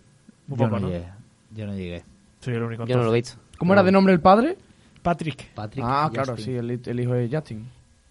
[0.48, 0.88] Muy Yo poco, no ¿no?
[0.88, 1.06] llegué.
[1.54, 2.04] Yo no llegué.
[2.40, 2.86] Soy el único.
[2.86, 3.38] Yo no lo he visto.
[3.58, 4.58] ¿Cómo era de nombre el padre?
[5.02, 5.54] Patrick.
[5.54, 5.84] Patrick.
[5.88, 7.68] Ah, claro, sí, el, el hijo de Justin.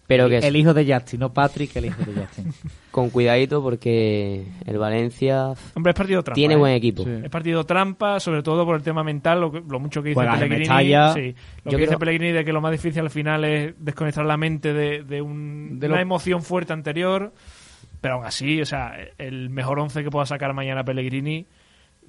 [0.07, 2.53] Pero que El hijo de Justin, no Patrick, el hijo de Justin.
[2.91, 6.35] con cuidadito porque el Valencia Hombre, es partido trampa.
[6.35, 6.57] tiene ¿eh?
[6.57, 7.03] buen equipo.
[7.05, 7.09] Sí.
[7.23, 10.21] Es partido trampa, sobre todo por el tema mental, lo, que- lo mucho que dice
[10.21, 10.65] Pellegrini.
[10.65, 13.73] Sí, lo Yo que dice creo- Pellegrini de que lo más difícil al final es
[13.79, 17.31] desconectar la mente de, de un- De una lo- emoción fuerte anterior.
[18.01, 21.45] Pero aún así, o sea, el mejor once que pueda sacar mañana Pellegrini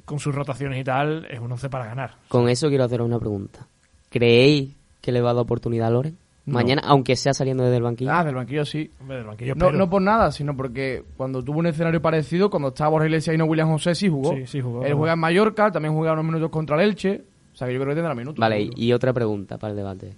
[0.05, 2.17] con sus rotaciones y tal es un once para ganar.
[2.27, 3.69] Con eso quiero haceros una pregunta.
[4.13, 6.17] ¿Creéis que le va a dar oportunidad a Loren?
[6.45, 6.55] No.
[6.55, 8.11] Mañana, aunque sea saliendo desde el banquillo.
[8.13, 8.91] Ah, del banquillo sí.
[9.01, 12.91] Hombre, del banquillo No, por nada, sino porque cuando tuvo un escenario parecido, cuando estaba
[12.91, 14.35] Borja Iglesias y no William José, sí jugó.
[14.35, 17.23] Sí, sí jugó, Él juega en Mallorca, también juega unos minutos contra el Elche.
[17.53, 18.39] O sea que yo creo que tendrá minutos.
[18.41, 18.75] vale, seguro.
[18.77, 20.15] y, y otra pregunta para el debate.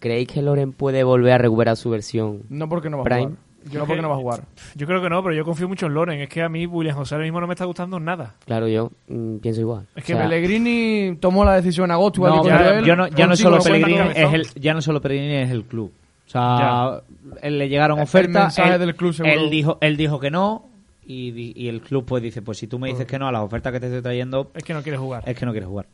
[0.00, 2.42] ¿Creéis que Loren puede volver a recuperar su versión?
[2.48, 3.38] No porque no va a jugar.
[3.64, 4.40] Yo no que- porque no va a jugar.
[4.74, 6.20] Yo creo que no, pero yo confío mucho en Loren.
[6.20, 8.34] Es que a mí William José ahora mismo no me está gustando nada.
[8.46, 9.86] Claro, yo mm, pienso igual.
[9.94, 12.20] Es que O sea, Pellegrini tomó la decisión en agosto.
[12.26, 15.50] No, ya- yo no, ya no solo Pellegrini es el, ya no solo Pellegrini es
[15.50, 15.92] el club.
[16.26, 17.00] O sea,
[17.42, 18.44] él le llegaron El ofertas.
[18.44, 19.34] mensaje él, del club seguro.
[19.34, 20.68] él dijo, él dijo que no
[21.04, 23.72] y, el club pues dice, pues si tú me dices que no a las ofertas
[23.72, 25.24] que te estoy trayendo, Es que no quiere jugar.
[25.26, 25.86] es que no quieres jugar.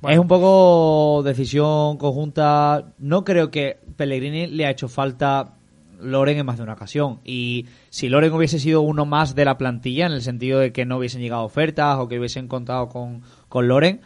[0.00, 0.12] Bueno.
[0.14, 2.86] Es un poco decisión conjunta.
[2.98, 5.54] No creo que Pellegrini le ha hecho falta
[6.02, 7.20] Loren en más de una ocasión.
[7.24, 10.84] Y si Loren hubiese sido uno más de la plantilla, en el sentido de que
[10.84, 14.00] no hubiesen llegado ofertas o que hubiesen contado con, con Loren,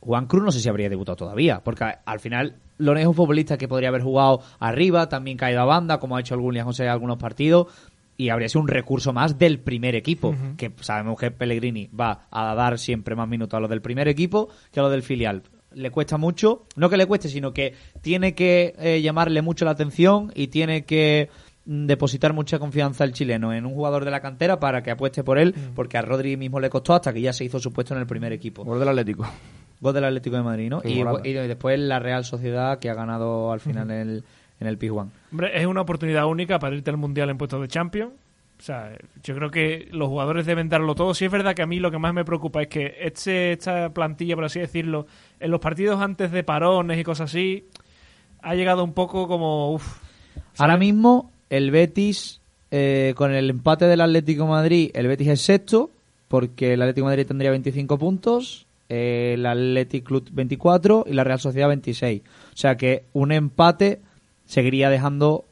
[0.00, 1.62] Juan Cruz no sé si habría debutado todavía.
[1.62, 5.64] Porque al final Loren es un futbolista que podría haber jugado arriba, también caído a
[5.64, 7.68] banda, como ha hecho William José en algunos partidos.
[8.16, 10.34] Y habría sido un recurso más del primer equipo.
[10.56, 14.48] Que sabemos que Pellegrini va a dar siempre más minutos a los del primer equipo
[14.72, 15.42] que a los del filial.
[15.72, 19.70] Le cuesta mucho, no que le cueste, sino que tiene que eh, llamarle mucho la
[19.72, 21.28] atención y tiene que
[21.64, 25.22] mm, depositar mucha confianza el chileno en un jugador de la cantera para que apueste
[25.22, 27.94] por él, porque a Rodri mismo le costó hasta que ya se hizo su puesto
[27.94, 28.64] en el primer equipo.
[28.64, 29.26] Gol del Atlético.
[29.80, 30.82] Gol del Atlético de Madrid, ¿no?
[30.84, 34.24] Y, y después la Real Sociedad que ha ganado al final en el,
[34.60, 35.10] en el Pizjuán.
[35.32, 38.12] Hombre, es una oportunidad única para irte al Mundial en puestos de Champions.
[38.58, 38.92] O sea,
[39.22, 41.14] yo creo que los jugadores deben darlo todo.
[41.14, 43.88] Sí es verdad que a mí lo que más me preocupa es que este, esta
[43.88, 45.06] plantilla, por así decirlo,
[45.40, 47.66] en los partidos antes de parones y cosas así,
[48.42, 49.72] ha llegado un poco como...
[49.72, 49.98] Uf,
[50.58, 52.40] Ahora mismo, el Betis,
[52.70, 55.90] eh, con el empate del Atlético de Madrid, el Betis es sexto,
[56.28, 61.24] porque el Atlético de Madrid tendría 25 puntos, eh, el Athletic Club 24 y la
[61.24, 62.22] Real Sociedad 26.
[62.22, 64.00] O sea que un empate
[64.44, 65.44] seguiría dejando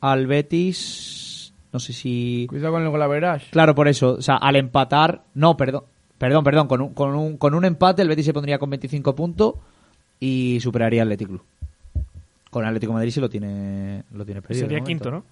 [0.00, 2.46] al Betis, no sé si...
[2.48, 3.50] Cuidado con el golaverage.
[3.50, 5.84] Claro, por eso, o sea, al empatar, no, perdón,
[6.18, 9.14] perdón, perdón, con un, con un, con un empate el Betis se pondría con 25
[9.14, 9.54] puntos
[10.20, 11.42] y superaría al Athletic Club.
[12.50, 14.66] Con Atlético de Madrid sí lo tiene, lo tiene perdido.
[14.66, 15.24] sería quinto, ¿no?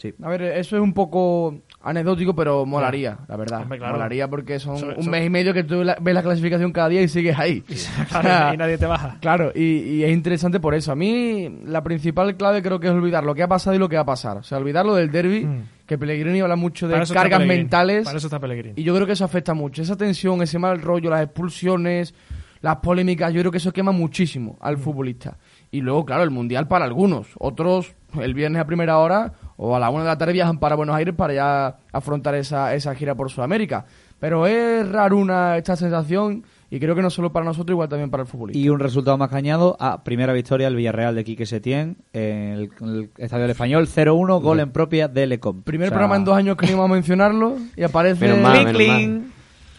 [0.00, 0.14] Sí.
[0.22, 3.60] A ver, eso es un poco anecdótico, pero molaría, la verdad.
[3.62, 3.94] Hombre, claro.
[3.94, 7.02] Molaría porque son un mes y medio que tú la- ves la clasificación cada día
[7.02, 7.62] y sigues ahí.
[8.18, 9.18] O sea, y nadie te baja.
[9.20, 10.90] Claro, y, y es interesante por eso.
[10.90, 13.90] A mí la principal clave creo que es olvidar lo que ha pasado y lo
[13.90, 14.38] que va a pasar.
[14.38, 15.62] O sea, olvidar lo del derby, Mm.
[15.86, 18.04] que Pellegrini habla mucho de cargas mentales.
[18.04, 18.80] Para eso está Pellegrini.
[18.80, 19.82] Y yo creo que eso afecta mucho.
[19.82, 22.14] Esa tensión, ese mal rollo, las expulsiones,
[22.62, 25.36] las polémicas, yo creo que eso quema muchísimo al futbolista.
[25.70, 27.28] Y luego, claro, el Mundial para algunos.
[27.38, 30.74] Otros, el viernes a primera hora o a la una de la tarde viajan para
[30.74, 33.84] Buenos Aires para ya afrontar esa, esa gira por Sudamérica.
[34.18, 38.22] Pero es raruna esta sensación y creo que no solo para nosotros, igual también para
[38.22, 38.58] el futbolista.
[38.58, 42.70] Y un resultado más cañado a primera victoria del Villarreal de Quique Setién en el,
[42.80, 45.62] en el Estadio del Español, 0-1, gol en propia de Lecom.
[45.62, 48.28] Primer O sea, programa en dos años que no íbamos a mencionarlo y aparece...
[48.28, 48.52] Menos mal.
[48.52, 49.24] clink, menos clink.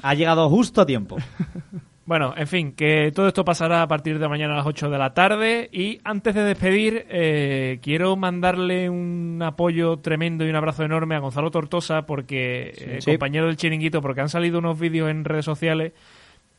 [0.04, 1.18] Ha llegado justo a tiempo.
[2.12, 4.98] Bueno, en fin, que todo esto pasará a partir de mañana a las 8 de
[4.98, 5.70] la tarde.
[5.72, 11.20] Y antes de despedir, eh, quiero mandarle un apoyo tremendo y un abrazo enorme a
[11.20, 13.12] Gonzalo Tortosa, porque eh, sí.
[13.12, 15.94] compañero del chiringuito, porque han salido unos vídeos en redes sociales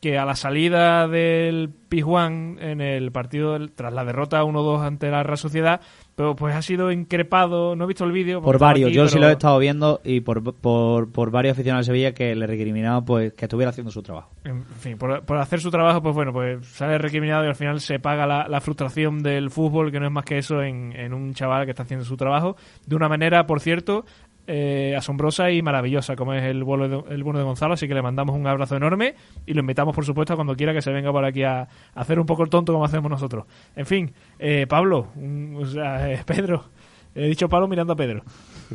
[0.03, 5.23] que a la salida del Pizjuán en el partido tras la derrota 1-2 ante la
[5.23, 5.79] Real Sociedad,
[6.13, 8.41] pero pues ha sido increpado, no he visto el vídeo.
[8.41, 11.87] Por varios, aquí, yo sí lo he estado viendo y por, por, por varios aficionados
[11.87, 14.33] de Sevilla que le recriminaban pues que estuviera haciendo su trabajo.
[14.43, 17.79] En fin, por, por hacer su trabajo, pues bueno, pues sale recriminado y al final
[17.79, 21.13] se paga la, la frustración del fútbol, que no es más que eso en, en
[21.13, 24.03] un chaval que está haciendo su trabajo, de una manera, por cierto,
[24.47, 27.93] eh, asombrosa y maravillosa, como es el vuelo de, el bueno de Gonzalo, así que
[27.93, 29.15] le mandamos un abrazo enorme
[29.45, 32.19] y lo invitamos, por supuesto, a cuando quiera que se venga por aquí a, hacer
[32.19, 33.45] un poco el tonto como hacemos nosotros.
[33.75, 36.65] En fin, eh, Pablo, eh, Pedro,
[37.15, 38.23] he dicho Pablo mirando a Pedro.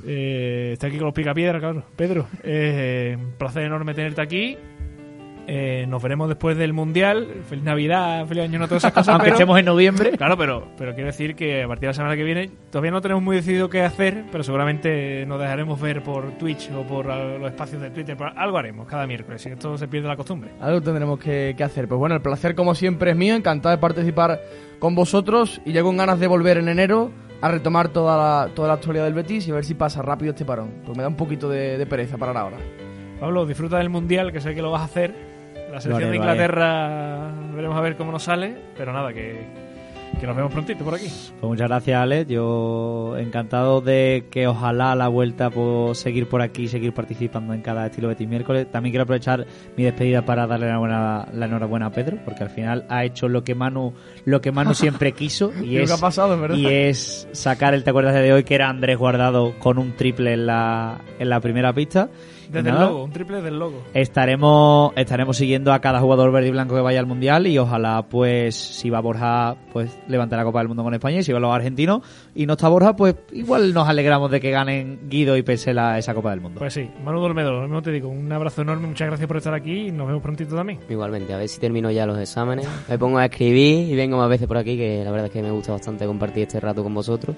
[0.07, 1.85] Eh, está aquí con los picapiedras, claro.
[1.97, 4.57] Pedro, eh, un placer enorme tenerte aquí.
[5.51, 7.27] Eh, nos veremos después del Mundial.
[7.49, 9.09] Feliz Navidad, feliz año, no todas esas cosas.
[9.15, 10.11] Aunque pero- estemos en noviembre.
[10.11, 13.01] Claro, pero, pero quiero decir que a partir de la semana que viene todavía no
[13.01, 17.51] tenemos muy decidido qué hacer, pero seguramente nos dejaremos ver por Twitch o por los
[17.51, 18.15] espacios de Twitter.
[18.15, 20.51] Por- Algo haremos cada miércoles, si esto se pierde la costumbre.
[20.61, 21.89] Algo tendremos que, que hacer.
[21.89, 24.41] Pues bueno, el placer como siempre es mío, encantado de participar
[24.79, 27.11] con vosotros y ya con ganas de volver en enero
[27.41, 28.17] a retomar toda
[28.47, 30.83] la, toda la actualidad del Betis y a ver si pasa rápido este parón.
[30.85, 32.59] Pues me da un poquito de, de pereza parar ahora.
[33.19, 35.28] Pablo, disfruta del Mundial, que sé que lo vas a hacer.
[35.73, 36.17] La selección de.
[36.17, 39.47] Inglaterra, veremos a ver cómo nos sale, pero nada, que,
[40.19, 41.07] que nos vemos prontito por aquí.
[41.07, 42.29] Pues muchas gracias, Alex.
[42.31, 47.87] Yo encantado de que ojalá la vuelta puedo seguir por aquí, seguir participando en cada
[47.87, 48.67] estilo Betis miércoles.
[48.71, 49.47] También quiero aprovechar
[49.77, 53.29] mi despedida para darle la, buena- la enhorabuena a Pedro, porque al final ha hecho
[53.29, 53.93] lo que Manu,
[54.25, 58.15] lo que Manu siempre quiso y es, ha pasado, y es sacar el te acuerdas
[58.15, 62.09] de hoy que era Andrés Guardado con un triple en la, en la primera pista.
[62.49, 63.83] Desde el nada, logo, un triple del logo.
[63.95, 68.07] Estaremos, estaremos siguiendo a cada jugador verde y blanco que vaya al mundial y ojalá,
[68.09, 71.41] pues, si va Borja, pues levante la Copa del Mundo con España y si va
[71.41, 72.03] los argentinos
[72.35, 76.15] y no está Borja, pues igual nos alegramos de que ganen Guido y Pesela esa
[76.15, 76.59] Copa del Mundo.
[76.59, 79.55] Pues sí, Manu Dolmedo, lo mismo te digo, un abrazo enorme, muchas gracias por estar
[79.55, 80.81] aquí y nos vemos prontito también.
[80.89, 82.67] Igualmente, a ver si termino ya los exámenes.
[82.89, 85.43] Me pongo a escribir y vengo más veces por aquí, que la verdad es que
[85.43, 87.37] me gusta bastante compartir este rato con vosotros.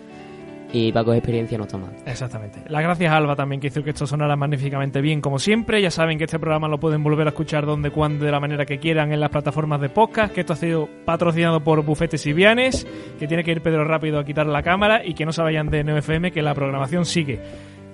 [0.73, 1.91] Y para coger experiencia no está mal.
[2.07, 2.63] Exactamente.
[2.69, 5.83] Las gracias a Alba también que hizo que esto sonara magníficamente bien como siempre.
[5.83, 8.65] Ya saben que este programa lo pueden volver a escuchar donde, cuando, de la manera
[8.65, 12.33] que quieran en las plataformas de podcast, que esto ha sido patrocinado por Bufetes y
[12.33, 12.87] Vianes,
[13.19, 15.69] que tiene que ir Pedro rápido a quitar la cámara y que no se vayan
[15.71, 17.41] de NFM, que la programación sigue.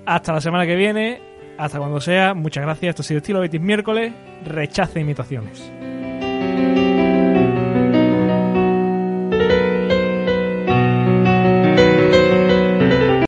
[0.05, 1.20] Hasta la semana que viene,
[1.57, 2.35] hasta cuando sea.
[2.35, 2.90] Muchas gracias.
[2.90, 4.12] Esto ha sido Estilo Betis miércoles.
[4.44, 5.73] Rechaza imitaciones.